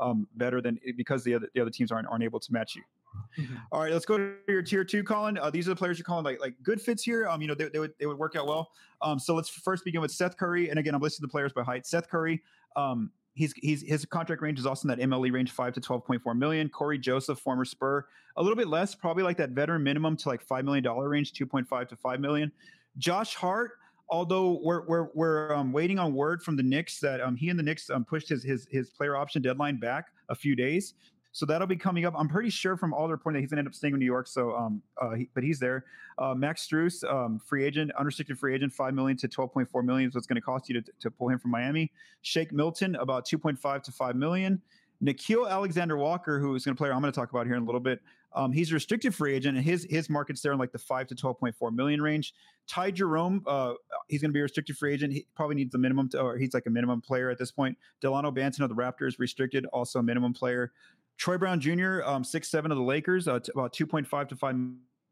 um, 0.00 0.26
better 0.34 0.60
than 0.60 0.80
because 0.96 1.22
the 1.22 1.34
other 1.34 1.48
the 1.54 1.60
other 1.60 1.70
teams 1.70 1.92
aren't 1.92 2.08
aren't 2.08 2.24
able 2.24 2.40
to 2.40 2.52
match 2.52 2.74
you. 2.74 2.82
Mm-hmm. 3.38 3.54
All 3.70 3.80
right, 3.80 3.92
let's 3.92 4.04
go 4.04 4.18
to 4.18 4.34
your 4.48 4.62
tier 4.62 4.84
two, 4.84 5.02
Collin. 5.02 5.38
Uh, 5.38 5.50
these 5.50 5.66
are 5.66 5.70
the 5.70 5.76
players 5.76 5.98
you're 5.98 6.04
calling 6.04 6.24
like 6.24 6.40
like 6.40 6.54
good 6.62 6.80
fits 6.80 7.02
here. 7.02 7.26
Um, 7.28 7.40
you 7.40 7.48
know, 7.48 7.54
they, 7.54 7.68
they 7.68 7.78
would 7.78 7.92
they 7.98 8.06
would 8.06 8.18
work 8.18 8.36
out 8.36 8.46
well. 8.46 8.70
Um, 9.00 9.18
so 9.18 9.34
let's 9.34 9.48
first 9.48 9.84
begin 9.84 10.00
with 10.00 10.10
Seth 10.10 10.36
Curry, 10.36 10.68
and 10.68 10.78
again, 10.78 10.94
I'm 10.94 11.00
listing 11.00 11.22
the 11.22 11.30
players 11.30 11.52
by 11.52 11.62
height. 11.62 11.86
Seth 11.86 12.08
Curry, 12.08 12.42
um, 12.76 13.10
he's 13.34 13.52
he's 13.54 13.82
his 13.82 14.04
contract 14.04 14.42
range 14.42 14.58
is 14.58 14.66
also 14.66 14.88
in 14.88 14.98
that 14.98 15.08
MLE 15.08 15.32
range, 15.32 15.50
five 15.50 15.72
to 15.74 15.80
twelve 15.80 16.04
point 16.04 16.22
four 16.22 16.34
million. 16.34 16.68
Cory 16.68 16.98
Joseph, 16.98 17.38
former 17.38 17.64
Spur, 17.64 18.06
a 18.36 18.42
little 18.42 18.56
bit 18.56 18.68
less, 18.68 18.94
probably 18.94 19.22
like 19.22 19.36
that 19.38 19.50
veteran 19.50 19.82
minimum 19.82 20.16
to 20.18 20.28
like 20.28 20.42
five 20.42 20.64
million 20.64 20.84
dollar 20.84 21.08
range, 21.08 21.32
two 21.32 21.46
point 21.46 21.66
five 21.66 21.88
to 21.88 21.96
five 21.96 22.20
million. 22.20 22.52
Josh 22.98 23.34
Hart, 23.34 23.72
although 24.08 24.60
we're 24.62 24.86
we're 24.86 25.08
we're 25.14 25.54
um, 25.54 25.72
waiting 25.72 25.98
on 25.98 26.12
word 26.12 26.42
from 26.42 26.56
the 26.56 26.62
Knicks 26.62 27.00
that 27.00 27.20
um, 27.20 27.36
he 27.36 27.48
and 27.48 27.58
the 27.58 27.62
Knicks 27.62 27.90
um, 27.90 28.04
pushed 28.04 28.28
his 28.28 28.42
his 28.42 28.66
his 28.70 28.90
player 28.90 29.16
option 29.16 29.42
deadline 29.42 29.78
back 29.78 30.08
a 30.28 30.34
few 30.34 30.54
days. 30.54 30.94
So 31.32 31.46
that'll 31.46 31.66
be 31.66 31.76
coming 31.76 32.04
up. 32.04 32.14
I'm 32.16 32.28
pretty 32.28 32.50
sure 32.50 32.76
from 32.76 32.92
all 32.92 33.06
the 33.06 33.12
reporting 33.12 33.38
that 33.38 33.40
he's 33.40 33.50
going 33.50 33.56
to 33.56 33.60
end 33.60 33.68
up 33.68 33.74
staying 33.74 33.94
in 33.94 34.00
New 34.00 34.06
York. 34.06 34.26
So, 34.26 34.54
um, 34.54 34.82
uh, 35.00 35.12
he, 35.12 35.30
but 35.34 35.42
he's 35.42 35.58
there. 35.58 35.86
Uh, 36.18 36.34
Max 36.34 36.66
Strus, 36.66 37.02
um, 37.10 37.38
free 37.38 37.64
agent, 37.64 37.90
unrestricted 37.98 38.38
free 38.38 38.54
agent, 38.54 38.72
five 38.72 38.92
million 38.92 39.16
to 39.16 39.28
12.4 39.28 39.84
million 39.84 40.10
is 40.10 40.14
what's 40.14 40.26
going 40.26 40.36
to 40.36 40.42
cost 40.42 40.68
you 40.68 40.80
to, 40.80 40.92
to 41.00 41.10
pull 41.10 41.28
him 41.28 41.38
from 41.38 41.50
Miami. 41.50 41.90
Shake 42.20 42.52
Milton, 42.52 42.96
about 42.96 43.26
2.5 43.26 43.82
to 43.84 43.92
5 43.92 44.16
million. 44.16 44.60
Nickeil 45.02 45.50
Alexander 45.50 45.96
Walker, 45.96 46.38
who 46.38 46.54
is 46.54 46.64
going 46.64 46.76
to 46.76 46.78
play, 46.78 46.90
I'm 46.90 47.00
going 47.00 47.12
to 47.12 47.18
talk 47.18 47.30
about 47.30 47.46
here 47.46 47.56
in 47.56 47.62
a 47.62 47.66
little 47.66 47.80
bit. 47.80 48.00
Um, 48.34 48.52
he's 48.52 48.70
a 48.70 48.74
restricted 48.74 49.14
free 49.14 49.34
agent, 49.34 49.56
and 49.58 49.66
his 49.66 49.86
his 49.90 50.08
market's 50.08 50.40
there 50.40 50.52
in 50.52 50.58
like 50.58 50.72
the 50.72 50.78
five 50.78 51.06
to 51.08 51.14
12.4 51.14 51.72
million 51.74 52.00
range. 52.00 52.32
Ty 52.66 52.92
Jerome, 52.92 53.42
uh, 53.46 53.74
he's 54.08 54.22
going 54.22 54.30
to 54.30 54.32
be 54.32 54.40
a 54.40 54.44
restricted 54.44 54.76
free 54.78 54.94
agent. 54.94 55.12
He 55.12 55.26
probably 55.34 55.56
needs 55.56 55.72
the 55.72 55.78
minimum, 55.78 56.08
to, 56.10 56.20
or 56.20 56.38
he's 56.38 56.54
like 56.54 56.66
a 56.66 56.70
minimum 56.70 57.00
player 57.02 57.28
at 57.30 57.38
this 57.38 57.50
point. 57.50 57.76
Dalano 58.02 58.34
Banton 58.34 58.60
of 58.60 58.70
the 58.70 58.74
Raptors, 58.74 59.18
restricted, 59.18 59.66
also 59.66 59.98
a 59.98 60.02
minimum 60.02 60.32
player. 60.32 60.72
Troy 61.18 61.38
Brown 61.38 61.60
Jr., 61.60 62.02
um, 62.04 62.24
six 62.24 62.48
seven 62.48 62.70
of 62.70 62.78
the 62.78 62.84
Lakers, 62.84 63.28
uh, 63.28 63.38
t- 63.38 63.52
about 63.54 63.72
two 63.72 63.86
point 63.86 64.06
five 64.06 64.28
to 64.28 64.36
five 64.36 64.56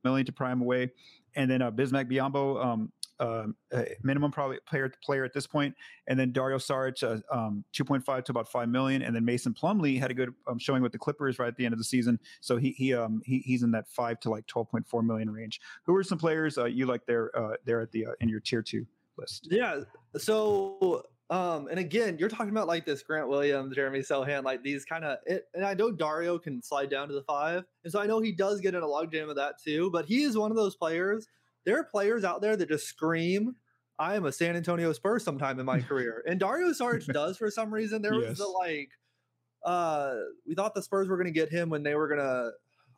million 0.04 0.26
to 0.26 0.32
prime 0.32 0.60
away, 0.60 0.90
and 1.36 1.50
then 1.50 1.62
uh, 1.62 1.70
Bismack 1.70 2.10
Biyombo, 2.10 2.64
um, 2.64 2.92
um, 3.20 3.54
uh, 3.72 3.82
minimum 4.02 4.32
probably 4.32 4.58
player 4.66 4.90
player 5.04 5.24
at 5.24 5.32
this 5.34 5.46
point, 5.46 5.74
and 6.08 6.18
then 6.18 6.32
Dario 6.32 6.56
Saric, 6.56 7.02
uh, 7.02 7.20
um, 7.34 7.64
two 7.72 7.84
point 7.84 8.04
five 8.04 8.24
to 8.24 8.32
about 8.32 8.50
five 8.50 8.68
million, 8.68 9.02
and 9.02 9.14
then 9.14 9.24
Mason 9.24 9.52
Plumlee 9.52 9.98
had 9.98 10.10
a 10.10 10.14
good 10.14 10.32
um, 10.48 10.58
showing 10.58 10.82
with 10.82 10.92
the 10.92 10.98
Clippers 10.98 11.38
right 11.38 11.48
at 11.48 11.56
the 11.56 11.64
end 11.64 11.74
of 11.74 11.78
the 11.78 11.84
season, 11.84 12.18
so 12.40 12.56
he 12.56 12.70
he 12.70 12.94
um 12.94 13.20
he, 13.24 13.40
he's 13.40 13.62
in 13.62 13.70
that 13.72 13.88
five 13.88 14.18
to 14.20 14.30
like 14.30 14.46
twelve 14.46 14.70
point 14.70 14.86
four 14.86 15.02
million 15.02 15.30
range. 15.30 15.60
Who 15.84 15.94
are 15.94 16.02
some 16.02 16.18
players 16.18 16.56
uh, 16.56 16.64
you 16.64 16.86
like 16.86 17.04
there 17.06 17.36
uh, 17.38 17.56
there 17.64 17.80
at 17.80 17.92
the 17.92 18.06
uh, 18.06 18.12
in 18.20 18.28
your 18.28 18.40
tier 18.40 18.62
two 18.62 18.86
list? 19.18 19.48
Yeah. 19.50 19.80
So, 20.16 21.04
um, 21.30 21.68
and 21.68 21.78
again, 21.78 22.16
you're 22.18 22.28
talking 22.28 22.50
about 22.50 22.66
like 22.66 22.84
this 22.84 23.02
Grant 23.04 23.28
Williams, 23.28 23.74
Jeremy 23.76 24.00
Sochan, 24.00 24.42
like 24.42 24.62
these 24.64 24.84
kind 24.84 25.04
of, 25.04 25.18
and 25.54 25.64
I 25.64 25.74
know 25.74 25.92
Dario 25.92 26.38
can 26.38 26.60
slide 26.60 26.90
down 26.90 27.06
to 27.08 27.14
the 27.14 27.22
five, 27.22 27.64
and 27.84 27.92
so 27.92 28.00
I 28.00 28.06
know 28.06 28.20
he 28.20 28.32
does 28.32 28.60
get 28.60 28.74
in 28.74 28.82
a 28.82 28.86
logjam 28.86 29.30
of 29.30 29.36
that 29.36 29.54
too. 29.64 29.90
But 29.92 30.06
he 30.06 30.24
is 30.24 30.36
one 30.36 30.50
of 30.50 30.56
those 30.56 30.74
players. 30.74 31.28
There 31.64 31.78
are 31.78 31.84
players 31.84 32.24
out 32.24 32.40
there 32.42 32.56
that 32.56 32.68
just 32.68 32.86
scream, 32.86 33.54
"I 33.98 34.16
am 34.16 34.26
a 34.26 34.32
San 34.32 34.56
Antonio 34.56 34.92
Spurs" 34.92 35.22
sometime 35.22 35.60
in 35.60 35.66
my 35.66 35.80
career, 35.88 36.24
and 36.26 36.40
Dario 36.40 36.70
Saric 36.70 37.06
does 37.12 37.36
for 37.38 37.48
some 37.50 37.72
reason. 37.72 38.02
There 38.02 38.14
was 38.14 38.38
the 38.38 38.46
like, 38.48 38.88
uh, 39.64 40.14
we 40.46 40.54
thought 40.56 40.74
the 40.74 40.82
Spurs 40.82 41.06
were 41.08 41.16
going 41.16 41.32
to 41.32 41.38
get 41.38 41.48
him 41.48 41.70
when 41.70 41.84
they 41.84 41.94
were 41.94 42.08
going 42.08 42.20
to. 42.20 42.50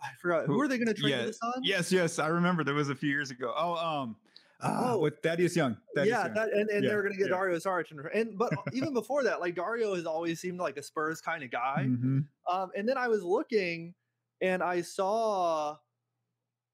I 0.02 0.08
forgot 0.20 0.46
who 0.46 0.52
Who- 0.54 0.58
were 0.58 0.68
they 0.68 0.78
going 0.78 0.88
to 0.88 0.94
trade 0.94 1.20
to 1.20 1.26
the 1.26 1.32
Suns? 1.34 1.54
Yes, 1.64 1.92
yes, 1.92 2.18
I 2.18 2.28
remember 2.28 2.64
there 2.64 2.74
was 2.74 2.88
a 2.88 2.94
few 2.94 3.10
years 3.10 3.30
ago. 3.30 3.52
Oh, 3.56 3.74
um, 3.74 4.16
ah, 4.62 4.92
Oh. 4.92 4.98
with 4.98 5.18
Thaddeus 5.22 5.54
Young. 5.56 5.76
Thaddeus 5.94 6.10
yeah, 6.10 6.24
Young. 6.26 6.34
that, 6.34 6.52
and, 6.52 6.70
and 6.70 6.84
Yeah, 6.84 6.90
they're 6.90 7.02
going 7.02 7.12
to 7.12 7.18
get 7.18 7.28
yeah. 7.28 7.36
Dario 7.36 7.56
Saric, 7.58 7.90
and, 7.90 8.00
and 8.14 8.38
but 8.38 8.52
even 8.72 8.92
before 8.92 9.22
that, 9.24 9.40
like 9.40 9.54
Dario 9.54 9.94
has 9.94 10.06
always 10.06 10.40
seemed 10.40 10.58
like 10.60 10.76
a 10.76 10.82
Spurs 10.82 11.20
kind 11.20 11.42
of 11.42 11.50
guy. 11.50 11.86
Mhm. 11.88 12.26
Um, 12.50 12.70
and 12.76 12.88
then 12.88 12.96
I 12.96 13.08
was 13.08 13.22
looking, 13.22 13.94
and 14.40 14.62
I 14.62 14.80
saw 14.82 15.76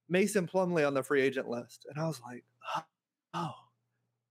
Mason 0.09 0.47
Plumlee 0.47 0.87
on 0.87 0.95
the 0.95 1.03
free 1.03 1.21
agent 1.23 1.49
list, 1.49 1.87
and 1.89 2.03
I 2.03 2.07
was 2.07 2.21
like, 2.27 2.45
oh, 3.35 3.55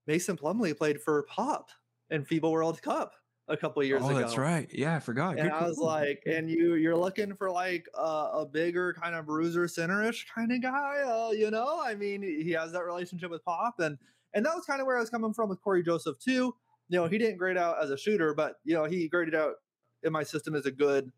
Mason 0.06 0.36
Plumlee 0.36 0.76
played 0.76 1.00
for 1.00 1.22
Pop 1.24 1.68
in 2.10 2.24
FIBA 2.24 2.50
World 2.50 2.80
Cup 2.82 3.14
a 3.48 3.56
couple 3.56 3.82
years 3.82 4.02
oh, 4.04 4.10
ago. 4.10 4.18
that's 4.18 4.36
right. 4.36 4.68
Yeah, 4.72 4.96
I 4.96 5.00
forgot. 5.00 5.38
And 5.38 5.50
Good 5.50 5.52
I 5.52 5.66
was 5.66 5.78
like, 5.78 6.22
and 6.26 6.50
you 6.50 6.74
you're 6.74 6.96
looking 6.96 7.34
for 7.34 7.50
like 7.50 7.86
a, 7.94 8.00
a 8.34 8.46
bigger 8.46 8.92
kind 8.92 9.14
of 9.14 9.26
bruiser 9.26 9.64
centerish 9.64 10.24
kind 10.34 10.52
of 10.52 10.60
guy, 10.62 11.02
uh, 11.06 11.30
you 11.30 11.50
know? 11.50 11.80
I 11.82 11.94
mean, 11.94 12.22
he 12.22 12.50
has 12.52 12.72
that 12.72 12.84
relationship 12.84 13.30
with 13.30 13.44
Pop, 13.44 13.80
and 13.80 13.98
and 14.34 14.44
that 14.44 14.54
was 14.54 14.64
kind 14.64 14.80
of 14.80 14.86
where 14.86 14.96
I 14.96 15.00
was 15.00 15.10
coming 15.10 15.32
from 15.32 15.48
with 15.48 15.60
Cory 15.62 15.82
Joseph 15.82 16.18
too. 16.18 16.54
You 16.90 16.98
know, 16.98 17.06
he 17.06 17.18
didn't 17.18 17.38
grade 17.38 17.56
out 17.56 17.82
as 17.82 17.90
a 17.90 17.96
shooter, 17.96 18.34
but 18.34 18.56
you 18.64 18.74
know, 18.74 18.84
he 18.84 19.08
graded 19.08 19.34
out 19.34 19.54
in 20.02 20.12
my 20.12 20.22
system 20.22 20.54
as 20.54 20.66
a 20.66 20.70
good 20.70 21.10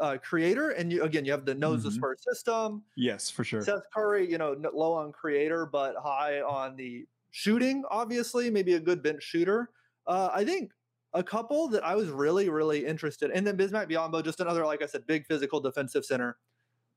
uh, 0.00 0.16
creator. 0.22 0.70
And 0.70 0.92
you 0.92 1.02
again, 1.02 1.24
you 1.24 1.32
have 1.32 1.44
the 1.44 1.54
nose 1.54 1.84
Mhm. 1.84 1.92
Spurs 1.92 2.22
system. 2.22 2.82
yes, 2.96 3.28
for 3.30 3.44
sure. 3.44 3.62
Seth 3.62 3.84
Curry, 3.94 4.30
you 4.30 4.38
know, 4.38 4.56
low 4.72 4.94
on 4.94 5.12
creator, 5.12 5.66
but 5.66 5.94
high 6.02 6.40
on 6.40 6.76
the 6.76 7.06
shooting, 7.30 7.84
obviously, 7.90 8.50
maybe 8.50 8.74
a 8.74 8.80
good 8.80 9.02
bench 9.02 9.22
shooter. 9.22 9.70
Uh, 10.06 10.30
I 10.32 10.44
think 10.44 10.72
a 11.14 11.22
couple 11.22 11.68
that 11.68 11.84
I 11.84 11.94
was 11.94 12.08
really, 12.08 12.48
really 12.48 12.86
interested 12.86 13.30
in. 13.30 13.36
And 13.36 13.46
then 13.46 13.56
Bismack 13.56 13.90
Biyombo, 13.90 14.24
just 14.24 14.40
another, 14.40 14.64
like 14.64 14.82
I 14.82 14.86
said, 14.86 15.06
big 15.06 15.26
physical 15.26 15.60
defensive 15.60 16.04
center. 16.04 16.38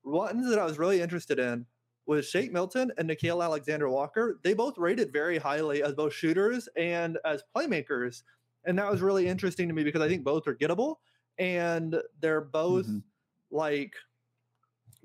Ones 0.04 0.50
that 0.50 0.60
I 0.60 0.66
was 0.66 0.78
really 0.80 1.02
interested 1.02 1.40
in 1.40 1.68
was 2.06 2.28
Shake 2.30 2.52
Milton 2.52 2.92
and 2.98 3.10
Nickeil 3.10 3.44
Alexander 3.44 3.90
Walker. 3.90 4.40
They 4.44 4.54
both 4.54 4.78
rated 4.78 5.12
very 5.12 5.38
highly 5.40 5.84
as 5.84 5.94
both 5.96 6.14
shooters 6.14 6.70
and 6.78 7.18
as 7.26 7.44
playmakers. 7.56 8.24
And 8.66 8.78
that 8.80 8.90
was 8.92 9.02
really 9.02 9.28
interesting 9.28 9.68
to 9.68 9.74
me 9.74 9.84
because 9.84 10.02
I 10.02 10.08
think 10.08 10.24
both 10.24 10.48
are 10.48 10.56
gettable 10.56 10.98
and 11.38 12.02
they're 12.20 12.42
both 12.42 12.88
Mhm. 12.88 13.04
like 13.52 13.96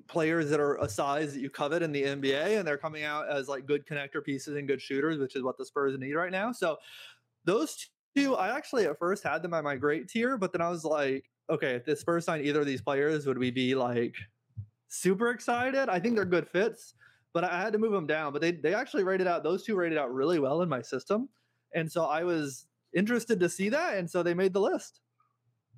players 0.09 0.51
that 0.51 0.61
are 0.61 0.77
a 0.79 0.89
size 0.89 1.35
that 1.35 1.41
you 1.41 1.51
covet 1.51 1.83
in 1.83 1.93
the 1.93 2.03
NBA, 2.03 2.59
and 2.59 2.67
they're 2.67 2.79
coming 2.79 3.05
out 3.05 3.29
as 3.29 3.49
like 3.49 3.67
good 3.67 3.87
connector 3.87 4.23
pieces 4.25 4.57
and 4.57 4.67
good 4.67 4.81
shooters, 4.83 5.19
which 5.19 5.37
is 5.37 5.43
what 5.43 5.57
the 5.57 5.65
Spurs 5.65 5.97
need 5.99 6.15
right 6.15 6.33
now. 6.33 6.53
So 6.53 6.79
those 7.45 7.91
two, 8.17 8.35
I 8.35 8.57
actually 8.57 8.87
at 8.87 8.99
first 8.99 9.23
had 9.23 9.43
them 9.43 9.55
at 9.55 9.65
my 9.65 9.77
great 9.77 10.09
tier, 10.09 10.37
but 10.37 10.53
then 10.53 10.61
I 10.61 10.69
was 10.69 10.85
like, 10.85 11.25
okay, 11.49 11.75
if 11.75 11.85
the 11.85 11.97
Spurs 11.97 12.25
sign 12.25 12.45
either 12.45 12.61
of 12.61 12.67
these 12.67 12.83
players, 12.83 13.27
would 13.27 13.39
we 13.39 13.51
be 13.51 13.75
like 13.75 14.15
super 14.89 15.31
excited? 15.31 15.89
I 15.89 15.99
think 15.99 16.17
they're 16.17 16.25
good 16.25 16.49
fits, 16.49 16.95
but 17.33 17.45
I 17.45 17.61
had 17.61 17.73
to 17.73 17.79
move 17.79 17.93
them 17.93 18.07
down. 18.07 18.33
But 18.33 18.43
they 18.43 18.53
they 18.53 18.75
actually 18.75 19.05
rated 19.05 19.27
out 19.27 19.43
those 19.43 19.65
two 19.65 19.77
rated 19.77 19.99
out 19.99 20.13
really 20.13 20.39
well 20.39 20.63
in 20.63 20.69
my 20.69 20.83
system, 20.83 21.29
and 21.75 21.91
so 21.91 22.05
I 22.05 22.25
was 22.25 22.67
interested 22.95 23.41
to 23.41 23.49
see 23.49 23.69
that, 23.69 23.97
and 23.97 24.09
so 24.09 24.23
they 24.23 24.35
made 24.35 24.53
the 24.53 24.61
list. 24.61 25.01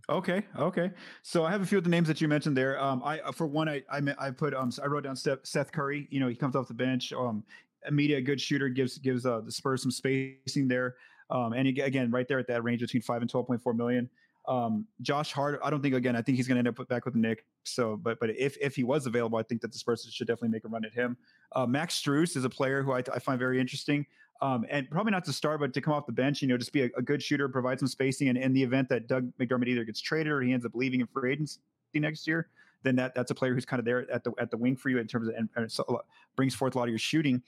Okay, 0.09 0.45
okay. 0.59 0.91
So 1.23 1.45
I 1.45 1.51
have 1.53 1.63
a 1.63 1.67
few 1.67 1.79
of 1.79 1.85
the 1.85 1.91
names 1.91 2.09
that 2.09 2.21
you 2.21 2.27
mentioned 2.27 2.57
there. 2.57 2.81
Um, 2.83 3.03
I 3.05 3.21
for 3.33 3.47
one, 3.47 3.69
I 3.69 3.83
I, 3.91 4.01
I 4.19 4.31
put 4.31 4.55
um, 4.55 4.73
I 4.83 4.87
wrote 4.87 5.05
down 5.05 5.17
Seth, 5.17 5.41
Seth 5.45 5.71
Curry. 5.71 6.09
You 6.11 6.21
know, 6.21 6.29
he 6.29 6.35
comes 6.35 6.57
off 6.57 6.69
the 6.69 6.75
bench. 6.75 7.13
Um, 7.13 7.45
immediate 7.89 8.23
good 8.23 8.41
shooter 8.41 8.69
gives 8.69 8.99
gives 8.99 9.27
uh, 9.27 9.41
the 9.41 9.53
Spurs 9.53 9.83
some 9.83 9.91
spacing 9.91 10.69
there. 10.69 10.97
Um, 11.33 11.55
and 11.55 11.67
again, 11.67 12.11
right 12.11 12.29
there 12.29 12.39
at 12.39 12.47
that 12.49 12.63
range 12.63 12.83
between 12.83 13.03
five 13.03 13.23
and 13.23 13.31
twelve 13.31 13.47
point 13.47 13.61
four 13.61 13.75
million. 13.75 14.09
Um, 14.47 14.87
Josh 15.01 15.33
Hart, 15.33 15.61
I 15.65 15.71
don't 15.71 15.81
think 15.81 15.95
again. 15.95 16.15
I 16.15 16.23
think 16.23 16.37
he's 16.37 16.47
going 16.47 16.63
to 16.63 16.69
end 16.69 16.79
up 16.79 16.89
back 16.89 17.05
with 17.05 17.15
Nick. 17.15 17.45
So, 17.65 17.97
but 17.97 18.21
but 18.21 18.31
if 18.31 18.57
if 18.61 18.77
he 18.77 18.85
was 18.85 19.07
available, 19.07 19.39
I 19.39 19.43
think 19.43 19.63
that 19.63 19.73
the 19.73 19.79
Spurs 19.79 20.07
should 20.11 20.27
definitely 20.27 20.51
make 20.51 20.65
a 20.65 20.69
run 20.69 20.85
at 20.85 20.93
him. 20.93 21.17
Uh, 21.53 21.67
Max 21.67 22.01
Strus 22.01 22.37
is 22.37 22.45
a 22.45 22.51
player 22.51 22.83
who 22.83 22.93
I, 22.93 23.03
I 23.13 23.19
find 23.19 23.39
very 23.39 23.61
interesting. 23.61 24.07
Um, 24.43 24.67
and 24.69 24.91
probably 24.91 25.13
not 25.13 25.25
to 25.27 25.33
start, 25.33 25.61
but 25.61 25.73
to 25.73 25.81
come 25.81 25.95
off 25.95 26.05
the 26.05 26.13
bench, 26.13 26.43
you 26.43 26.49
know, 26.49 26.57
just 26.57 26.73
be 26.73 26.83
a, 26.83 26.91
a 26.97 27.03
good 27.03 27.23
shooter, 27.23 27.49
provide 27.49 27.79
some 27.79 27.87
spacing, 27.87 28.29
and 28.29 28.37
in 28.37 28.53
the 28.53 28.63
event 28.63 28.89
that 28.89 29.07
Doug 29.07 29.33
McDermott 29.39 29.69
either 29.69 29.85
gets 29.85 30.01
traded 30.01 30.33
or 30.33 30.43
he 30.43 30.53
ends 30.53 30.67
up 30.67 30.73
leaving 30.75 31.01
in 31.01 31.07
free 31.07 31.33
agency 31.33 31.61
next 31.95 32.27
year, 32.27 32.49
then 32.83 32.97
that 32.97 33.15
that's 33.15 33.31
a 33.31 33.35
player 33.37 33.55
who's 33.55 33.65
kind 33.65 33.79
of 33.79 33.85
there 33.85 34.11
at 34.11 34.25
the 34.25 34.33
at 34.39 34.51
the 34.51 34.57
wing 34.57 34.75
for 34.75 34.89
you 34.89 34.99
in 34.99 35.07
terms 35.07 35.29
of 35.29 35.35
and, 35.37 35.49
and 35.55 35.71
so, 35.71 36.03
brings 36.35 36.55
forth 36.55 36.75
a 36.75 36.79
lot 36.79 36.85
of 36.85 36.91
your 36.91 36.99
shooting. 36.99 37.41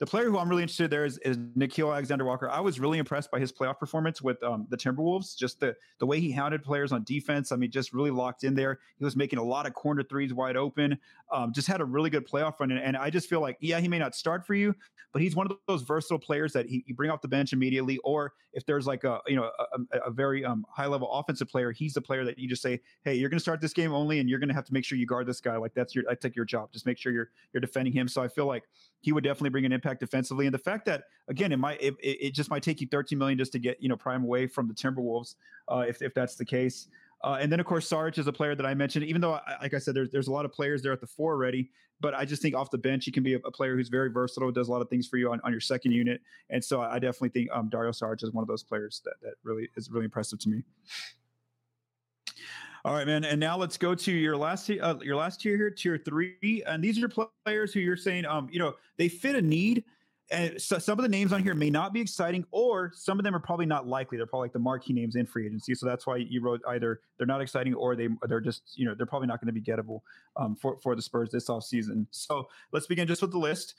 The 0.00 0.06
player 0.06 0.30
who 0.30 0.38
I'm 0.38 0.48
really 0.48 0.62
interested 0.62 0.84
in 0.84 0.90
there 0.90 1.04
is, 1.04 1.18
is 1.18 1.36
Nickeil 1.36 1.92
Alexander 1.92 2.24
Walker. 2.24 2.48
I 2.48 2.60
was 2.60 2.78
really 2.78 2.98
impressed 2.98 3.32
by 3.32 3.40
his 3.40 3.52
playoff 3.52 3.80
performance 3.80 4.22
with 4.22 4.40
um, 4.44 4.66
the 4.70 4.76
Timberwolves. 4.76 5.36
Just 5.36 5.58
the 5.58 5.74
the 5.98 6.06
way 6.06 6.20
he 6.20 6.30
hounded 6.30 6.62
players 6.62 6.92
on 6.92 7.02
defense. 7.02 7.50
I 7.50 7.56
mean, 7.56 7.72
just 7.72 7.92
really 7.92 8.12
locked 8.12 8.44
in 8.44 8.54
there. 8.54 8.78
He 8.96 9.04
was 9.04 9.16
making 9.16 9.40
a 9.40 9.42
lot 9.42 9.66
of 9.66 9.74
corner 9.74 10.04
threes 10.04 10.32
wide 10.32 10.56
open. 10.56 10.96
Um, 11.32 11.52
just 11.52 11.66
had 11.66 11.80
a 11.80 11.84
really 11.84 12.10
good 12.10 12.28
playoff 12.28 12.60
run, 12.60 12.70
and, 12.70 12.80
and 12.80 12.96
I 12.96 13.10
just 13.10 13.28
feel 13.28 13.40
like 13.40 13.56
yeah, 13.60 13.80
he 13.80 13.88
may 13.88 13.98
not 13.98 14.14
start 14.14 14.46
for 14.46 14.54
you, 14.54 14.72
but 15.12 15.20
he's 15.20 15.34
one 15.34 15.50
of 15.50 15.56
those 15.66 15.82
versatile 15.82 16.18
players 16.18 16.52
that 16.52 16.66
he, 16.66 16.84
you 16.86 16.94
bring 16.94 17.10
off 17.10 17.20
the 17.20 17.28
bench 17.28 17.52
immediately, 17.52 17.98
or 18.04 18.34
if 18.52 18.64
there's 18.66 18.86
like 18.86 19.02
a 19.02 19.20
you 19.26 19.36
know 19.36 19.50
a, 19.92 19.98
a, 20.06 20.10
very 20.10 20.44
um, 20.44 20.64
high 20.70 20.86
level 20.86 21.10
offensive 21.10 21.48
player, 21.48 21.72
he's 21.72 21.94
the 21.94 22.00
player 22.00 22.24
that 22.24 22.38
you 22.38 22.48
just 22.48 22.62
say, 22.62 22.80
hey, 23.04 23.14
you're 23.14 23.28
going 23.28 23.38
to 23.38 23.42
start 23.42 23.60
this 23.60 23.72
game 23.72 23.92
only, 23.92 24.20
and 24.20 24.28
you're 24.28 24.38
going 24.38 24.48
to 24.48 24.54
have 24.54 24.64
to 24.66 24.72
make 24.72 24.84
sure 24.84 24.96
you 24.96 25.06
guard 25.06 25.26
this 25.26 25.40
guy. 25.40 25.56
Like 25.56 25.74
that's 25.74 25.94
your 25.94 26.04
I 26.08 26.14
take 26.14 26.36
your 26.36 26.44
job. 26.44 26.70
Just 26.72 26.86
make 26.86 26.98
sure 26.98 27.12
you're 27.12 27.30
you're 27.52 27.60
defending 27.60 27.92
him. 27.92 28.06
So 28.06 28.22
I 28.22 28.28
feel 28.28 28.46
like 28.46 28.64
he 29.00 29.12
would 29.12 29.24
definitely 29.24 29.50
bring 29.50 29.64
an 29.64 29.72
impact 29.72 29.87
defensively, 30.00 30.46
and 30.46 30.54
the 30.54 30.58
fact 30.58 30.84
that 30.86 31.04
again, 31.28 31.52
it 31.52 31.58
might 31.58 31.80
it, 31.80 31.94
it 32.00 32.34
just 32.34 32.50
might 32.50 32.62
take 32.62 32.80
you 32.80 32.86
13 32.86 33.18
million 33.18 33.38
just 33.38 33.52
to 33.52 33.58
get 33.58 33.82
you 33.82 33.88
know 33.88 33.96
prime 33.96 34.24
away 34.24 34.46
from 34.46 34.68
the 34.68 34.74
Timberwolves, 34.74 35.34
uh, 35.68 35.84
if 35.88 36.02
if 36.02 36.14
that's 36.14 36.34
the 36.34 36.44
case. 36.44 36.88
Uh, 37.24 37.38
and 37.40 37.50
then 37.50 37.58
of 37.58 37.66
course 37.66 37.88
Saric 37.88 38.16
is 38.18 38.28
a 38.28 38.32
player 38.32 38.54
that 38.54 38.64
I 38.64 38.74
mentioned. 38.74 39.04
Even 39.04 39.20
though, 39.20 39.40
like 39.60 39.74
I 39.74 39.78
said, 39.78 39.94
there's 39.94 40.10
there's 40.10 40.28
a 40.28 40.32
lot 40.32 40.44
of 40.44 40.52
players 40.52 40.82
there 40.82 40.92
at 40.92 41.00
the 41.00 41.06
four 41.06 41.32
already, 41.32 41.70
but 42.00 42.14
I 42.14 42.24
just 42.24 42.42
think 42.42 42.54
off 42.54 42.70
the 42.70 42.78
bench 42.78 43.04
he 43.04 43.10
can 43.10 43.22
be 43.22 43.34
a, 43.34 43.38
a 43.38 43.50
player 43.50 43.74
who's 43.76 43.88
very 43.88 44.10
versatile, 44.10 44.52
does 44.52 44.68
a 44.68 44.70
lot 44.70 44.82
of 44.82 44.88
things 44.88 45.08
for 45.08 45.16
you 45.16 45.32
on, 45.32 45.40
on 45.42 45.50
your 45.50 45.60
second 45.60 45.92
unit, 45.92 46.20
and 46.50 46.64
so 46.64 46.80
I 46.80 46.98
definitely 46.98 47.30
think 47.30 47.50
um, 47.52 47.68
Dario 47.68 47.90
Saric 47.90 48.22
is 48.22 48.32
one 48.32 48.42
of 48.42 48.48
those 48.48 48.62
players 48.62 49.02
that 49.04 49.14
that 49.22 49.34
really 49.42 49.68
is 49.76 49.90
really 49.90 50.04
impressive 50.04 50.38
to 50.40 50.48
me. 50.48 50.62
All 52.88 52.94
right, 52.94 53.06
man. 53.06 53.22
And 53.22 53.38
now 53.38 53.58
let's 53.58 53.76
go 53.76 53.94
to 53.94 54.10
your 54.10 54.34
last 54.34 54.70
uh, 54.70 54.94
your 55.02 55.16
last 55.16 55.42
tier 55.42 55.58
here, 55.58 55.68
tier 55.68 55.98
three. 56.02 56.62
And 56.66 56.82
these 56.82 57.02
are 57.02 57.28
players 57.44 57.70
who 57.70 57.80
you're 57.80 57.98
saying, 57.98 58.24
um, 58.24 58.48
you 58.50 58.58
know, 58.58 58.76
they 58.96 59.10
fit 59.10 59.36
a 59.36 59.42
need. 59.42 59.84
And 60.30 60.58
so 60.58 60.78
some 60.78 60.98
of 60.98 61.02
the 61.02 61.08
names 61.10 61.34
on 61.34 61.42
here 61.42 61.54
may 61.54 61.68
not 61.68 61.92
be 61.92 62.00
exciting, 62.00 62.46
or 62.50 62.90
some 62.94 63.18
of 63.18 63.24
them 63.24 63.34
are 63.36 63.40
probably 63.40 63.66
not 63.66 63.86
likely. 63.86 64.16
They're 64.16 64.26
probably 64.26 64.46
like 64.46 64.54
the 64.54 64.58
marquee 64.58 64.94
names 64.94 65.16
in 65.16 65.26
free 65.26 65.44
agency. 65.44 65.74
So 65.74 65.84
that's 65.84 66.06
why 66.06 66.16
you 66.16 66.40
wrote 66.40 66.62
either 66.66 67.00
they're 67.18 67.26
not 67.26 67.42
exciting 67.42 67.74
or 67.74 67.94
they 67.94 68.08
they're 68.26 68.40
just 68.40 68.62
you 68.74 68.86
know 68.86 68.94
they're 68.94 69.04
probably 69.04 69.28
not 69.28 69.38
going 69.42 69.54
to 69.54 69.60
be 69.60 69.60
gettable 69.60 70.00
um, 70.36 70.56
for 70.56 70.78
for 70.78 70.96
the 70.96 71.02
Spurs 71.02 71.30
this 71.30 71.50
offseason. 71.50 72.06
So 72.10 72.48
let's 72.72 72.86
begin 72.86 73.06
just 73.06 73.20
with 73.20 73.32
the 73.32 73.38
list. 73.38 73.74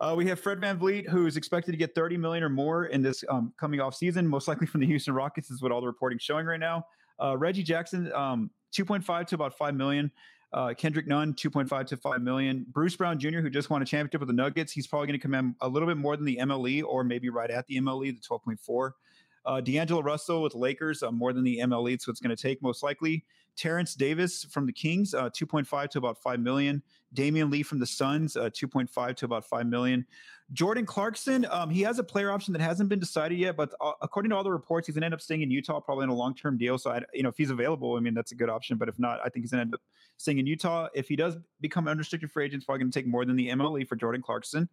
Uh, 0.00 0.14
we 0.16 0.28
have 0.28 0.38
Fred 0.38 0.60
VanVleet, 0.60 1.08
who 1.08 1.26
is 1.26 1.36
expected 1.36 1.72
to 1.72 1.78
get 1.78 1.96
30 1.96 2.16
million 2.16 2.44
or 2.44 2.48
more 2.48 2.86
in 2.86 3.02
this 3.02 3.24
um, 3.28 3.52
coming 3.56 3.80
off 3.80 3.96
season, 3.96 4.26
most 4.26 4.46
likely 4.46 4.68
from 4.68 4.80
the 4.80 4.86
Houston 4.86 5.14
Rockets, 5.14 5.50
is 5.50 5.62
what 5.62 5.72
all 5.72 5.80
the 5.80 5.86
reporting 5.88 6.20
showing 6.20 6.46
right 6.46 6.60
now. 6.60 6.86
Uh, 7.22 7.36
Reggie 7.36 7.62
Jackson, 7.62 8.12
um, 8.12 8.50
2.5 8.72 9.26
to 9.28 9.34
about 9.34 9.56
5 9.56 9.74
million. 9.74 10.10
Uh, 10.52 10.74
Kendrick 10.74 11.06
Nunn, 11.06 11.32
2.5 11.32 11.86
to 11.86 11.96
5 11.96 12.20
million. 12.20 12.66
Bruce 12.68 12.94
Brown 12.94 13.18
Jr., 13.18 13.40
who 13.40 13.48
just 13.48 13.70
won 13.70 13.80
a 13.80 13.86
championship 13.86 14.20
with 14.20 14.28
the 14.28 14.34
Nuggets, 14.34 14.72
he's 14.72 14.86
probably 14.86 15.06
going 15.06 15.18
to 15.18 15.22
command 15.22 15.54
a 15.62 15.68
little 15.68 15.88
bit 15.88 15.96
more 15.96 16.16
than 16.16 16.26
the 16.26 16.38
MLE 16.42 16.84
or 16.84 17.04
maybe 17.04 17.30
right 17.30 17.50
at 17.50 17.66
the 17.66 17.78
MLE, 17.78 18.14
the 18.14 18.20
12.4. 18.20 18.90
Uh, 19.44 19.60
D'Angelo 19.60 20.00
Russell 20.00 20.42
with 20.42 20.54
Lakers, 20.54 21.02
uh, 21.02 21.10
more 21.10 21.32
than 21.32 21.44
the 21.44 21.58
ML 21.58 21.72
MLE, 21.72 22.00
so 22.00 22.10
it's 22.10 22.20
going 22.20 22.34
to 22.34 22.40
take 22.40 22.62
most 22.62 22.82
likely. 22.82 23.24
Terence 23.56 23.94
Davis 23.94 24.44
from 24.44 24.66
the 24.66 24.72
Kings, 24.72 25.12
uh, 25.12 25.28
2.5 25.28 25.88
to 25.90 25.98
about 25.98 26.16
5 26.18 26.40
million. 26.40 26.82
Damion 27.14 27.50
Lee 27.50 27.62
from 27.62 27.78
the 27.78 27.86
Suns, 27.86 28.36
uh, 28.36 28.48
2.5 28.48 29.16
to 29.16 29.24
about 29.26 29.44
5 29.44 29.66
million. 29.66 30.06
Jordan 30.54 30.86
Clarkson, 30.86 31.46
um, 31.50 31.68
he 31.68 31.82
has 31.82 31.98
a 31.98 32.04
player 32.04 32.30
option 32.30 32.52
that 32.52 32.62
hasn't 32.62 32.88
been 32.88 32.98
decided 32.98 33.38
yet, 33.38 33.56
but 33.56 33.74
uh, 33.80 33.92
according 34.00 34.30
to 34.30 34.36
all 34.36 34.44
the 34.44 34.50
reports, 34.50 34.86
he's 34.86 34.94
going 34.94 35.02
to 35.02 35.06
end 35.06 35.14
up 35.14 35.20
staying 35.20 35.42
in 35.42 35.50
Utah, 35.50 35.80
probably 35.80 36.04
in 36.04 36.10
a 36.10 36.14
long 36.14 36.34
term 36.34 36.56
deal. 36.56 36.78
So, 36.78 36.90
I, 36.90 37.02
you 37.12 37.22
know, 37.22 37.28
if 37.28 37.36
he's 37.36 37.50
available, 37.50 37.96
I 37.96 38.00
mean, 38.00 38.14
that's 38.14 38.32
a 38.32 38.34
good 38.34 38.48
option. 38.48 38.78
But 38.78 38.88
if 38.88 38.98
not, 38.98 39.20
I 39.20 39.28
think 39.28 39.44
he's 39.44 39.50
going 39.50 39.58
to 39.58 39.62
end 39.62 39.74
up 39.74 39.80
staying 40.16 40.38
in 40.38 40.46
Utah. 40.46 40.88
If 40.94 41.08
he 41.08 41.16
does 41.16 41.36
become 41.60 41.88
unrestricted 41.88 42.30
free 42.30 42.46
agent, 42.46 42.60
it's 42.60 42.66
probably 42.66 42.80
going 42.80 42.92
to 42.92 42.98
take 42.98 43.06
more 43.06 43.24
than 43.24 43.36
the 43.36 43.48
MLE 43.48 43.86
for 43.86 43.96
Jordan 43.96 44.22
Clarkson. 44.22 44.68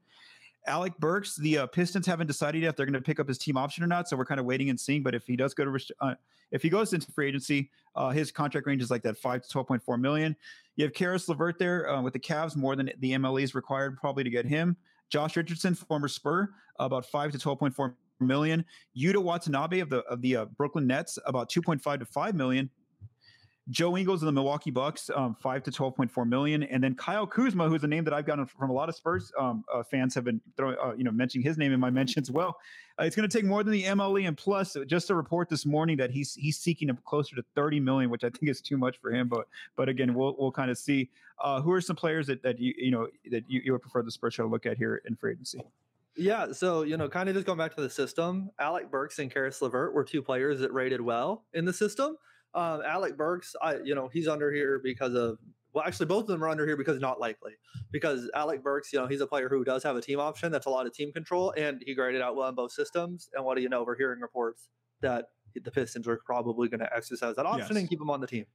Alec 0.68 0.98
Burks, 1.00 1.36
the 1.36 1.60
uh, 1.60 1.68
Pistons 1.68 2.06
haven't 2.06 2.28
decided 2.28 2.62
yet 2.62 2.70
if 2.70 2.76
they're 2.76 2.86
going 2.86 2.94
to 2.94 3.02
pick 3.02 3.20
up 3.20 3.28
his 3.28 3.38
team 3.38 3.58
option 3.58 3.84
or 3.84 3.88
not, 3.88 4.08
so 4.08 4.18
we're 4.18 4.26
kind 4.26 4.40
of 4.40 4.46
waiting 4.46 4.70
and 4.70 4.80
seeing. 4.80 5.02
But 5.02 5.16
if 5.16 5.26
he 5.26 5.36
does 5.36 5.54
go 5.54 5.66
to, 5.66 5.80
uh, 6.02 6.16
if 6.52 6.62
he 6.62 6.70
goes 6.70 6.94
into 6.94 7.12
free 7.12 7.28
agency, 7.28 7.72
uh, 7.96 8.10
his 8.10 8.32
contract 8.32 8.68
range 8.68 8.82
is 8.82 8.92
like 8.92 9.04
that 9.04 9.18
five 9.18 9.42
to 9.42 9.50
twelve 9.50 9.68
point 9.68 9.82
four 9.82 9.98
million. 9.98 10.36
You 10.76 10.86
have 10.86 10.94
Caris 10.94 11.28
LeVert 11.28 11.60
there 11.60 11.90
uh, 11.90 12.02
with 12.02 12.14
the 12.14 12.20
Cavs, 12.20 12.56
more 12.56 12.76
than 12.76 12.92
the 13.00 13.14
MLE 13.14 13.44
is 13.44 13.56
required 13.56 13.98
probably 13.98 14.24
to 14.24 14.30
get 14.30 14.46
him. 14.46 14.76
Josh 15.10 15.36
Richardson, 15.38 15.76
former 15.76 16.08
Spur, 16.08 16.50
about 16.80 17.06
five 17.06 17.32
to 17.32 17.40
twelve 17.40 17.60
point 17.60 17.74
four 17.74 17.96
million. 18.20 18.66
Yuta 18.98 19.18
Watanabe 19.18 19.80
of 19.80 19.90
the 19.90 20.00
of 20.00 20.22
the 20.22 20.36
uh, 20.36 20.46
Brooklyn 20.46 20.86
Nets, 20.86 21.18
about 21.26 21.50
two 21.50 21.62
point 21.62 21.82
five 21.82 22.00
to 22.00 22.06
five 22.06 22.36
million. 22.36 22.70
Joe 23.70 23.96
Ingles 23.98 24.24
of 24.24 24.26
the 24.26 24.32
Milwaukee 24.32 24.72
Bucks, 24.72 25.12
um, 25.16 25.36
five 25.36 25.62
to 25.64 25.72
twelve 25.72 25.96
point 25.96 26.10
four 26.10 26.26
million, 26.26 26.64
and 26.64 26.84
then 26.84 26.96
Kyle 26.96 27.28
Kuzma, 27.28 27.70
who's 27.70 27.84
a 27.84 27.88
name 27.88 28.04
that 28.06 28.14
I've 28.14 28.26
gotten 28.26 28.46
from 28.46 28.70
a 28.70 28.74
lot 28.74 28.90
of 28.90 28.96
Spurs 28.96 29.32
um, 29.38 29.64
uh, 29.72 29.84
fans 29.84 30.16
have 30.16 30.24
been 30.24 30.42
throwing, 30.58 30.76
uh, 30.84 30.94
you 30.94 31.04
know, 31.04 31.12
mentioning 31.12 31.46
his 31.46 31.58
name 31.58 31.72
in 31.72 31.80
my 31.80 31.90
mentions. 31.90 32.32
Well, 32.32 32.58
uh, 33.00 33.04
it's 33.04 33.16
going 33.16 33.30
to 33.30 33.38
take 33.38 33.46
more 33.46 33.64
than 33.64 33.74
the 33.74 33.84
MLE, 33.84 34.28
and 34.28 34.36
plus, 34.36 34.76
just 34.88 35.10
a 35.12 35.16
report 35.16 35.50
this 35.50 35.66
morning 35.66 35.98
that 35.98 36.10
he's 36.10 36.34
he's 36.34 36.58
seeking 36.58 36.90
closer 37.06 37.36
to 37.36 37.44
thirty 37.54 37.80
million, 37.80 38.10
which 38.10 38.24
I 38.24 38.30
think 38.30 38.50
is 38.50 38.62
too 38.62 38.78
much 38.78 38.98
for 38.98 39.12
him. 39.12 39.28
But 39.28 39.48
but 39.76 39.88
again, 39.88 40.16
we'll 40.16 40.36
we'll 40.40 40.52
kind 40.52 40.72
of 40.72 40.78
see 40.78 41.10
uh, 41.40 41.62
who 41.62 41.72
are 41.72 41.82
some 41.82 41.96
players 41.96 42.28
that 42.28 42.42
that 42.44 42.60
you 42.60 42.74
you 42.78 42.92
know 42.92 43.08
that 43.30 43.44
you, 43.48 43.62
you 43.64 43.72
would 43.74 43.82
prefer 43.82 44.02
the 44.02 44.12
Spurs 44.12 44.36
to 44.38 44.46
look 44.46 44.66
at 44.66 44.78
here 44.78 45.02
in 45.06 45.16
free 45.16 45.34
agency. 45.34 45.62
Yeah, 46.16 46.52
so 46.52 46.82
you 46.82 46.98
know, 46.98 47.08
kind 47.08 47.30
of 47.30 47.36
just 47.36 47.46
going 47.46 47.58
back 47.58 47.76
to 47.76 47.82
the 47.82 47.90
system, 47.90 48.50
Alec 48.60 48.90
Burks 48.90 49.20
and 49.20 49.32
Caris 49.32 49.62
LeVert 49.62 49.94
were 49.94 50.04
two 50.04 50.22
players 50.22 50.60
that 50.60 50.74
rated 50.74 51.02
well 51.02 51.46
in 51.54 51.66
the 51.66 51.74
system. 51.74 52.18
Um, 52.54 52.82
Alec 52.86 53.18
Burks, 53.18 53.56
I 53.62 53.78
you 53.84 53.96
know 53.96 54.10
he's 54.12 54.28
under 54.28 54.52
here 54.52 54.80
because 54.84 55.14
of 55.14 55.38
well, 55.74 55.84
actually 55.86 56.08
both 56.08 56.24
of 56.24 56.28
them 56.28 56.44
are 56.44 56.50
under 56.50 56.66
here 56.66 56.78
because 56.78 57.00
not 57.00 57.20
likely 57.20 57.54
because 57.92 58.30
Alec 58.34 58.64
Burks, 58.64 58.92
you 58.92 59.00
know, 59.00 59.08
he's 59.08 59.22
a 59.22 59.28
player 59.28 59.50
who 59.50 59.64
does 59.64 59.84
have 59.84 59.96
a 59.96 60.02
team 60.02 60.20
option. 60.20 60.52
That's 60.52 60.66
a 60.66 60.70
lot 60.70 60.88
of 60.88 60.94
team 60.94 61.12
control, 61.12 61.54
and 61.58 61.82
he 61.86 61.94
graded 61.94 62.22
out 62.22 62.36
well 62.36 62.50
in 62.50 62.56
both 62.56 62.72
systems. 62.72 63.30
And 63.34 63.46
what 63.46 63.56
do 63.56 63.62
you 63.62 63.70
know? 63.70 63.84
We're 63.84 63.98
hearing 63.98 64.20
reports 64.20 64.70
that 65.02 65.26
the 65.56 65.72
Pistons 65.72 66.08
are 66.08 66.20
probably 66.26 66.70
going 66.70 66.80
to 66.80 66.96
exercise 66.96 67.36
that 67.36 67.46
option 67.46 67.68
yes. 67.70 67.78
and 67.78 67.90
keep 67.90 68.02
him 68.02 68.10
on 68.10 68.22
the 68.22 68.28
team. 68.28 68.46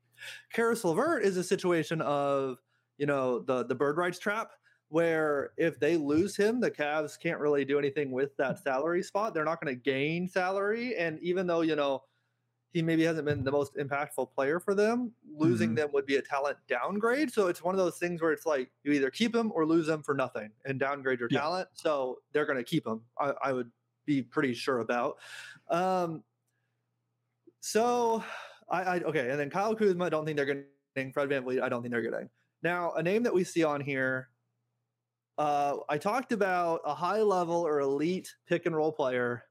Caris 0.53 0.85
LeVert 0.85 1.25
is 1.25 1.37
a 1.37 1.45
situation 1.45 2.01
of 2.01 2.59
you 2.99 3.07
know 3.07 3.41
the 3.41 3.65
the 3.65 3.75
bird 3.75 3.97
rights 3.97 4.19
trap 4.19 4.53
where 4.89 5.51
if 5.57 5.81
they 5.81 5.97
lose 5.97 6.37
him, 6.37 6.61
the 6.61 6.71
Cavs 6.71 7.19
can't 7.19 7.41
really 7.41 7.65
do 7.65 7.79
anything 7.79 8.13
with 8.13 8.37
that 8.37 8.63
salary 8.63 9.03
spot. 9.03 9.35
They're 9.35 9.45
not 9.45 9.61
going 9.61 9.75
to 9.75 9.81
gain 9.81 10.29
salary, 10.29 10.97
and 10.97 11.19
even 11.21 11.47
though 11.47 11.63
you 11.63 11.77
know 11.77 12.03
he 12.75 12.83
maybe 12.83 13.05
hasn't 13.05 13.25
been 13.25 13.45
the 13.45 13.53
most 13.53 13.77
impactful 13.77 14.33
player 14.35 14.59
for 14.59 14.75
them. 14.75 15.13
Losing 15.33 15.69
mm-hmm. 15.69 15.77
them 15.77 15.91
would 15.93 16.07
be 16.07 16.17
a 16.17 16.23
talent 16.23 16.59
downgrade. 16.69 17.33
So 17.33 17.47
it's 17.47 17.63
one 17.63 17.73
of 17.73 17.79
those 17.79 17.99
things 17.99 18.21
where 18.21 18.33
it's 18.33 18.47
like 18.47 18.69
you 18.83 18.91
either 18.91 19.11
keep 19.11 19.35
him 19.35 19.53
or 19.55 19.65
lose 19.65 19.87
them 19.87 20.03
for 20.03 20.13
nothing 20.13 20.51
and 20.65 20.79
downgrade 20.79 21.21
your 21.21 21.29
yeah. 21.31 21.39
talent. 21.39 21.69
So 21.75 22.19
they're 22.33 22.45
going 22.45 22.59
to 22.59 22.65
keep 22.65 22.85
him. 22.85 23.01
I, 23.17 23.33
I, 23.45 23.53
would 23.53 23.71
be 24.07 24.23
pretty 24.23 24.55
sure 24.55 24.81
about. 24.81 25.19
Um, 25.71 26.25
so 27.61 28.25
I, 28.69 28.83
I, 28.83 28.99
okay, 29.03 29.31
and 29.31 29.39
then 29.39 29.51
Kyle 29.51 29.77
Kuzma. 29.77 30.07
I 30.07 30.09
don't 30.09 30.25
think 30.25 30.37
they're 30.37 30.45
getting 30.45 31.13
Fred 31.13 31.29
VanVleet. 31.29 31.63
I 31.63 31.69
don't 31.69 31.81
think 31.81 31.93
they're 31.93 32.03
getting. 32.03 32.29
Now 32.65 32.93
a 32.95 33.03
name 33.05 33.23
that 33.23 33.33
we 33.33 33.45
see 33.45 33.63
on 33.63 33.81
here. 33.81 34.31
Uh, 35.39 35.77
I 35.89 35.97
talked 35.97 36.33
about 36.33 36.81
a 36.85 36.95
high 36.95 37.23
level 37.23 37.65
or 37.65 37.81
elite 37.81 38.35
pick 38.49 38.67
and 38.67 38.75
roll 38.75 38.91
player 38.91 39.45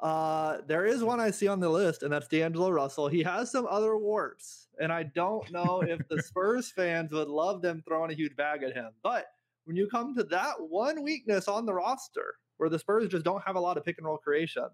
uh, 0.00 0.58
there 0.66 0.86
is 0.86 1.04
one 1.04 1.20
I 1.20 1.30
see 1.30 1.46
on 1.46 1.60
the 1.60 1.68
list, 1.68 2.02
and 2.02 2.12
that's 2.12 2.28
D'Angelo 2.28 2.70
Russell. 2.70 3.08
He 3.08 3.22
has 3.22 3.50
some 3.50 3.66
other 3.68 3.96
warts, 3.96 4.68
and 4.80 4.90
I 4.90 5.02
don't 5.02 5.50
know 5.52 5.82
if 5.86 6.00
the 6.08 6.22
Spurs 6.22 6.70
fans 6.70 7.12
would 7.12 7.28
love 7.28 7.60
them 7.60 7.82
throwing 7.86 8.10
a 8.10 8.14
huge 8.14 8.34
bag 8.34 8.62
at 8.62 8.74
him. 8.74 8.90
But 9.02 9.26
when 9.64 9.76
you 9.76 9.88
come 9.88 10.14
to 10.14 10.24
that 10.24 10.54
one 10.58 11.02
weakness 11.02 11.48
on 11.48 11.66
the 11.66 11.74
roster, 11.74 12.34
where 12.56 12.70
the 12.70 12.78
Spurs 12.78 13.08
just 13.08 13.24
don't 13.24 13.44
have 13.46 13.56
a 13.56 13.60
lot 13.60 13.76
of 13.76 13.84
pick 13.84 13.98
and 13.98 14.06
roll 14.06 14.16
creation, 14.16 14.68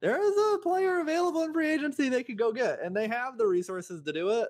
there 0.00 0.20
is 0.20 0.34
a 0.36 0.58
player 0.58 0.98
available 0.98 1.44
in 1.44 1.52
free 1.52 1.70
agency 1.70 2.08
they 2.08 2.24
could 2.24 2.38
go 2.38 2.52
get, 2.52 2.80
and 2.82 2.96
they 2.96 3.06
have 3.06 3.38
the 3.38 3.46
resources 3.46 4.02
to 4.02 4.12
do 4.12 4.30
it. 4.30 4.48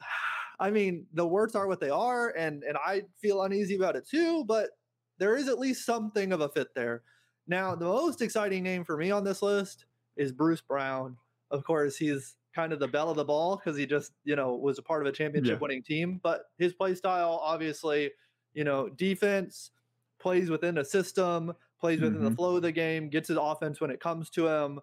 I 0.58 0.70
mean, 0.70 1.04
the 1.12 1.26
words 1.26 1.54
are 1.54 1.66
what 1.66 1.80
they 1.80 1.90
are, 1.90 2.30
and 2.30 2.64
and 2.64 2.78
I 2.78 3.02
feel 3.20 3.42
uneasy 3.42 3.76
about 3.76 3.96
it 3.96 4.08
too. 4.08 4.42
But 4.46 4.70
there 5.18 5.36
is 5.36 5.48
at 5.48 5.58
least 5.58 5.84
something 5.84 6.32
of 6.32 6.40
a 6.40 6.48
fit 6.48 6.68
there. 6.74 7.02
Now, 7.48 7.74
the 7.74 7.84
most 7.84 8.22
exciting 8.22 8.62
name 8.62 8.84
for 8.84 8.96
me 8.96 9.10
on 9.10 9.24
this 9.24 9.42
list 9.42 9.84
is 10.16 10.32
Bruce 10.32 10.60
Brown. 10.60 11.16
Of 11.50 11.64
course, 11.64 11.96
he's 11.96 12.36
kind 12.54 12.72
of 12.72 12.80
the 12.80 12.88
belle 12.88 13.10
of 13.10 13.16
the 13.16 13.24
ball 13.24 13.56
because 13.56 13.78
he 13.78 13.86
just, 13.86 14.12
you 14.24 14.34
know, 14.34 14.54
was 14.54 14.78
a 14.78 14.82
part 14.82 15.02
of 15.02 15.12
a 15.12 15.16
championship 15.16 15.60
winning 15.60 15.82
yeah. 15.86 15.96
team. 15.96 16.20
But 16.22 16.46
his 16.58 16.72
play 16.72 16.94
style, 16.94 17.40
obviously, 17.42 18.10
you 18.54 18.64
know, 18.64 18.88
defense, 18.88 19.70
plays 20.18 20.50
within 20.50 20.78
a 20.78 20.84
system, 20.84 21.52
plays 21.78 22.00
within 22.00 22.16
mm-hmm. 22.16 22.24
the 22.24 22.30
flow 22.34 22.56
of 22.56 22.62
the 22.62 22.72
game, 22.72 23.08
gets 23.08 23.28
his 23.28 23.36
offense 23.36 23.80
when 23.80 23.90
it 23.90 24.00
comes 24.00 24.30
to 24.30 24.48
him, 24.48 24.80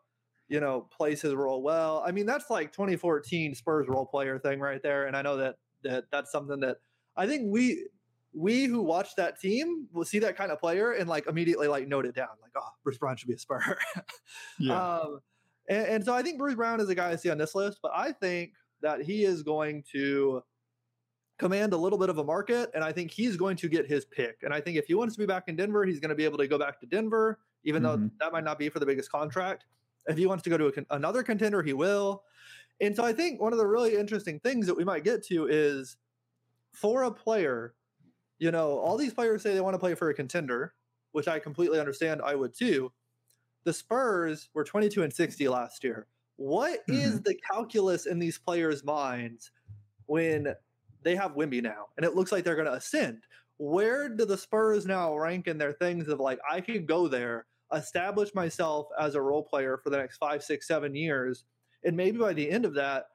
you 0.47 0.59
know, 0.59 0.87
plays 0.95 1.21
his 1.21 1.33
role 1.33 1.61
well. 1.61 2.03
I 2.05 2.11
mean, 2.11 2.25
that's 2.25 2.49
like 2.49 2.71
2014 2.71 3.55
Spurs 3.55 3.87
role 3.87 4.05
player 4.05 4.39
thing 4.39 4.59
right 4.59 4.81
there. 4.81 5.07
And 5.07 5.17
I 5.17 5.21
know 5.21 5.37
that 5.37 5.55
that 5.83 6.05
that's 6.11 6.31
something 6.31 6.59
that 6.61 6.77
I 7.17 7.27
think 7.27 7.51
we 7.51 7.87
we 8.33 8.65
who 8.65 8.81
watch 8.81 9.15
that 9.15 9.39
team 9.39 9.87
will 9.91 10.05
see 10.05 10.19
that 10.19 10.35
kind 10.35 10.51
of 10.51 10.59
player 10.59 10.93
and 10.93 11.07
like 11.07 11.27
immediately 11.27 11.67
like 11.67 11.87
note 11.87 12.05
it 12.05 12.15
down, 12.15 12.29
like, 12.41 12.51
oh, 12.55 12.69
Bruce 12.83 12.97
Brown 12.97 13.15
should 13.15 13.27
be 13.27 13.35
a 13.35 13.39
Spur. 13.39 13.77
yeah. 14.59 14.97
Um, 14.97 15.19
and, 15.69 15.87
and, 15.87 16.05
so 16.05 16.13
I 16.13 16.21
think 16.23 16.37
Bruce 16.37 16.55
Brown 16.55 16.81
is 16.81 16.89
a 16.89 16.95
guy 16.95 17.11
I 17.11 17.15
see 17.15 17.29
on 17.29 17.37
this 17.37 17.55
list, 17.55 17.79
but 17.81 17.91
I 17.95 18.11
think 18.11 18.53
that 18.81 19.01
he 19.01 19.23
is 19.23 19.43
going 19.43 19.83
to 19.93 20.43
command 21.37 21.73
a 21.73 21.77
little 21.77 21.97
bit 21.97 22.09
of 22.09 22.17
a 22.17 22.23
market, 22.23 22.69
and 22.73 22.83
I 22.83 22.91
think 22.91 23.11
he's 23.11 23.37
going 23.37 23.55
to 23.57 23.69
get 23.69 23.87
his 23.87 24.05
pick. 24.05 24.37
And 24.43 24.53
I 24.53 24.61
think 24.61 24.77
if 24.77 24.85
he 24.87 24.93
wants 24.93 25.15
to 25.15 25.19
be 25.19 25.25
back 25.25 25.43
in 25.47 25.55
Denver, 25.55 25.85
he's 25.85 25.99
going 25.99 26.09
to 26.09 26.15
be 26.15 26.25
able 26.25 26.37
to 26.39 26.47
go 26.47 26.57
back 26.57 26.79
to 26.81 26.85
Denver, 26.85 27.39
even 27.63 27.83
mm-hmm. 27.83 28.03
though 28.03 28.11
that 28.19 28.33
might 28.33 28.43
not 28.43 28.59
be 28.59 28.69
for 28.69 28.79
the 28.79 28.85
biggest 28.85 29.11
contract. 29.11 29.65
If 30.07 30.17
he 30.17 30.25
wants 30.25 30.43
to 30.43 30.49
go 30.49 30.57
to 30.57 30.67
a, 30.67 30.95
another 30.95 31.23
contender, 31.23 31.63
he 31.63 31.73
will. 31.73 32.23
And 32.81 32.95
so 32.95 33.03
I 33.03 33.13
think 33.13 33.41
one 33.41 33.53
of 33.53 33.59
the 33.59 33.67
really 33.67 33.95
interesting 33.95 34.39
things 34.39 34.67
that 34.67 34.75
we 34.75 34.83
might 34.83 35.03
get 35.03 35.23
to 35.27 35.47
is 35.47 35.97
for 36.73 37.03
a 37.03 37.11
player 37.11 37.73
you 38.43 38.51
know, 38.51 38.77
all 38.77 38.97
these 38.97 39.13
players 39.13 39.41
say 39.41 39.53
they 39.53 39.61
want 39.61 39.73
to 39.73 39.79
play 39.79 39.95
for 39.95 40.09
a 40.09 40.13
contender, 40.13 40.73
which 41.13 41.29
I 41.29 41.39
completely 41.39 41.79
understand. 41.79 42.21
I 42.21 42.35
would 42.35 42.53
too. 42.53 42.91
The 43.63 43.71
Spurs 43.71 44.49
were 44.53 44.65
22 44.65 45.01
and 45.01 45.13
60 45.13 45.47
last 45.47 45.81
year. 45.81 46.07
What 46.35 46.85
mm-hmm. 46.89 46.99
is 46.99 47.21
the 47.21 47.35
calculus 47.49 48.05
in 48.05 48.19
these 48.19 48.37
players' 48.37 48.83
minds 48.83 49.51
when 50.07 50.53
they 51.03 51.15
have 51.15 51.35
Wemby 51.35 51.63
now 51.63 51.85
and 51.95 52.05
it 52.05 52.15
looks 52.15 52.33
like 52.33 52.43
they're 52.43 52.57
going 52.57 52.67
to 52.67 52.73
ascend? 52.73 53.23
Where 53.59 54.09
do 54.09 54.25
the 54.25 54.37
Spurs 54.37 54.85
now 54.85 55.17
rank 55.17 55.47
in 55.47 55.57
their 55.57 55.71
things 55.71 56.09
of 56.09 56.19
like, 56.19 56.39
I 56.49 56.59
could 56.59 56.85
go 56.85 57.07
there, 57.07 57.45
establish 57.73 58.35
myself 58.35 58.87
as 58.99 59.15
a 59.15 59.21
role 59.21 59.43
player 59.43 59.79
for 59.81 59.89
the 59.89 59.97
next 59.97 60.17
five, 60.17 60.43
six, 60.43 60.67
seven 60.67 60.93
years, 60.95 61.45
and 61.85 61.95
maybe 61.95 62.17
by 62.17 62.33
the 62.33 62.51
end 62.51 62.65
of 62.65 62.73
that, 62.73 63.05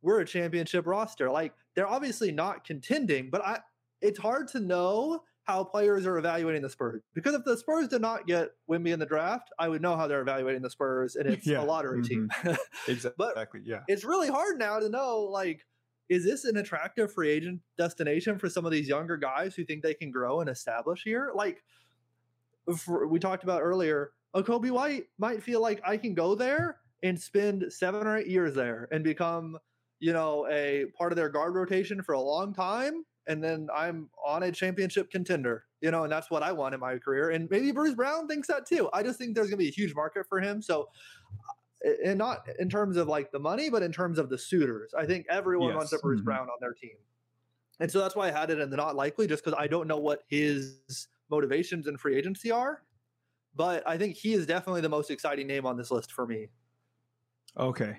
we're 0.00 0.20
a 0.20 0.24
championship 0.24 0.86
roster. 0.86 1.28
Like 1.28 1.54
they're 1.74 1.88
obviously 1.88 2.30
not 2.30 2.64
contending, 2.64 3.30
but 3.30 3.44
I 3.44 3.58
it's 4.00 4.18
hard 4.18 4.48
to 4.48 4.60
know 4.60 5.22
how 5.44 5.62
players 5.62 6.06
are 6.06 6.18
evaluating 6.18 6.62
the 6.62 6.68
Spurs 6.68 7.02
because 7.14 7.34
if 7.34 7.44
the 7.44 7.56
Spurs 7.56 7.88
did 7.88 8.02
not 8.02 8.26
get 8.26 8.50
Wemby 8.68 8.92
in 8.92 8.98
the 8.98 9.06
draft, 9.06 9.50
I 9.58 9.68
would 9.68 9.80
know 9.80 9.96
how 9.96 10.08
they're 10.08 10.22
evaluating 10.22 10.62
the 10.62 10.70
Spurs, 10.70 11.16
and 11.16 11.28
it's 11.32 11.46
yeah. 11.46 11.62
a 11.62 11.64
lottery 11.64 12.02
mm-hmm. 12.02 12.48
team. 12.48 12.56
exactly. 12.88 13.26
but 13.34 13.48
yeah, 13.64 13.80
it's 13.88 14.04
really 14.04 14.28
hard 14.28 14.58
now 14.58 14.78
to 14.78 14.88
know 14.88 15.20
like. 15.20 15.64
Is 16.08 16.22
this 16.22 16.44
an 16.44 16.56
attractive 16.56 17.12
free 17.12 17.30
agent 17.30 17.62
destination 17.76 18.38
for 18.38 18.48
some 18.48 18.64
of 18.64 18.70
these 18.70 18.86
younger 18.86 19.16
guys 19.16 19.56
who 19.56 19.64
think 19.64 19.82
they 19.82 19.92
can 19.92 20.12
grow 20.12 20.40
and 20.40 20.48
establish 20.48 21.02
here? 21.02 21.32
Like 21.34 21.64
for, 22.76 23.06
we 23.06 23.18
talked 23.18 23.44
about 23.44 23.60
earlier, 23.60 24.12
a 24.34 24.42
Coby 24.42 24.70
White 24.70 25.06
might 25.18 25.42
feel 25.42 25.60
like 25.60 25.80
I 25.84 25.96
can 25.96 26.14
go 26.14 26.34
there 26.34 26.78
and 27.02 27.20
spend 27.20 27.64
seven 27.70 28.06
or 28.06 28.18
eight 28.18 28.26
years 28.26 28.54
there 28.54 28.88
and 28.90 29.04
become, 29.04 29.58
you 29.98 30.12
know, 30.12 30.46
a 30.50 30.86
part 30.96 31.12
of 31.12 31.16
their 31.16 31.28
guard 31.28 31.54
rotation 31.54 32.02
for 32.02 32.12
a 32.12 32.20
long 32.20 32.54
time 32.54 33.04
and 33.26 33.42
then 33.42 33.68
I'm 33.74 34.08
on 34.24 34.44
a 34.44 34.52
championship 34.52 35.10
contender, 35.10 35.64
you 35.80 35.90
know, 35.90 36.04
and 36.04 36.12
that's 36.12 36.30
what 36.30 36.42
I 36.42 36.52
want 36.52 36.74
in 36.74 36.80
my 36.80 36.98
career. 36.98 37.30
And 37.30 37.48
maybe 37.50 37.72
Bruce 37.72 37.94
Brown 37.94 38.28
thinks 38.28 38.48
that 38.48 38.66
too. 38.66 38.88
I 38.92 39.02
just 39.02 39.18
think 39.18 39.34
there's 39.34 39.48
going 39.48 39.58
to 39.58 39.64
be 39.64 39.68
a 39.68 39.72
huge 39.72 39.94
market 39.94 40.26
for 40.28 40.40
him. 40.40 40.62
So, 40.62 40.88
and 42.04 42.18
not 42.18 42.46
in 42.58 42.68
terms 42.68 42.96
of 42.96 43.08
like 43.08 43.30
the 43.32 43.38
money, 43.38 43.68
but 43.68 43.82
in 43.82 43.92
terms 43.92 44.18
of 44.18 44.28
the 44.28 44.38
suitors. 44.38 44.94
I 44.96 45.06
think 45.06 45.26
everyone 45.28 45.68
yes. 45.68 45.76
wants 45.76 45.92
a 45.92 45.98
Bruce 45.98 46.20
mm-hmm. 46.20 46.26
Brown 46.26 46.48
on 46.48 46.56
their 46.60 46.72
team. 46.72 46.96
And 47.80 47.90
so 47.90 48.00
that's 48.00 48.16
why 48.16 48.28
I 48.28 48.30
had 48.30 48.50
it 48.50 48.58
in 48.58 48.70
the 48.70 48.76
not 48.76 48.96
likely, 48.96 49.26
just 49.26 49.44
because 49.44 49.58
I 49.58 49.66
don't 49.66 49.86
know 49.86 49.98
what 49.98 50.22
his 50.28 51.08
motivations 51.30 51.86
in 51.86 51.96
free 51.98 52.16
agency 52.16 52.50
are. 52.50 52.82
But 53.54 53.86
I 53.86 53.98
think 53.98 54.16
he 54.16 54.34
is 54.34 54.46
definitely 54.46 54.82
the 54.82 54.88
most 54.88 55.10
exciting 55.10 55.46
name 55.46 55.66
on 55.66 55.76
this 55.76 55.90
list 55.90 56.12
for 56.12 56.26
me. 56.26 56.48
Okay 57.58 57.98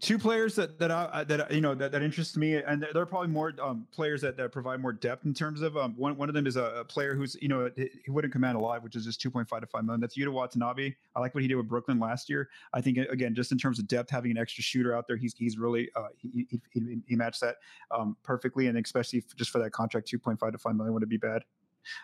two 0.00 0.18
players 0.18 0.54
that 0.54 0.78
that 0.78 0.90
I, 0.90 1.24
that 1.24 1.50
you 1.50 1.60
know 1.60 1.74
that, 1.74 1.92
that 1.92 2.02
interest 2.02 2.36
me, 2.36 2.54
and 2.54 2.82
there 2.92 3.02
are 3.02 3.06
probably 3.06 3.28
more 3.28 3.52
um, 3.60 3.86
players 3.92 4.20
that, 4.22 4.36
that 4.36 4.52
provide 4.52 4.80
more 4.80 4.92
depth 4.92 5.24
in 5.24 5.34
terms 5.34 5.60
of 5.60 5.76
um, 5.76 5.94
one 5.96 6.16
one 6.16 6.28
of 6.28 6.34
them 6.34 6.46
is 6.46 6.56
a, 6.56 6.64
a 6.64 6.84
player 6.84 7.14
who's 7.14 7.36
you 7.40 7.48
know 7.48 7.70
he 7.76 8.10
wouldn't 8.10 8.32
command 8.32 8.56
a 8.56 8.60
lot, 8.60 8.82
which 8.82 8.96
is 8.96 9.04
just 9.04 9.20
two 9.20 9.30
point 9.30 9.48
five 9.48 9.60
to 9.60 9.66
five 9.66 9.84
million. 9.84 10.00
That's 10.00 10.16
Yuta 10.16 10.32
Watanabe. 10.32 10.94
I 11.16 11.20
like 11.20 11.34
what 11.34 11.42
he 11.42 11.48
did 11.48 11.56
with 11.56 11.68
Brooklyn 11.68 11.98
last 11.98 12.28
year. 12.28 12.48
I 12.72 12.80
think 12.80 12.98
again, 12.98 13.34
just 13.34 13.52
in 13.52 13.58
terms 13.58 13.78
of 13.78 13.88
depth, 13.88 14.10
having 14.10 14.30
an 14.30 14.38
extra 14.38 14.62
shooter 14.62 14.96
out 14.96 15.06
there, 15.08 15.16
he's 15.16 15.34
he's 15.36 15.58
really 15.58 15.90
uh, 15.96 16.08
he, 16.16 16.46
he, 16.48 16.60
he, 16.70 16.98
he 17.06 17.16
matched 17.16 17.40
that 17.40 17.56
um, 17.90 18.16
perfectly, 18.22 18.68
and 18.68 18.78
especially 18.78 19.24
just 19.36 19.50
for 19.50 19.58
that 19.58 19.70
contract, 19.70 20.08
two 20.08 20.18
point 20.18 20.38
five 20.38 20.52
to 20.52 20.58
five 20.58 20.76
million 20.76 20.94
wouldn't 20.94 21.10
be 21.10 21.16
bad? 21.16 21.42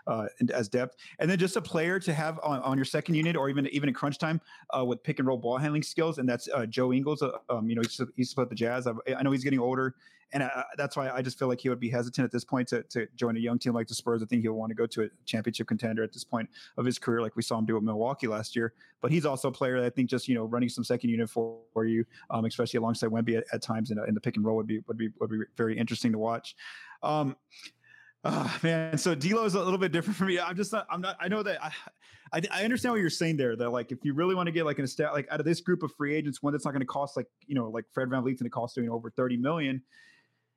Uh, 0.06 0.26
as 0.52 0.68
depth, 0.68 0.96
and 1.18 1.30
then 1.30 1.38
just 1.38 1.56
a 1.56 1.62
player 1.62 1.98
to 2.00 2.12
have 2.12 2.38
on, 2.42 2.60
on 2.60 2.78
your 2.78 2.84
second 2.84 3.14
unit 3.14 3.36
or 3.36 3.48
even 3.48 3.66
even 3.68 3.88
in 3.88 3.94
crunch 3.94 4.18
time 4.18 4.40
uh, 4.76 4.84
with 4.84 5.02
pick 5.02 5.18
and 5.18 5.28
roll 5.28 5.38
ball 5.38 5.58
handling 5.58 5.82
skills, 5.82 6.18
and 6.18 6.28
that's 6.28 6.48
uh, 6.54 6.66
Joe 6.66 6.92
Ingles. 6.92 7.22
Uh, 7.22 7.32
um, 7.48 7.68
you 7.68 7.74
know, 7.74 7.82
he's, 7.82 8.00
he's 8.16 8.34
the 8.34 8.54
Jazz. 8.54 8.86
I, 8.86 8.92
I 9.16 9.22
know 9.22 9.30
he's 9.30 9.44
getting 9.44 9.60
older, 9.60 9.94
and 10.32 10.42
I, 10.42 10.64
that's 10.76 10.96
why 10.96 11.10
I 11.10 11.22
just 11.22 11.38
feel 11.38 11.48
like 11.48 11.60
he 11.60 11.68
would 11.68 11.80
be 11.80 11.88
hesitant 11.88 12.24
at 12.24 12.32
this 12.32 12.44
point 12.44 12.68
to, 12.68 12.82
to 12.82 13.06
join 13.14 13.36
a 13.36 13.40
young 13.40 13.58
team 13.58 13.72
like 13.72 13.86
the 13.86 13.94
Spurs. 13.94 14.22
I 14.22 14.26
think 14.26 14.42
he'll 14.42 14.54
want 14.54 14.70
to 14.70 14.74
go 14.74 14.86
to 14.86 15.02
a 15.04 15.08
championship 15.24 15.68
contender 15.68 16.02
at 16.02 16.12
this 16.12 16.24
point 16.24 16.48
of 16.76 16.84
his 16.84 16.98
career, 16.98 17.22
like 17.22 17.36
we 17.36 17.42
saw 17.42 17.56
him 17.58 17.66
do 17.66 17.76
at 17.76 17.82
Milwaukee 17.82 18.26
last 18.26 18.56
year. 18.56 18.74
But 19.00 19.12
he's 19.12 19.24
also 19.24 19.48
a 19.48 19.52
player 19.52 19.80
that 19.80 19.86
I 19.86 19.90
think 19.90 20.10
just 20.10 20.26
you 20.26 20.34
know 20.34 20.44
running 20.44 20.68
some 20.68 20.84
second 20.84 21.10
unit 21.10 21.30
for, 21.30 21.58
for 21.72 21.84
you, 21.84 22.04
um, 22.30 22.44
especially 22.44 22.78
alongside 22.78 23.10
Wemby 23.10 23.36
at, 23.36 23.44
at 23.52 23.62
times 23.62 23.90
in, 23.90 23.98
in, 24.08 24.14
the 24.14 24.20
pick 24.20 24.36
and 24.36 24.44
roll 24.44 24.56
would 24.56 24.66
be 24.66 24.80
would 24.88 24.98
be 24.98 25.10
would 25.20 25.30
be 25.30 25.38
very 25.56 25.78
interesting 25.78 26.10
to 26.12 26.18
watch. 26.18 26.56
Um, 27.02 27.36
Oh, 28.24 28.58
man, 28.62 28.96
so 28.96 29.14
D'Lo 29.14 29.44
is 29.44 29.54
a 29.54 29.62
little 29.62 29.78
bit 29.78 29.92
different 29.92 30.16
for 30.16 30.24
me. 30.24 30.40
I'm 30.40 30.56
just 30.56 30.72
not. 30.72 30.86
I'm 30.90 31.00
not. 31.00 31.16
I 31.20 31.28
know 31.28 31.42
that. 31.42 31.62
I, 31.62 31.72
I, 32.32 32.42
I 32.50 32.64
understand 32.64 32.92
what 32.92 33.00
you're 33.00 33.10
saying 33.10 33.36
there. 33.36 33.54
That 33.54 33.70
like, 33.70 33.92
if 33.92 33.98
you 34.02 34.14
really 34.14 34.34
want 34.34 34.46
to 34.46 34.52
get 34.52 34.64
like 34.64 34.78
an 34.78 34.86
estat, 34.86 35.12
like 35.12 35.28
out 35.30 35.40
of 35.40 35.46
this 35.46 35.60
group 35.60 35.82
of 35.82 35.92
free 35.92 36.14
agents, 36.14 36.42
one 36.42 36.52
that's 36.52 36.64
not 36.64 36.72
going 36.72 36.80
to 36.80 36.86
cost 36.86 37.16
like 37.16 37.26
you 37.46 37.54
know 37.54 37.68
like 37.68 37.84
Fred 37.92 38.08
VanVleet's 38.08 38.40
going 38.40 38.44
to 38.44 38.50
cost 38.50 38.76
you 38.76 38.84
know 38.84 38.94
over 38.94 39.10
30 39.10 39.36
million 39.36 39.82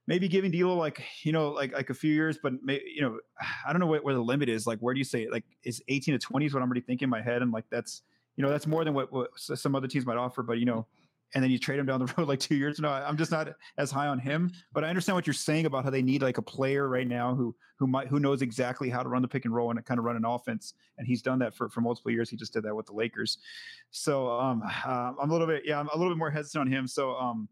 maybe 0.08 0.28
giving 0.28 0.52
D'Lo 0.52 0.76
like 0.76 1.04
you 1.24 1.32
know 1.32 1.50
like 1.50 1.74
like 1.74 1.90
a 1.90 1.94
few 1.94 2.14
years, 2.14 2.40
but 2.42 2.54
may, 2.64 2.82
you 2.84 3.02
know 3.02 3.20
I 3.66 3.72
don't 3.72 3.80
know 3.80 3.88
what, 3.88 4.04
where 4.04 4.14
the 4.14 4.22
limit 4.22 4.50
is. 4.50 4.66
Like 4.66 4.80
where 4.80 4.94
do 4.94 4.98
you 4.98 5.04
say 5.04 5.28
like 5.30 5.44
is 5.64 5.82
18 5.88 6.14
to 6.14 6.20
20 6.20 6.46
is 6.46 6.54
what 6.54 6.64
I'm 6.64 6.70
already 6.70 6.82
thinking 6.82 7.06
in 7.06 7.10
my 7.10 7.22
head, 7.22 7.42
and 7.42 7.52
like 7.52 7.66
that's 7.70 8.02
you 8.38 8.44
know 8.44 8.50
that's 8.50 8.66
more 8.66 8.84
than 8.84 8.94
what, 8.94 9.12
what 9.12 9.30
some 9.36 9.76
other 9.76 9.88
teams 9.88 10.06
might 10.06 10.18
offer. 10.18 10.42
But 10.42 10.60
you 10.60 10.66
know, 10.66 10.88
and 11.34 11.44
then 11.44 11.52
you 11.52 11.60
trade 11.60 11.80
him 11.80 11.86
down 11.86 12.00
the 12.00 12.14
road 12.18 12.28
like 12.28 12.40
two 12.40 12.56
years. 12.56 12.80
No, 12.80 12.90
I'm 12.90 13.18
just 13.18 13.32
not 13.32 13.50
as 13.78 13.92
high 13.92 14.08
on 14.08 14.20
him. 14.20 14.52
But 14.74 14.84
I 14.84 14.90
understand 14.90 15.16
what 15.16 15.28
you're 15.28 15.34
saying 15.34 15.66
about 15.66 15.84
how 15.84 15.90
they 15.90 16.02
need 16.02 16.22
like 16.22 16.38
a 16.38 16.42
player 16.42 16.88
right 16.88 17.08
now 17.08 17.36
who 17.36 17.56
who 17.78 17.88
might 17.88 18.08
who 18.08 18.20
knows 18.20 18.42
exactly 18.42 18.90
how 18.90 19.04
to 19.04 19.10
run 19.10 19.22
the 19.22 19.28
pick 19.28 19.46
and 19.46 19.54
roll 19.54 19.70
and 19.70 19.84
kind 19.86 20.00
of 20.00 20.06
run 20.06 20.16
an 20.16 20.26
offense. 20.26 20.74
And 20.98 21.08
he's 21.08 21.22
done 21.22 21.40
that 21.40 21.54
for 21.54 21.70
for 21.70 21.82
multiple 21.82 22.12
years. 22.12 22.30
He 22.30 22.38
just 22.38 22.54
did 22.54 22.64
that 22.64 22.76
with 22.76 22.86
the 22.86 22.94
Lakers. 22.94 23.40
So 23.92 24.30
um, 24.30 24.64
uh, 24.86 25.14
I'm 25.22 25.30
a 25.30 25.34
little 25.34 25.48
bit 25.48 25.64
yeah 25.66 25.80
I'm 25.80 25.90
a 25.90 25.98
little 25.98 26.14
bit 26.14 26.18
more 26.18 26.32
hesitant 26.32 26.62
on 26.62 26.72
him. 26.72 26.88
So 26.88 27.16
um 27.16 27.48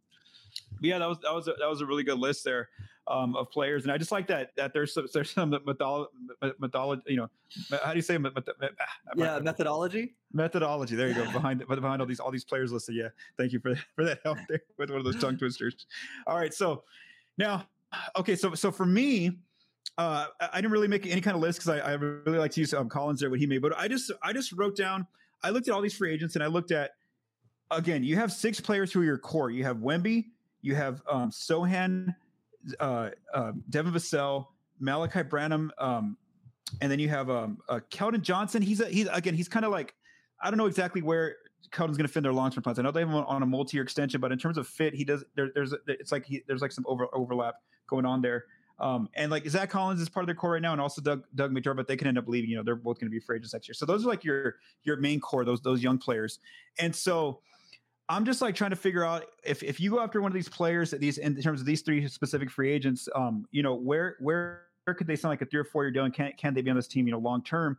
yeah, 0.82 1.00
that 1.00 1.10
was 1.10 1.20
that 1.20 1.34
was 1.34 1.48
a, 1.48 1.54
that 1.60 1.70
was 1.70 1.82
a 1.82 1.86
really 1.86 2.04
good 2.04 2.20
list 2.20 2.44
there 2.44 2.70
um, 3.08 3.36
of 3.36 3.52
players, 3.52 3.84
and 3.84 3.92
I 3.92 3.98
just 3.98 4.12
like 4.12 4.28
that 4.28 4.56
that 4.56 4.74
there's 4.74 4.94
some, 4.94 5.08
there's 5.14 5.32
some 5.32 5.50
methodology, 5.52 6.12
methodology, 6.60 7.02
you 7.08 7.18
know, 7.18 7.30
how 7.84 7.92
do 7.92 7.98
you 7.98 8.02
say 8.02 8.18
method, 8.18 8.54
yeah 9.16 9.40
methodology 9.40 10.16
methodology. 10.34 10.96
There 10.96 11.08
you 11.08 11.14
go 11.14 11.24
behind 11.32 11.66
behind 11.68 12.02
all 12.02 12.08
these 12.08 12.20
all 12.20 12.32
these 12.32 12.44
players 12.44 12.72
listed. 12.72 12.96
Yeah, 12.96 13.10
thank 13.38 13.54
you 13.54 13.60
for 13.60 13.76
for 13.96 14.04
that 14.04 14.20
help 14.24 14.38
there 14.50 14.62
with 14.78 14.90
one 14.90 15.00
of 15.00 15.06
those 15.06 15.20
tongue 15.20 15.38
twisters. 15.38 15.88
All 16.28 16.38
right, 16.38 16.54
so 16.54 16.84
now 17.38 17.68
okay, 18.18 18.36
so 18.36 18.54
so 18.54 18.72
for 18.72 18.86
me. 18.86 19.40
Uh, 19.98 20.26
I 20.52 20.58
didn't 20.58 20.74
really 20.74 20.90
make 20.90 21.06
any 21.06 21.22
kind 21.22 21.36
of 21.36 21.42
list 21.42 21.60
because 21.60 21.80
I, 21.80 21.92
I, 21.92 21.94
really 21.94 22.38
like 22.38 22.52
to 22.52 22.60
use 22.60 22.74
um, 22.74 22.90
Collin's 22.90 23.22
there 23.22 23.30
what 23.30 23.40
he 23.40 23.46
made, 23.46 23.62
but 23.62 23.78
I 23.78 23.88
just 23.88 24.12
I 24.22 24.34
just 24.34 24.52
wrote 24.52 24.76
down. 24.76 25.08
I 25.42 25.52
looked 25.52 25.70
at 25.70 25.74
all 25.74 25.80
these 25.80 25.96
free 25.96 26.12
agents 26.12 26.36
and 26.36 26.44
I 26.44 26.48
looked 26.48 26.72
at 26.72 26.96
again. 27.72 28.04
You 28.04 28.18
have 28.18 28.34
six 28.34 28.60
players 28.60 28.92
who 28.92 29.02
are 29.02 29.06
your 29.06 29.18
core. 29.18 29.52
You 29.52 29.64
have 29.64 29.78
Wemby, 29.78 30.26
you 30.62 30.76
have 30.76 31.02
um, 31.10 31.30
Sochan, 31.30 32.14
uh, 32.80 33.10
uh, 33.34 33.52
Devin 33.70 33.94
Vassell, 33.94 34.48
Malaki 34.82 35.28
Branham, 35.30 35.72
um, 35.78 36.18
and 36.82 36.92
then 36.92 37.00
you 37.00 37.10
have 37.10 37.30
um, 37.30 37.60
uh, 37.70 37.80
Keldon 37.92 38.22
Johnson. 38.22 38.62
He's 38.62 38.82
a, 38.82 38.88
he's 38.88 39.08
again 39.12 39.34
he's 39.34 39.48
kind 39.48 39.66
of 39.66 39.72
like 39.72 39.94
I 40.42 40.50
don't 40.50 40.58
know 40.58 40.66
exactly 40.66 41.02
where 41.02 41.36
Keldon's 41.72 41.98
going 41.98 42.08
to 42.08 42.14
fit 42.14 42.24
their 42.24 42.34
long 42.34 42.52
term 42.52 42.64
plans. 42.64 42.80
I 42.80 42.82
know 42.82 42.92
they 42.92 43.02
have 43.02 43.10
him 43.10 43.16
on 43.16 43.44
a 43.44 43.46
multi 43.46 43.78
year 43.78 43.84
extension, 43.84 44.22
but 44.22 44.32
in 44.32 44.38
terms 44.38 44.58
of 44.58 44.68
fit, 44.68 44.94
he 44.94 45.04
does. 45.04 45.24
There, 45.36 45.52
there's 45.54 45.74
it's 45.88 46.12
like 46.12 46.26
he, 46.26 46.44
there's 46.48 46.62
like 46.62 46.72
some 46.72 46.86
over, 46.88 47.08
overlap 47.14 47.56
going 47.88 48.06
on 48.06 48.22
there. 48.22 48.46
Um, 48.78 49.10
and 49.16 49.32
like 49.32 49.48
Zach 49.48 49.70
Collins 49.70 50.02
is 50.02 50.10
part 50.10 50.24
of 50.24 50.28
their 50.28 50.36
core 50.36 50.52
right 50.52 50.62
now, 50.62 50.74
and 50.74 50.82
also 50.82 51.02
Doug 51.02 51.24
Doug 51.36 51.54
McDermott, 51.54 51.78
but 51.78 51.88
they 51.88 51.96
can 51.96 52.08
end 52.08 52.18
up 52.18 52.28
leaving. 52.28 52.50
You 52.50 52.58
know, 52.58 52.64
they're 52.64 52.76
both 52.76 53.00
going 53.00 53.10
to 53.10 53.12
be 53.12 53.20
free 53.20 53.38
agents 53.38 53.54
next 53.54 53.68
year. 53.68 53.74
So 53.74 53.86
those 53.86 54.06
are 54.06 54.10
like 54.10 54.24
your 54.24 54.56
your 54.84 54.98
main 54.98 55.20
core, 55.20 55.46
those 55.46 55.62
those 55.62 55.82
young 55.82 55.98
players. 55.98 56.40
And 56.78 56.94
so 56.94 57.40
I'm 58.08 58.26
just 58.26 58.42
like 58.42 58.56
trying 58.56 58.70
to 58.70 58.76
figure 58.76 59.04
out 59.04 59.26
if 59.44 59.64
if 59.64 59.80
you 59.80 59.90
go 59.90 60.00
after 60.00 60.22
one 60.22 60.32
of 60.32 60.36
these 60.36 60.50
players 60.50 60.94
at 60.94 61.00
these 61.00 61.18
in 61.18 61.36
terms 61.42 61.60
of 61.60 61.66
these 61.66 61.82
three 61.82 62.08
specific 62.08 62.52
free 62.52 62.72
agents, 62.72 63.10
um, 63.16 63.48
you 63.52 63.64
know, 63.64 63.74
where 63.74 64.16
where 64.20 64.64
where 64.84 64.94
could 64.94 65.08
they 65.08 65.16
sign 65.16 65.30
like 65.30 65.42
a 65.42 65.46
three 65.46 65.60
or 65.60 65.64
four 65.64 65.84
year 65.84 65.92
deal 65.92 66.06
and 66.06 66.14
can 66.14 66.32
can 66.38 66.54
they 66.54 66.62
be 66.62 66.70
on 66.70 66.76
this 66.76 66.88
team, 66.88 67.08
you 67.08 67.12
know, 67.12 67.20
long 67.20 67.44
term? 67.44 67.78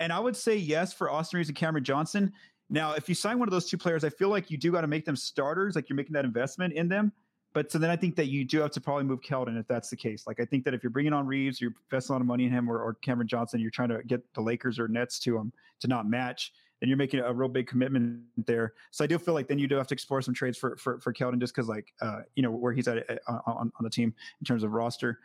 And 0.00 0.12
I 0.12 0.20
would 0.20 0.36
say 0.36 0.56
yes 0.56 0.92
for 0.92 1.10
Austin 1.10 1.38
Reaves 1.38 1.48
and 1.48 1.56
Cameron 1.56 1.84
Johnson. 1.84 2.32
Now, 2.68 2.92
if 2.92 3.08
you 3.08 3.14
sign 3.14 3.38
one 3.38 3.48
of 3.48 3.52
those 3.52 3.68
two 3.68 3.78
players, 3.78 4.04
I 4.04 4.10
feel 4.10 4.28
like 4.28 4.50
you 4.50 4.56
do 4.56 4.72
got 4.72 4.80
to 4.82 4.86
make 4.86 5.04
them 5.04 5.16
starters, 5.16 5.76
like 5.76 5.88
you're 5.88 5.96
making 5.96 6.14
that 6.14 6.24
investment 6.24 6.74
in 6.74 6.88
them. 6.88 7.12
But 7.54 7.70
so 7.70 7.78
then 7.78 7.90
I 7.90 7.96
think 7.96 8.16
that 8.16 8.28
you 8.28 8.44
do 8.44 8.60
have 8.60 8.70
to 8.72 8.80
probably 8.80 9.04
move 9.04 9.20
Keldon 9.20 9.60
if 9.60 9.68
that's 9.68 9.90
the 9.90 9.96
case. 9.96 10.26
Like 10.26 10.40
I 10.40 10.44
think 10.44 10.64
that 10.64 10.72
if 10.72 10.82
you're 10.82 10.90
bringing 10.90 11.12
on 11.12 11.26
Reaves, 11.26 11.60
you're 11.60 11.74
investing 11.90 12.14
a 12.14 12.16
lot 12.16 12.20
of 12.22 12.26
money 12.26 12.44
in 12.44 12.50
him, 12.50 12.70
or, 12.70 12.78
or 12.78 12.94
Cameron 12.94 13.28
Johnson, 13.28 13.60
you're 13.60 13.70
trying 13.70 13.90
to 13.90 14.02
get 14.04 14.22
the 14.34 14.40
Lakers 14.40 14.78
or 14.78 14.88
Nets 14.88 15.18
to 15.20 15.36
him 15.36 15.52
to 15.80 15.88
not 15.88 16.08
match 16.08 16.52
then 16.82 16.88
you're 16.88 16.98
making 16.98 17.20
a 17.20 17.32
real 17.32 17.48
big 17.48 17.68
commitment 17.68 18.22
there. 18.36 18.74
So 18.90 19.04
I 19.04 19.06
do 19.06 19.16
feel 19.16 19.34
like 19.34 19.46
then 19.46 19.60
you 19.60 19.68
do 19.68 19.76
have 19.76 19.86
to 19.86 19.94
explore 19.94 20.20
some 20.20 20.34
trades 20.34 20.58
for 20.58 20.76
for, 20.76 20.98
for 20.98 21.12
Keldon 21.14 21.38
just 21.38 21.54
because 21.54 21.68
like 21.68 21.94
uh, 22.00 22.22
you 22.34 22.42
know 22.42 22.50
where 22.50 22.72
he's 22.72 22.88
at 22.88 23.08
uh, 23.08 23.38
on, 23.46 23.70
on 23.78 23.84
the 23.84 23.88
team 23.88 24.12
in 24.40 24.44
terms 24.44 24.64
of 24.64 24.72
roster. 24.72 25.20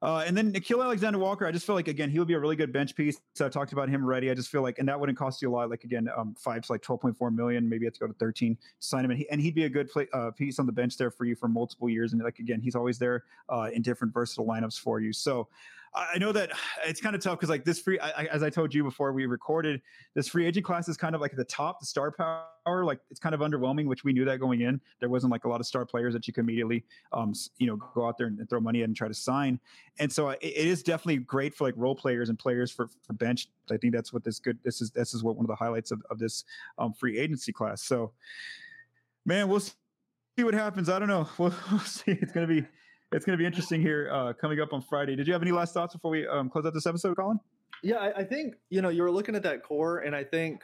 Uh, 0.00 0.24
and 0.26 0.36
then 0.36 0.52
Nickeil 0.52 0.82
Alexander 0.82 1.18
Walker, 1.18 1.44
I 1.46 1.52
just 1.52 1.66
feel 1.66 1.76
like 1.76 1.86
again 1.86 2.10
he 2.10 2.18
would 2.18 2.26
be 2.26 2.34
a 2.34 2.38
really 2.40 2.56
good 2.56 2.72
bench 2.72 2.96
piece. 2.96 3.20
So 3.34 3.46
I 3.46 3.48
talked 3.48 3.72
about 3.72 3.88
him 3.88 4.04
already. 4.04 4.28
I 4.28 4.34
just 4.34 4.48
feel 4.48 4.62
like, 4.62 4.80
and 4.80 4.88
that 4.88 4.98
wouldn't 4.98 5.18
cost 5.18 5.40
you 5.40 5.50
a 5.50 5.52
lot. 5.52 5.70
Like 5.70 5.84
again, 5.84 6.08
um, 6.16 6.34
five 6.36 6.62
to 6.62 6.72
like 6.72 6.82
twelve 6.82 7.00
point 7.00 7.16
four 7.16 7.30
million. 7.30 7.68
Maybe 7.68 7.84
you 7.84 7.86
have 7.86 7.94
to 7.94 8.00
go 8.00 8.06
to 8.08 8.14
thirteen 8.14 8.56
to 8.56 8.62
sign 8.80 9.04
him, 9.04 9.12
and, 9.12 9.18
he, 9.18 9.30
and 9.30 9.40
he'd 9.40 9.54
be 9.54 9.64
a 9.64 9.68
good 9.68 9.88
play, 9.88 10.08
uh, 10.12 10.32
piece 10.32 10.58
on 10.58 10.66
the 10.66 10.72
bench 10.72 10.96
there 10.96 11.12
for 11.12 11.26
you 11.26 11.36
for 11.36 11.46
multiple 11.46 11.88
years. 11.88 12.12
And 12.12 12.22
like 12.22 12.40
again, 12.40 12.60
he's 12.60 12.74
always 12.74 12.98
there 12.98 13.24
uh, 13.48 13.70
in 13.72 13.82
different 13.82 14.12
versatile 14.12 14.46
lineups 14.46 14.78
for 14.80 15.00
you. 15.00 15.12
So 15.12 15.48
I 15.94 16.18
know 16.18 16.32
that 16.32 16.50
it's 16.86 17.00
kind 17.00 17.14
of 17.14 17.22
tough 17.22 17.38
because 17.38 17.48
like 17.48 17.64
this 17.64 17.80
free, 17.80 17.98
I, 17.98 18.24
as 18.24 18.42
I 18.42 18.50
told 18.50 18.74
you 18.74 18.82
before 18.84 19.12
we 19.12 19.26
recorded, 19.26 19.80
this 20.14 20.28
free 20.28 20.46
agent 20.46 20.64
class 20.64 20.88
is 20.88 20.96
kind 20.96 21.14
of 21.14 21.20
like 21.20 21.32
at 21.32 21.36
the 21.36 21.44
top, 21.44 21.80
the 21.80 21.86
star 21.86 22.10
power. 22.10 22.84
Like 22.84 23.00
it's 23.10 23.20
kind 23.20 23.34
of 23.34 23.40
underwhelming, 23.40 23.86
which 23.86 24.04
we 24.04 24.12
knew 24.12 24.24
that 24.24 24.38
going 24.38 24.60
in. 24.60 24.80
There 25.00 25.08
wasn't 25.08 25.32
like 25.32 25.44
a 25.44 25.48
lot 25.48 25.60
of 25.60 25.66
star 25.66 25.86
players 25.86 26.12
that 26.14 26.26
you 26.26 26.32
could 26.32 26.44
immediately, 26.44 26.84
um, 27.12 27.32
you 27.58 27.66
know, 27.66 27.76
go 27.76 28.06
out 28.06 28.18
there 28.18 28.26
and, 28.26 28.48
throw 28.48 28.60
money 28.60 28.82
at 28.82 28.88
and 28.88 28.96
try 28.96 29.08
to 29.08 29.14
sign. 29.14 29.58
And 29.98 30.12
so 30.12 30.30
it, 30.30 30.38
it 30.42 30.66
is 30.66 30.82
definitely 30.82 31.18
great 31.18 31.54
for 31.54 31.64
like 31.64 31.74
role 31.76 31.94
players 31.94 32.28
and 32.28 32.38
players 32.38 32.70
for, 32.70 32.88
for 33.06 33.12
bench. 33.14 33.48
I 33.70 33.76
think 33.76 33.94
that's 33.94 34.12
what 34.12 34.24
this 34.24 34.38
good. 34.38 34.58
This 34.64 34.80
is 34.80 34.90
this 34.90 35.14
is 35.14 35.22
what 35.22 35.36
one 35.36 35.44
of 35.44 35.48
the 35.48 35.56
highlights 35.56 35.90
of, 35.90 36.02
of 36.10 36.18
this 36.18 36.44
um, 36.78 36.92
free 36.92 37.18
agency 37.18 37.52
class. 37.52 37.82
So, 37.82 38.12
man, 39.26 39.48
we'll 39.48 39.60
see 39.60 39.74
what 40.38 40.54
happens. 40.54 40.88
I 40.88 40.98
don't 40.98 41.08
know. 41.08 41.28
We'll, 41.38 41.54
we'll 41.70 41.80
see. 41.80 42.12
It's 42.12 42.32
gonna 42.32 42.46
be 42.46 42.64
it's 43.12 43.24
going 43.24 43.36
to 43.36 43.40
be 43.40 43.46
interesting 43.46 43.80
here 43.80 44.10
uh, 44.12 44.32
coming 44.32 44.60
up 44.60 44.72
on 44.72 44.82
Friday. 44.82 45.16
Did 45.16 45.26
you 45.26 45.32
have 45.32 45.42
any 45.42 45.52
last 45.52 45.74
thoughts 45.74 45.94
before 45.94 46.10
we 46.10 46.26
um, 46.26 46.50
close 46.50 46.66
out 46.66 46.74
this 46.74 46.86
episode, 46.86 47.16
Collin? 47.16 47.40
Yeah, 47.82 47.96
I, 47.96 48.20
I 48.20 48.24
think 48.24 48.54
you 48.70 48.82
know 48.82 48.88
you 48.88 49.02
were 49.02 49.10
looking 49.10 49.34
at 49.34 49.42
that 49.44 49.62
core, 49.62 49.98
and 49.98 50.14
I 50.14 50.24
think 50.24 50.62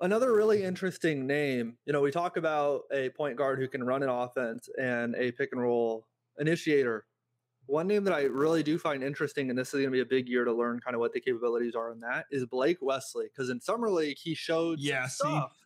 another 0.00 0.32
really 0.32 0.62
interesting 0.62 1.26
name. 1.26 1.76
You 1.86 1.92
know, 1.92 2.00
we 2.00 2.10
talk 2.10 2.36
about 2.36 2.82
a 2.92 3.10
point 3.10 3.36
guard 3.36 3.58
who 3.58 3.68
can 3.68 3.82
run 3.82 4.02
an 4.02 4.08
offense 4.08 4.68
and 4.78 5.14
a 5.16 5.32
pick 5.32 5.50
and 5.52 5.60
roll 5.60 6.06
initiator. 6.38 7.06
One 7.66 7.86
name 7.86 8.04
that 8.04 8.14
I 8.14 8.22
really 8.22 8.62
do 8.62 8.78
find 8.78 9.02
interesting, 9.02 9.48
and 9.48 9.58
this 9.58 9.68
is 9.68 9.74
going 9.74 9.84
to 9.84 9.90
be 9.90 10.00
a 10.00 10.06
big 10.06 10.28
year 10.28 10.44
to 10.44 10.52
learn 10.52 10.80
kind 10.80 10.94
of 10.94 11.00
what 11.00 11.12
the 11.12 11.20
capabilities 11.20 11.74
are 11.74 11.92
in 11.92 12.00
that, 12.00 12.26
is 12.30 12.44
Blake 12.44 12.78
Wesley. 12.80 13.26
Because 13.26 13.48
in 13.48 13.60
summer 13.60 13.88
league, 13.88 14.18
he 14.18 14.34
showed 14.34 14.80
yeah, 14.80 15.06
stuff. 15.06 15.52
See? 15.52 15.60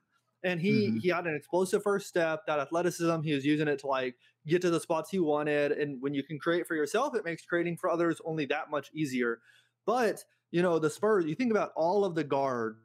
and 0.45 0.61
he 0.61 0.89
mm-hmm. 0.89 0.99
he 0.99 1.09
had 1.09 1.27
an 1.27 1.35
explosive 1.35 1.83
first 1.83 2.07
step 2.07 2.47
that 2.47 2.61
athleticism 2.61 3.23
he 3.23 3.35
was 3.35 3.45
using 3.45 3.67
it 3.67 3.81
to 3.81 3.87
like 3.87 4.15
get 4.47 4.63
to 4.63 4.71
the 4.71 4.81
spots 4.81 5.11
he 5.11 5.19
wanted 5.19 5.73
and 5.73 6.01
when 6.03 6.15
you 6.15 6.23
can 6.23 6.39
create 6.39 6.67
for 6.67 6.75
yourself 6.75 7.15
it 7.15 7.25
makes 7.25 7.45
creating 7.45 7.77
for 7.77 7.91
others 7.91 8.21
only 8.25 8.45
that 8.47 8.71
much 8.71 8.91
easier. 8.95 9.41
But 9.87 10.25
you 10.51 10.63
know 10.63 10.79
the 10.79 10.91
spurs 10.91 11.25
you 11.27 11.35
think 11.35 11.51
about 11.51 11.73
all 11.77 12.05
of 12.05 12.15
the 12.15 12.25
guards 12.25 12.79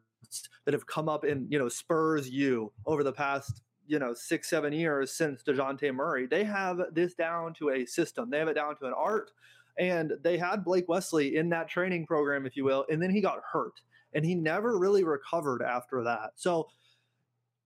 that 0.66 0.74
have 0.74 0.88
come 0.88 1.10
up 1.10 1.24
in 1.24 1.47
you 1.49 1.60
know 1.60 1.70
spurs 1.70 2.30
you 2.30 2.72
over 2.86 3.03
the 3.03 3.14
past 3.14 3.62
you 3.88 3.99
know 3.99 4.14
six 4.14 4.49
seven 4.49 4.74
years 4.74 5.12
since 5.14 5.43
dejounte 5.43 5.93
murray 5.93 6.28
they 6.28 6.43
have 6.43 6.80
this 6.93 7.14
down 7.14 7.53
to 7.55 7.70
a 7.70 7.86
system. 7.86 8.30
They 8.30 8.39
have 8.39 8.47
it 8.47 8.55
down 8.55 8.76
to 8.78 8.86
an 8.86 8.93
art. 8.95 9.32
And 9.78 10.14
they 10.24 10.38
had 10.38 10.66
blake 10.66 10.89
wesley 10.89 11.38
in 11.38 11.49
that 11.49 11.70
training 11.70 12.05
program 12.05 12.45
if 12.45 12.57
you 12.57 12.66
will 12.66 12.86
and 12.89 13.01
then 13.01 13.12
he 13.12 13.22
got 13.22 13.39
hurt 13.51 13.82
and 14.14 14.26
he 14.26 14.36
never 14.36 14.78
really 14.78 15.03
recovered 15.03 15.62
after 15.62 16.03
that. 16.03 16.32
So 16.36 16.68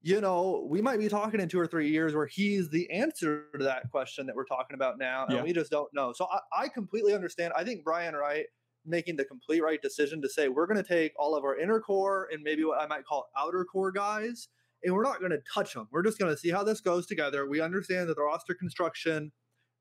you 0.05 0.19
know, 0.19 0.67
we 0.69 0.81
might 0.81 0.99
be 0.99 1.07
talking 1.07 1.39
in 1.39 1.47
two 1.47 1.59
or 1.59 1.65
three 1.65 1.89
years 1.89 2.13
where 2.13 2.25
he's 2.25 2.69
the 2.69 2.89
answer 2.91 3.45
to 3.57 3.63
that 3.63 3.89
question 3.89 4.25
that 4.27 4.35
we're 4.35 4.43
talking 4.43 4.75
about 4.75 4.99
now, 4.99 5.25
and 5.25 5.37
yeah. 5.37 5.43
we 5.43 5.53
just 5.53 5.71
don't 5.71 5.91
know. 5.93 6.11
So 6.11 6.27
I, 6.29 6.63
I, 6.63 6.67
completely 6.67 7.13
understand. 7.13 7.53
I 7.55 7.63
think 7.63 7.85
Brian 7.85 8.13
Wright 8.13 8.45
making 8.85 9.15
the 9.15 9.23
complete 9.23 9.63
right 9.63 9.81
decision 9.81 10.21
to 10.21 10.27
say 10.27 10.49
we're 10.49 10.67
going 10.67 10.83
to 10.83 10.87
take 10.87 11.13
all 11.17 11.35
of 11.35 11.45
our 11.45 11.57
inner 11.57 11.79
core 11.79 12.27
and 12.33 12.43
maybe 12.43 12.65
what 12.65 12.81
I 12.81 12.85
might 12.85 13.05
call 13.05 13.29
outer 13.37 13.63
core 13.63 13.93
guys, 13.93 14.49
and 14.83 14.93
we're 14.93 15.03
not 15.03 15.19
going 15.19 15.31
to 15.31 15.39
touch 15.51 15.73
them. 15.73 15.87
We're 15.89 16.03
just 16.03 16.19
going 16.19 16.33
to 16.33 16.37
see 16.37 16.49
how 16.49 16.65
this 16.65 16.81
goes 16.81 17.05
together. 17.05 17.47
We 17.47 17.61
understand 17.61 18.09
that 18.09 18.17
the 18.17 18.23
roster 18.23 18.53
construction 18.53 19.31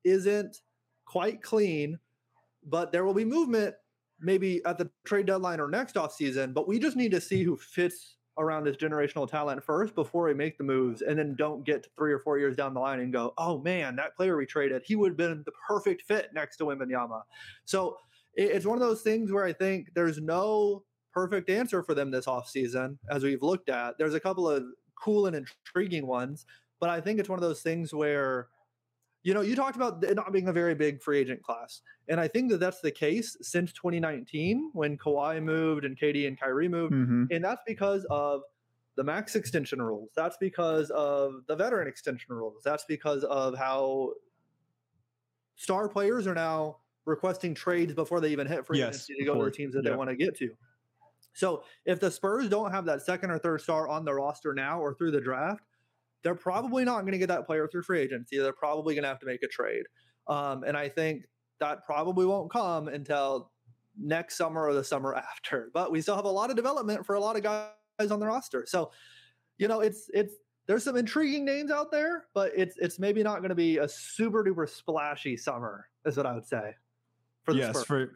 isn't 0.04 0.56
quite 1.04 1.42
clean, 1.42 1.98
but 2.64 2.92
there 2.92 3.04
will 3.04 3.14
be 3.14 3.24
movement 3.24 3.74
maybe 4.20 4.64
at 4.64 4.78
the 4.78 4.88
trade 5.04 5.26
deadline 5.26 5.58
or 5.58 5.68
next 5.68 5.96
off 5.96 6.14
season. 6.14 6.52
But 6.52 6.68
we 6.68 6.78
just 6.78 6.96
need 6.96 7.10
to 7.10 7.20
see 7.20 7.42
who 7.42 7.56
fits 7.56 8.18
around 8.38 8.64
this 8.64 8.76
generational 8.76 9.28
talent 9.28 9.62
first 9.62 9.94
before 9.94 10.24
we 10.24 10.34
make 10.34 10.56
the 10.56 10.64
moves 10.64 11.02
and 11.02 11.18
then 11.18 11.34
don't 11.36 11.64
get 11.64 11.86
three 11.96 12.12
or 12.12 12.18
four 12.18 12.38
years 12.38 12.56
down 12.56 12.72
the 12.72 12.80
line 12.80 13.00
and 13.00 13.12
go, 13.12 13.34
oh 13.36 13.60
man, 13.60 13.94
that 13.96 14.16
player 14.16 14.36
we 14.36 14.46
traded, 14.46 14.82
he 14.84 14.96
would 14.96 15.10
have 15.10 15.16
been 15.16 15.42
the 15.44 15.52
perfect 15.66 16.02
fit 16.02 16.30
next 16.34 16.56
to 16.56 16.64
Wembanyama. 16.64 17.20
So 17.64 17.96
it's 18.34 18.64
one 18.64 18.80
of 18.80 18.88
those 18.88 19.02
things 19.02 19.30
where 19.30 19.44
I 19.44 19.52
think 19.52 19.88
there's 19.94 20.18
no 20.18 20.84
perfect 21.12 21.50
answer 21.50 21.82
for 21.82 21.94
them 21.94 22.10
this 22.10 22.24
offseason, 22.24 22.96
as 23.10 23.22
we've 23.22 23.42
looked 23.42 23.68
at. 23.68 23.98
There's 23.98 24.14
a 24.14 24.20
couple 24.20 24.48
of 24.48 24.64
cool 24.94 25.26
and 25.26 25.36
intriguing 25.36 26.06
ones, 26.06 26.46
but 26.80 26.88
I 26.88 27.00
think 27.00 27.20
it's 27.20 27.28
one 27.28 27.38
of 27.38 27.42
those 27.42 27.60
things 27.60 27.92
where, 27.92 28.48
you 29.22 29.34
know, 29.34 29.40
you 29.40 29.54
talked 29.54 29.76
about 29.76 30.02
it 30.04 30.14
not 30.14 30.32
being 30.32 30.48
a 30.48 30.52
very 30.52 30.74
big 30.74 31.00
free 31.02 31.18
agent 31.18 31.42
class. 31.42 31.82
And 32.08 32.18
I 32.18 32.26
think 32.28 32.50
that 32.50 32.58
that's 32.58 32.80
the 32.80 32.90
case 32.90 33.36
since 33.40 33.72
2019 33.72 34.70
when 34.72 34.98
Kawhi 34.98 35.42
moved 35.42 35.84
and 35.84 35.98
KD 35.98 36.26
and 36.26 36.38
Kyrie 36.38 36.68
moved. 36.68 36.94
Mhm. 36.94 37.28
And 37.30 37.44
that's 37.44 37.62
because 37.66 38.04
of 38.10 38.42
the 38.96 39.04
max 39.04 39.36
extension 39.36 39.80
rules. 39.80 40.10
That's 40.14 40.36
because 40.38 40.90
of 40.90 41.46
the 41.46 41.56
veteran 41.56 41.88
extension 41.88 42.34
rules. 42.34 42.62
That's 42.64 42.84
because 42.84 43.24
of 43.24 43.56
how 43.56 44.14
star 45.54 45.88
players 45.88 46.26
are 46.26 46.34
now 46.34 46.78
requesting 47.04 47.54
trades 47.54 47.94
before 47.94 48.20
they 48.20 48.30
even 48.30 48.46
hit 48.46 48.66
free 48.66 48.78
Yes, 48.78 48.88
agency 49.08 49.14
to 49.14 49.24
go 49.24 49.38
to 49.38 49.44
the 49.44 49.50
teams 49.50 49.74
that 49.74 49.82
they 49.84 49.94
want 49.94 50.10
to 50.10 50.16
get 50.16 50.36
to. 50.38 50.56
So 51.34 51.64
if 51.86 51.98
the 51.98 52.10
Spurs 52.10 52.48
don't 52.48 52.70
have 52.70 52.84
that 52.84 53.02
second 53.02 53.30
or 53.30 53.38
third 53.38 53.60
star 53.60 53.88
on 53.88 54.04
the 54.04 54.12
roster 54.12 54.52
now 54.52 54.80
or 54.80 54.94
through 54.94 55.12
the 55.12 55.20
draft, 55.20 55.64
they're 56.22 56.34
probably 56.34 56.84
not 56.84 57.00
going 57.00 57.12
to 57.12 57.18
get 57.18 57.28
that 57.28 57.46
player 57.46 57.68
through 57.68 57.82
free 57.82 58.00
agency. 58.00 58.38
They're 58.38 58.52
probably 58.52 58.94
going 58.94 59.02
to 59.02 59.08
have 59.08 59.20
to 59.20 59.26
make 59.26 59.42
a 59.42 59.48
trade. 59.48 59.84
Um, 60.28 60.64
and 60.64 60.76
I 60.76 60.88
think 60.88 61.24
that 61.60 61.84
probably 61.84 62.26
won't 62.26 62.50
come 62.50 62.88
until 62.88 63.50
next 63.98 64.36
summer 64.36 64.66
or 64.66 64.74
the 64.74 64.84
summer 64.84 65.14
after. 65.32 65.70
But 65.74 65.90
we 65.90 66.00
still 66.00 66.16
have 66.16 66.24
a 66.24 66.30
lot 66.30 66.50
of 66.50 66.56
development 66.56 67.04
for 67.04 67.14
a 67.14 67.20
lot 67.20 67.36
of 67.36 67.42
guys 67.42 68.10
on 68.10 68.20
the 68.20 68.26
roster. 68.26 68.64
So, 68.66 68.90
you 69.58 69.68
know, 69.68 69.80
it's 69.80 70.10
it's 70.12 70.34
there's 70.66 70.84
some 70.84 70.96
intriguing 70.96 71.44
names 71.44 71.70
out 71.70 71.90
there, 71.90 72.26
but 72.34 72.52
it's 72.56 72.76
it's 72.78 72.98
maybe 72.98 73.22
not 73.22 73.38
going 73.38 73.50
to 73.50 73.54
be 73.54 73.78
a 73.78 73.88
super 73.88 74.44
duper 74.44 74.68
splashy 74.68 75.36
summer, 75.36 75.88
is 76.04 76.16
what 76.16 76.26
I 76.26 76.34
would 76.34 76.46
say. 76.46 76.74
For 77.44 77.52
the 77.54 77.60
yes, 77.60 77.70
Spurs. 77.70 77.84
for 77.84 78.12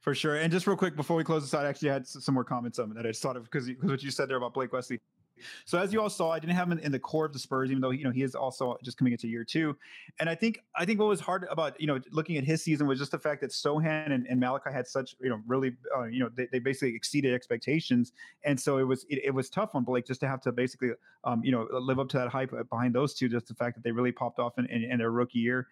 for 0.00 0.14
sure. 0.14 0.36
And 0.36 0.52
just 0.52 0.66
real 0.66 0.76
quick 0.76 0.94
before 0.94 1.16
we 1.16 1.24
close 1.24 1.42
this 1.42 1.54
out, 1.54 1.66
I 1.66 1.68
actually 1.68 1.88
had 1.88 2.06
some 2.06 2.34
more 2.34 2.44
comments 2.44 2.78
on 2.78 2.94
that 2.94 3.04
I 3.04 3.08
just 3.08 3.22
thought 3.22 3.36
of 3.36 3.44
because 3.44 3.66
because 3.66 3.90
what 3.90 4.02
you 4.02 4.10
said 4.10 4.28
there 4.28 4.36
about 4.36 4.54
Blake 4.54 4.72
Wesley. 4.72 5.00
So 5.64 5.78
as 5.78 5.92
you 5.92 6.00
all 6.00 6.10
saw, 6.10 6.30
I 6.30 6.38
didn't 6.38 6.54
have 6.54 6.70
him 6.70 6.78
in 6.78 6.92
the 6.92 6.98
core 6.98 7.24
of 7.24 7.32
the 7.32 7.38
Spurs, 7.38 7.70
even 7.70 7.80
though 7.80 7.90
you 7.90 8.04
know 8.04 8.10
he 8.10 8.22
is 8.22 8.34
also 8.34 8.76
just 8.82 8.98
coming 8.98 9.12
into 9.12 9.28
year 9.28 9.44
two. 9.44 9.76
And 10.20 10.28
I 10.28 10.34
think 10.34 10.60
I 10.76 10.84
think 10.84 10.98
what 10.98 11.08
was 11.08 11.20
hard 11.20 11.46
about 11.50 11.80
you 11.80 11.86
know 11.86 12.00
looking 12.10 12.36
at 12.36 12.44
his 12.44 12.62
season 12.62 12.86
was 12.86 12.98
just 12.98 13.12
the 13.12 13.18
fact 13.18 13.40
that 13.40 13.50
Sochan 13.50 14.12
and, 14.12 14.26
and 14.26 14.42
Malaki 14.42 14.72
had 14.72 14.86
such 14.86 15.14
you 15.20 15.28
know 15.28 15.40
really 15.46 15.76
uh, 15.96 16.04
you 16.04 16.20
know 16.20 16.30
they, 16.34 16.46
they 16.50 16.58
basically 16.58 16.94
exceeded 16.94 17.34
expectations, 17.34 18.12
and 18.44 18.58
so 18.58 18.78
it 18.78 18.84
was 18.84 19.04
it, 19.08 19.20
it 19.24 19.34
was 19.34 19.50
tough 19.50 19.74
on 19.74 19.84
Blake 19.84 20.06
just 20.06 20.20
to 20.20 20.28
have 20.28 20.40
to 20.42 20.52
basically 20.52 20.90
um, 21.24 21.42
you 21.44 21.52
know 21.52 21.68
live 21.72 21.98
up 21.98 22.08
to 22.10 22.18
that 22.18 22.28
hype 22.28 22.52
behind 22.70 22.94
those 22.94 23.14
two. 23.14 23.28
Just 23.28 23.48
the 23.48 23.54
fact 23.54 23.76
that 23.76 23.84
they 23.84 23.92
really 23.92 24.12
popped 24.12 24.38
off 24.38 24.58
in, 24.58 24.66
in, 24.66 24.84
in 24.84 24.98
their 24.98 25.10
rookie 25.10 25.38
year 25.38 25.68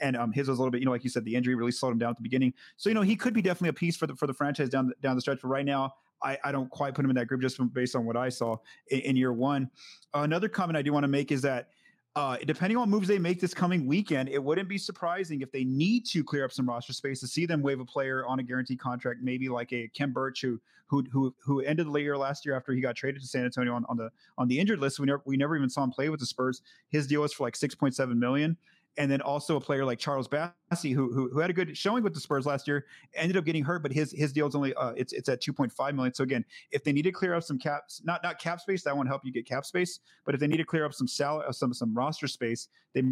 and 0.00 0.16
um, 0.16 0.32
his 0.32 0.48
was 0.48 0.58
a 0.58 0.62
little 0.62 0.70
bit, 0.70 0.80
you 0.80 0.86
know, 0.86 0.92
like 0.92 1.04
you 1.04 1.10
said, 1.10 1.24
the 1.24 1.34
injury 1.34 1.54
really 1.54 1.72
slowed 1.72 1.92
him 1.92 1.98
down 1.98 2.10
at 2.10 2.16
the 2.16 2.22
beginning. 2.22 2.54
So 2.76 2.88
you 2.88 2.94
know, 2.94 3.02
he 3.02 3.16
could 3.16 3.34
be 3.34 3.42
definitely 3.42 3.70
a 3.70 3.74
piece 3.74 3.96
for 3.96 4.06
the 4.06 4.14
for 4.14 4.26
the 4.26 4.34
franchise 4.34 4.68
down 4.68 4.88
the, 4.88 4.94
down 5.02 5.16
the 5.16 5.20
stretch. 5.20 5.40
But 5.42 5.48
right 5.48 5.64
now, 5.64 5.94
I, 6.22 6.38
I 6.44 6.52
don't 6.52 6.70
quite 6.70 6.94
put 6.94 7.04
him 7.04 7.10
in 7.10 7.16
that 7.16 7.26
group 7.26 7.40
just 7.40 7.60
based 7.72 7.94
on 7.96 8.04
what 8.04 8.16
I 8.16 8.28
saw 8.28 8.56
in, 8.88 9.00
in 9.00 9.16
year 9.16 9.32
one. 9.32 9.70
Uh, 10.14 10.20
another 10.20 10.48
comment 10.48 10.76
I 10.76 10.82
do 10.82 10.92
want 10.92 11.04
to 11.04 11.08
make 11.08 11.32
is 11.32 11.42
that. 11.42 11.70
Uh, 12.16 12.36
depending 12.46 12.76
on 12.76 12.90
moves 12.90 13.06
they 13.06 13.18
make 13.18 13.40
this 13.40 13.54
coming 13.54 13.86
weekend, 13.86 14.28
it 14.28 14.42
wouldn't 14.42 14.68
be 14.68 14.78
surprising 14.78 15.40
if 15.40 15.52
they 15.52 15.62
need 15.62 16.04
to 16.04 16.24
clear 16.24 16.44
up 16.44 16.50
some 16.50 16.68
roster 16.68 16.92
space 16.92 17.20
to 17.20 17.28
see 17.28 17.46
them 17.46 17.62
waive 17.62 17.78
a 17.78 17.84
player 17.84 18.26
on 18.26 18.40
a 18.40 18.42
guaranteed 18.42 18.80
contract, 18.80 19.20
maybe 19.22 19.48
like 19.48 19.72
a 19.72 19.88
Khem 19.96 20.12
Birch 20.12 20.40
who 20.40 20.58
who 20.88 21.04
who 21.12 21.32
who 21.44 21.60
ended 21.60 21.86
the 21.86 21.98
year 22.00 22.18
last 22.18 22.44
year 22.44 22.56
after 22.56 22.72
he 22.72 22.80
got 22.80 22.96
traded 22.96 23.20
to 23.20 23.28
San 23.28 23.44
Antonio 23.44 23.72
on, 23.72 23.84
on 23.88 23.96
the 23.96 24.10
on 24.36 24.48
the 24.48 24.58
injured 24.58 24.80
list. 24.80 24.98
We 24.98 25.06
never 25.06 25.22
we 25.26 25.36
never 25.36 25.56
even 25.56 25.68
saw 25.68 25.84
him 25.84 25.90
play 25.90 26.08
with 26.08 26.18
the 26.18 26.26
Spurs. 26.26 26.62
His 26.88 27.06
deal 27.06 27.20
was 27.20 27.32
for 27.32 27.44
like 27.44 27.54
six 27.54 27.76
point 27.76 27.94
seven 27.94 28.18
million 28.18 28.56
and 28.98 29.10
then 29.10 29.20
also 29.22 29.56
a 29.56 29.60
player 29.60 29.84
like 29.84 29.98
Charles 29.98 30.28
Bassey, 30.28 30.92
who, 30.92 31.12
who 31.12 31.30
who 31.30 31.38
had 31.38 31.48
a 31.48 31.52
good 31.54 31.76
showing 31.76 32.02
with 32.02 32.12
the 32.12 32.20
Spurs 32.20 32.44
last 32.44 32.68
year, 32.68 32.84
ended 33.14 33.36
up 33.36 33.44
getting 33.44 33.64
hurt, 33.64 33.82
but 33.82 33.92
his 33.92 34.12
his 34.12 34.32
deal's 34.32 34.54
only 34.54 34.74
uh, 34.74 34.90
it's 34.96 35.12
it's 35.12 35.28
at 35.28 35.40
two 35.40 35.52
point 35.52 35.72
five 35.72 35.94
million. 35.94 36.12
So 36.12 36.24
again, 36.24 36.44
if 36.72 36.84
they 36.84 36.92
need 36.92 37.02
to 37.02 37.12
clear 37.12 37.34
up 37.34 37.42
some 37.44 37.58
caps, 37.58 38.02
not 38.04 38.22
not 38.22 38.38
cap 38.38 38.60
space, 38.60 38.82
that 38.82 38.94
won't 38.94 39.08
help 39.08 39.24
you 39.24 39.32
get 39.32 39.46
cap 39.46 39.64
space. 39.64 40.00
But 40.26 40.34
if 40.34 40.40
they 40.40 40.46
need 40.48 40.58
to 40.58 40.64
clear 40.64 40.84
up 40.84 40.92
some 40.92 41.06
salary, 41.08 41.46
some 41.52 41.72
some 41.72 41.94
roster 41.94 42.26
space, 42.28 42.68
they 42.92 43.02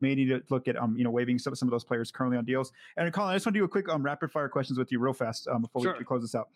may 0.00 0.14
need 0.14 0.26
to 0.28 0.42
look 0.50 0.66
at 0.66 0.76
um 0.76 0.96
you 0.96 1.04
know 1.04 1.10
waiving 1.10 1.38
some 1.38 1.54
some 1.54 1.68
of 1.68 1.70
those 1.70 1.84
players 1.84 2.10
currently 2.10 2.36
on 2.38 2.44
deals. 2.44 2.72
And 2.96 3.12
Collin, 3.12 3.32
I 3.32 3.36
just 3.36 3.46
want 3.46 3.54
to 3.54 3.60
do 3.60 3.64
a 3.64 3.68
quick 3.68 3.88
um 3.88 4.02
rapid 4.02 4.32
fire 4.32 4.48
questions 4.48 4.78
with 4.78 4.90
you 4.90 4.98
real 4.98 5.12
fast 5.12 5.46
um 5.48 5.62
before 5.62 5.82
Sure. 5.82 5.92
we, 5.92 6.00
we 6.00 6.04
close 6.04 6.22
this 6.22 6.34
out. 6.34 6.48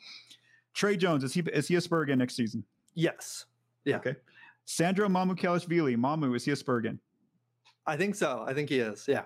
Tre 0.75 0.97
Jones 0.97 1.25
is 1.25 1.35
he 1.35 1.41
is 1.53 1.69
he 1.69 1.75
a 1.77 1.81
Spur 1.81 2.03
again 2.03 2.19
next 2.19 2.35
season? 2.37 2.65
yes. 2.95 3.45
Yeah. 3.85 3.97
Okay. 3.97 4.17
Sandro 4.65 5.09
Mamukelashvili, 5.09 5.97
Mamu 5.97 6.37
is 6.37 6.45
he 6.45 6.51
a 6.53 6.57
Spur 6.57 6.77
again? 6.79 7.01
I 7.89 7.97
think 7.97 8.15
so. 8.15 8.45
I 8.47 8.53
think 8.53 8.69
he 8.69 8.79
is. 8.79 9.07
Yeah. 9.09 9.25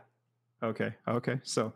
Okay. 0.63 0.95
Okay. 1.09 1.41
So, 1.43 1.73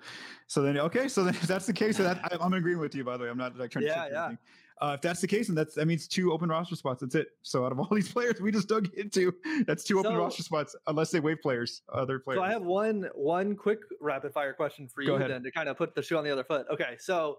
so 0.46 0.62
then, 0.62 0.78
okay. 0.78 1.08
So 1.08 1.24
then, 1.24 1.34
if 1.42 1.42
that's 1.42 1.66
the 1.66 1.72
case, 1.72 1.96
so 1.96 2.04
that 2.04 2.20
I, 2.24 2.36
I'm 2.40 2.52
agreeing 2.52 2.78
with 2.78 2.94
you. 2.94 3.04
By 3.04 3.16
the 3.16 3.24
way, 3.24 3.30
I'm 3.30 3.38
not 3.38 3.58
like 3.58 3.70
trying 3.70 3.84
to. 3.84 3.88
Yeah, 3.88 4.02
trick 4.02 4.12
yeah. 4.12 4.24
anything. 4.26 4.38
Uh, 4.78 4.92
if 4.94 5.00
that's 5.00 5.22
the 5.22 5.26
case, 5.26 5.48
and 5.48 5.56
that's 5.56 5.74
that 5.74 5.86
means 5.86 6.06
two 6.06 6.32
open 6.32 6.50
roster 6.50 6.76
spots. 6.76 7.00
That's 7.00 7.14
it. 7.14 7.28
So 7.42 7.64
out 7.64 7.72
of 7.72 7.80
all 7.80 7.88
these 7.92 8.12
players 8.12 8.40
we 8.40 8.52
just 8.52 8.68
dug 8.68 8.88
into, 8.94 9.34
that's 9.66 9.84
two 9.84 9.98
open 9.98 10.14
roster 10.14 10.42
spots, 10.42 10.76
unless 10.86 11.10
they 11.10 11.20
waive 11.20 11.40
players, 11.42 11.82
other 11.92 12.18
players. 12.18 12.38
So 12.38 12.44
I 12.44 12.50
have 12.50 12.62
one 12.62 13.08
one 13.14 13.56
quick 13.56 13.80
rapid 14.00 14.32
fire 14.32 14.52
question 14.52 14.86
for 14.86 15.02
you 15.02 15.18
then 15.18 15.42
to 15.42 15.50
kind 15.50 15.68
of 15.68 15.76
put 15.76 15.94
the 15.94 16.02
shoe 16.02 16.18
on 16.18 16.24
the 16.24 16.30
other 16.30 16.44
foot. 16.44 16.66
Okay, 16.70 16.96
so 16.98 17.38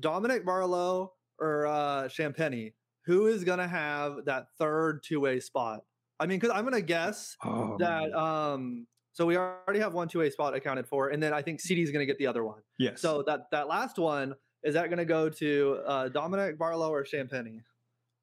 Dominic 0.00 0.44
Barlow 0.44 1.14
or 1.40 1.66
uh 1.66 2.04
Champagnie, 2.04 2.74
who 3.06 3.26
is 3.26 3.42
gonna 3.42 3.68
have 3.68 4.26
that 4.26 4.48
third 4.58 5.02
two 5.02 5.20
way 5.20 5.40
spot? 5.40 5.80
I 6.18 6.26
mean, 6.26 6.38
because 6.38 6.56
I'm 6.56 6.64
gonna 6.64 6.80
guess 6.80 7.36
oh, 7.44 7.76
that 7.78 8.12
um 8.14 8.86
so 9.12 9.24
we 9.26 9.36
already 9.36 9.80
have 9.80 9.94
one 9.94 10.08
two 10.08 10.18
way 10.20 10.30
spot 10.30 10.54
accounted 10.54 10.86
for, 10.86 11.08
and 11.10 11.22
then 11.22 11.32
I 11.32 11.42
think 11.42 11.60
Sidy 11.60 11.82
is 11.82 11.90
gonna 11.90 12.06
get 12.06 12.18
the 12.18 12.26
other 12.26 12.44
one. 12.44 12.60
yes. 12.78 13.00
So 13.00 13.22
that 13.26 13.50
that 13.50 13.68
last 13.68 13.98
one 13.98 14.34
is 14.62 14.74
that 14.74 14.88
gonna 14.90 15.04
go 15.04 15.28
to 15.28 15.78
uh 15.86 16.08
Dominic 16.08 16.58
Barlow 16.58 16.90
or 16.90 17.04
Champagnie? 17.04 17.62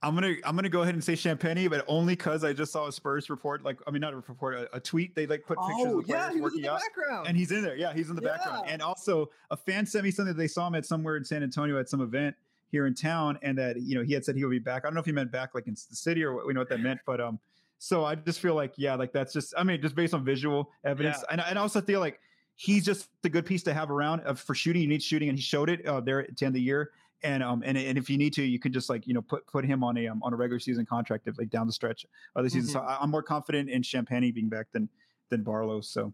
I'm 0.02 0.16
gonna 0.16 0.36
I'm 0.44 0.56
gonna 0.56 0.68
go 0.70 0.82
ahead 0.82 0.96
and 0.96 1.04
say 1.04 1.14
Champagnie, 1.14 1.70
but 1.70 1.86
only 1.88 2.14
because 2.16 2.44
I 2.44 2.52
just 2.52 2.74
saw 2.74 2.88
a 2.88 2.92
Spurs 2.92 3.30
report. 3.30 3.64
Like 3.64 3.80
I 3.88 3.92
mean, 3.92 4.02
not 4.02 4.14
a 4.14 4.18
report, 4.18 4.56
a, 4.56 4.76
a 4.76 4.80
tweet. 4.80 5.16
They 5.16 5.26
like 5.26 5.46
put 5.46 5.58
pictures 5.60 5.86
of 5.86 5.92
the 5.92 5.98
Oh, 5.98 6.04
yeah, 6.06 6.16
players 6.28 6.34
he 6.36 6.42
was 6.42 6.54
in 6.54 6.58
working 6.58 6.62
the 6.64 6.72
out. 6.72 6.80
background. 6.82 7.28
and 7.28 7.38
he's 7.38 7.52
in 7.52 7.64
there. 7.64 7.76
Yeah, 7.78 7.94
he's 7.94 8.10
in 8.10 8.16
the 8.18 8.22
background. 8.22 8.66
And 8.68 8.82
also, 8.82 9.30
a 9.50 9.56
fan 9.56 9.86
sent 9.86 10.04
me 10.04 10.12
something 10.12 10.34
that 10.36 10.38
they 10.42 10.48
saw 10.50 10.68
him 10.68 10.76
at 10.76 10.86
somewhere 10.86 11.16
in 11.16 11.24
San 11.24 11.42
Antonio 11.42 11.80
at 11.80 11.88
some 11.90 12.02
event 12.02 12.36
here 12.68 12.86
in 12.86 12.94
town, 12.96 13.40
and 13.44 13.58
that 13.58 13.80
you 13.82 13.96
know 13.96 14.04
he 14.04 14.14
had 14.14 14.26
said 14.26 14.36
he 14.36 14.44
would 14.44 14.52
be 14.52 14.60
back. 14.60 14.84
I 14.84 14.88
don't 14.88 14.94
know 14.96 15.00
if 15.00 15.06
he 15.06 15.14
meant 15.14 15.32
back 15.32 15.56
like 15.56 15.68
in 15.68 15.74
the 15.76 15.96
city 15.96 16.22
or 16.24 16.36
what, 16.36 16.46
we 16.48 16.54
know 16.54 16.60
what 16.60 16.70
that 16.70 16.82
meant, 16.82 17.00
but 17.06 17.22
um, 17.22 17.40
so 17.80 18.06
I 18.06 18.16
just 18.16 18.40
feel 18.40 18.56
like 18.56 18.74
yeah, 18.78 18.96
like 18.96 19.12
that's 19.12 19.34
just 19.34 19.54
I 19.58 19.64
mean 19.64 19.82
just 19.82 19.96
based 19.96 20.14
on 20.14 20.24
visual 20.24 20.72
evidence, 20.86 21.18
Yeah. 21.20 21.34
and 21.34 21.42
and 21.42 21.60
I 21.60 21.62
also 21.62 21.82
feel 21.82 22.00
like 22.00 22.20
he's 22.56 22.86
just 22.86 23.10
a 23.24 23.30
good 23.30 23.46
piece 23.46 23.64
to 23.64 23.74
have 23.74 23.90
around 23.92 24.22
uh, 24.26 24.34
for 24.36 24.56
shooting. 24.56 24.82
You 24.82 24.88
need 24.88 25.04
shooting, 25.04 25.30
and 25.30 25.38
he 25.38 25.42
showed 25.42 25.70
it 25.70 25.86
uh, 25.86 26.00
there 26.02 26.22
at 26.22 26.38
the 26.38 26.46
end 26.46 26.52
of 26.52 26.56
the 26.56 26.62
year. 26.62 26.92
And 27.26 27.42
um 27.42 27.64
and, 27.66 27.78
and 27.78 27.98
if 27.98 28.10
you 28.10 28.18
need 28.18 28.34
to, 28.34 28.44
you 28.44 28.60
can 28.60 28.74
just 28.74 28.90
like 28.90 29.08
you 29.08 29.14
know 29.14 29.22
put 29.22 29.48
put 29.48 29.64
him 29.66 29.82
on 29.84 29.98
a 29.98 30.08
um, 30.08 30.22
on 30.24 30.34
a 30.34 30.36
regular 30.36 30.60
season 30.60 30.86
contract 30.86 31.28
if 31.28 31.38
like 31.38 31.50
down 31.50 31.68
the 31.68 31.74
stretch 31.74 32.06
of 32.36 32.44
the 32.44 32.50
season. 32.50 32.70
So 32.70 32.80
I, 32.82 32.98
I'm 33.02 33.10
more 33.12 33.24
confident 33.24 33.70
in 33.70 33.82
Champagnie 33.82 34.34
being 34.34 34.50
back 34.50 34.68
than 34.74 34.90
than 35.30 35.44
Barlow. 35.44 35.82
So 35.82 36.14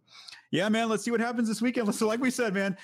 yeah, 0.51 0.69
man, 0.69 0.89
let's 0.89 1.03
see 1.03 1.11
what 1.11 1.19
happens 1.19 1.47
this 1.47 1.61
weekend. 1.61 1.93
So 1.99 2.07
like 2.07 2.19
we 2.19 2.31
said, 2.31 2.53
man, 2.53 2.77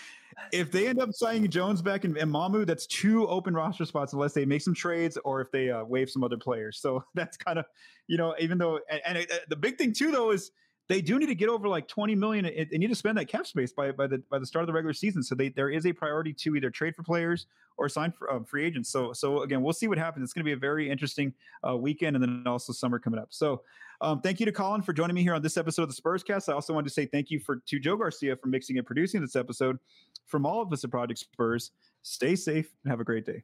if 0.51 0.71
they 0.71 0.87
end 0.87 0.99
up 0.99 1.09
signing 1.13 1.49
Jones 1.49 1.81
back 1.81 2.03
and, 2.03 2.17
and 2.17 2.31
Mamu, 2.31 2.65
that's 2.65 2.85
two 2.87 3.27
open 3.27 3.53
roster 3.53 3.85
spots 3.85 4.13
unless 4.13 4.33
they 4.33 4.45
make 4.45 4.61
some 4.61 4.73
trades 4.73 5.17
or 5.23 5.41
if 5.41 5.51
they 5.51 5.69
uh, 5.69 5.83
waive 5.85 6.09
some 6.09 6.23
other 6.23 6.37
players. 6.37 6.79
So 6.79 7.03
that's 7.13 7.37
kind 7.37 7.59
of 7.59 7.65
you 8.07 8.17
know 8.17 8.35
even 8.39 8.57
though 8.57 8.79
and, 8.89 9.01
and 9.05 9.17
uh, 9.17 9.35
the 9.49 9.55
big 9.55 9.77
thing 9.77 9.93
too 9.93 10.11
though 10.11 10.31
is 10.31 10.51
they 10.87 11.01
do 11.01 11.17
need 11.17 11.27
to 11.27 11.35
get 11.35 11.49
over 11.49 11.67
like 11.67 11.87
20 11.87 12.15
million. 12.15 12.45
They 12.45 12.77
need 12.77 12.89
to 12.89 12.95
spend 12.95 13.17
that 13.17 13.25
cap 13.25 13.47
space 13.47 13.71
by 13.71 13.91
by 13.91 14.07
the 14.07 14.19
by 14.29 14.37
the 14.37 14.45
start 14.45 14.63
of 14.63 14.67
the 14.67 14.73
regular 14.73 14.93
season. 14.93 15.23
So 15.23 15.33
they 15.33 15.49
there 15.49 15.69
is 15.69 15.85
a 15.85 15.93
priority 15.93 16.33
to 16.33 16.55
either 16.55 16.69
trade 16.69 16.95
for 16.95 17.03
players 17.03 17.47
or 17.77 17.89
sign 17.89 18.11
for 18.11 18.31
um, 18.31 18.45
free 18.45 18.65
agents. 18.65 18.89
So 18.89 19.11
so 19.13 19.41
again, 19.41 19.61
we'll 19.61 19.73
see 19.73 19.87
what 19.87 19.97
happens. 19.97 20.23
It's 20.23 20.33
going 20.33 20.43
to 20.43 20.49
be 20.49 20.53
a 20.53 20.57
very 20.57 20.89
interesting 20.89 21.33
uh, 21.67 21.75
weekend, 21.75 22.15
and 22.15 22.23
then 22.23 22.43
also 22.45 22.71
summer 22.71 22.99
coming 22.99 23.19
up. 23.19 23.29
So 23.31 23.63
um, 24.01 24.21
thank 24.21 24.39
you 24.39 24.45
to 24.45 24.51
Collin 24.51 24.81
for 24.81 24.93
joining 24.93 25.15
me 25.15 25.23
here 25.23 25.33
on 25.33 25.41
this 25.41 25.57
episode 25.57 25.83
of 25.83 25.95
the 25.95 26.01
Spurscast. 26.01 26.49
I 26.49 26.53
also 26.53 26.73
wanted 26.73 26.87
to 26.89 26.93
say 26.93 27.05
thank 27.05 27.31
you 27.31 27.39
for 27.39 27.57
to 27.65 27.79
Joe 27.79 27.95
Garcia 27.97 28.35
for 28.35 28.47
mixing 28.47 28.77
and 28.77 28.85
producing 28.85 29.21
this 29.21 29.35
episode. 29.35 29.79
From 30.27 30.45
all 30.45 30.61
of 30.61 30.71
us 30.71 30.83
at 30.83 30.91
Project 30.91 31.19
Spurs, 31.19 31.71
stay 32.03 32.35
safe 32.35 32.73
and 32.83 32.91
have 32.91 32.99
a 32.99 33.05
great 33.05 33.25
day. 33.25 33.43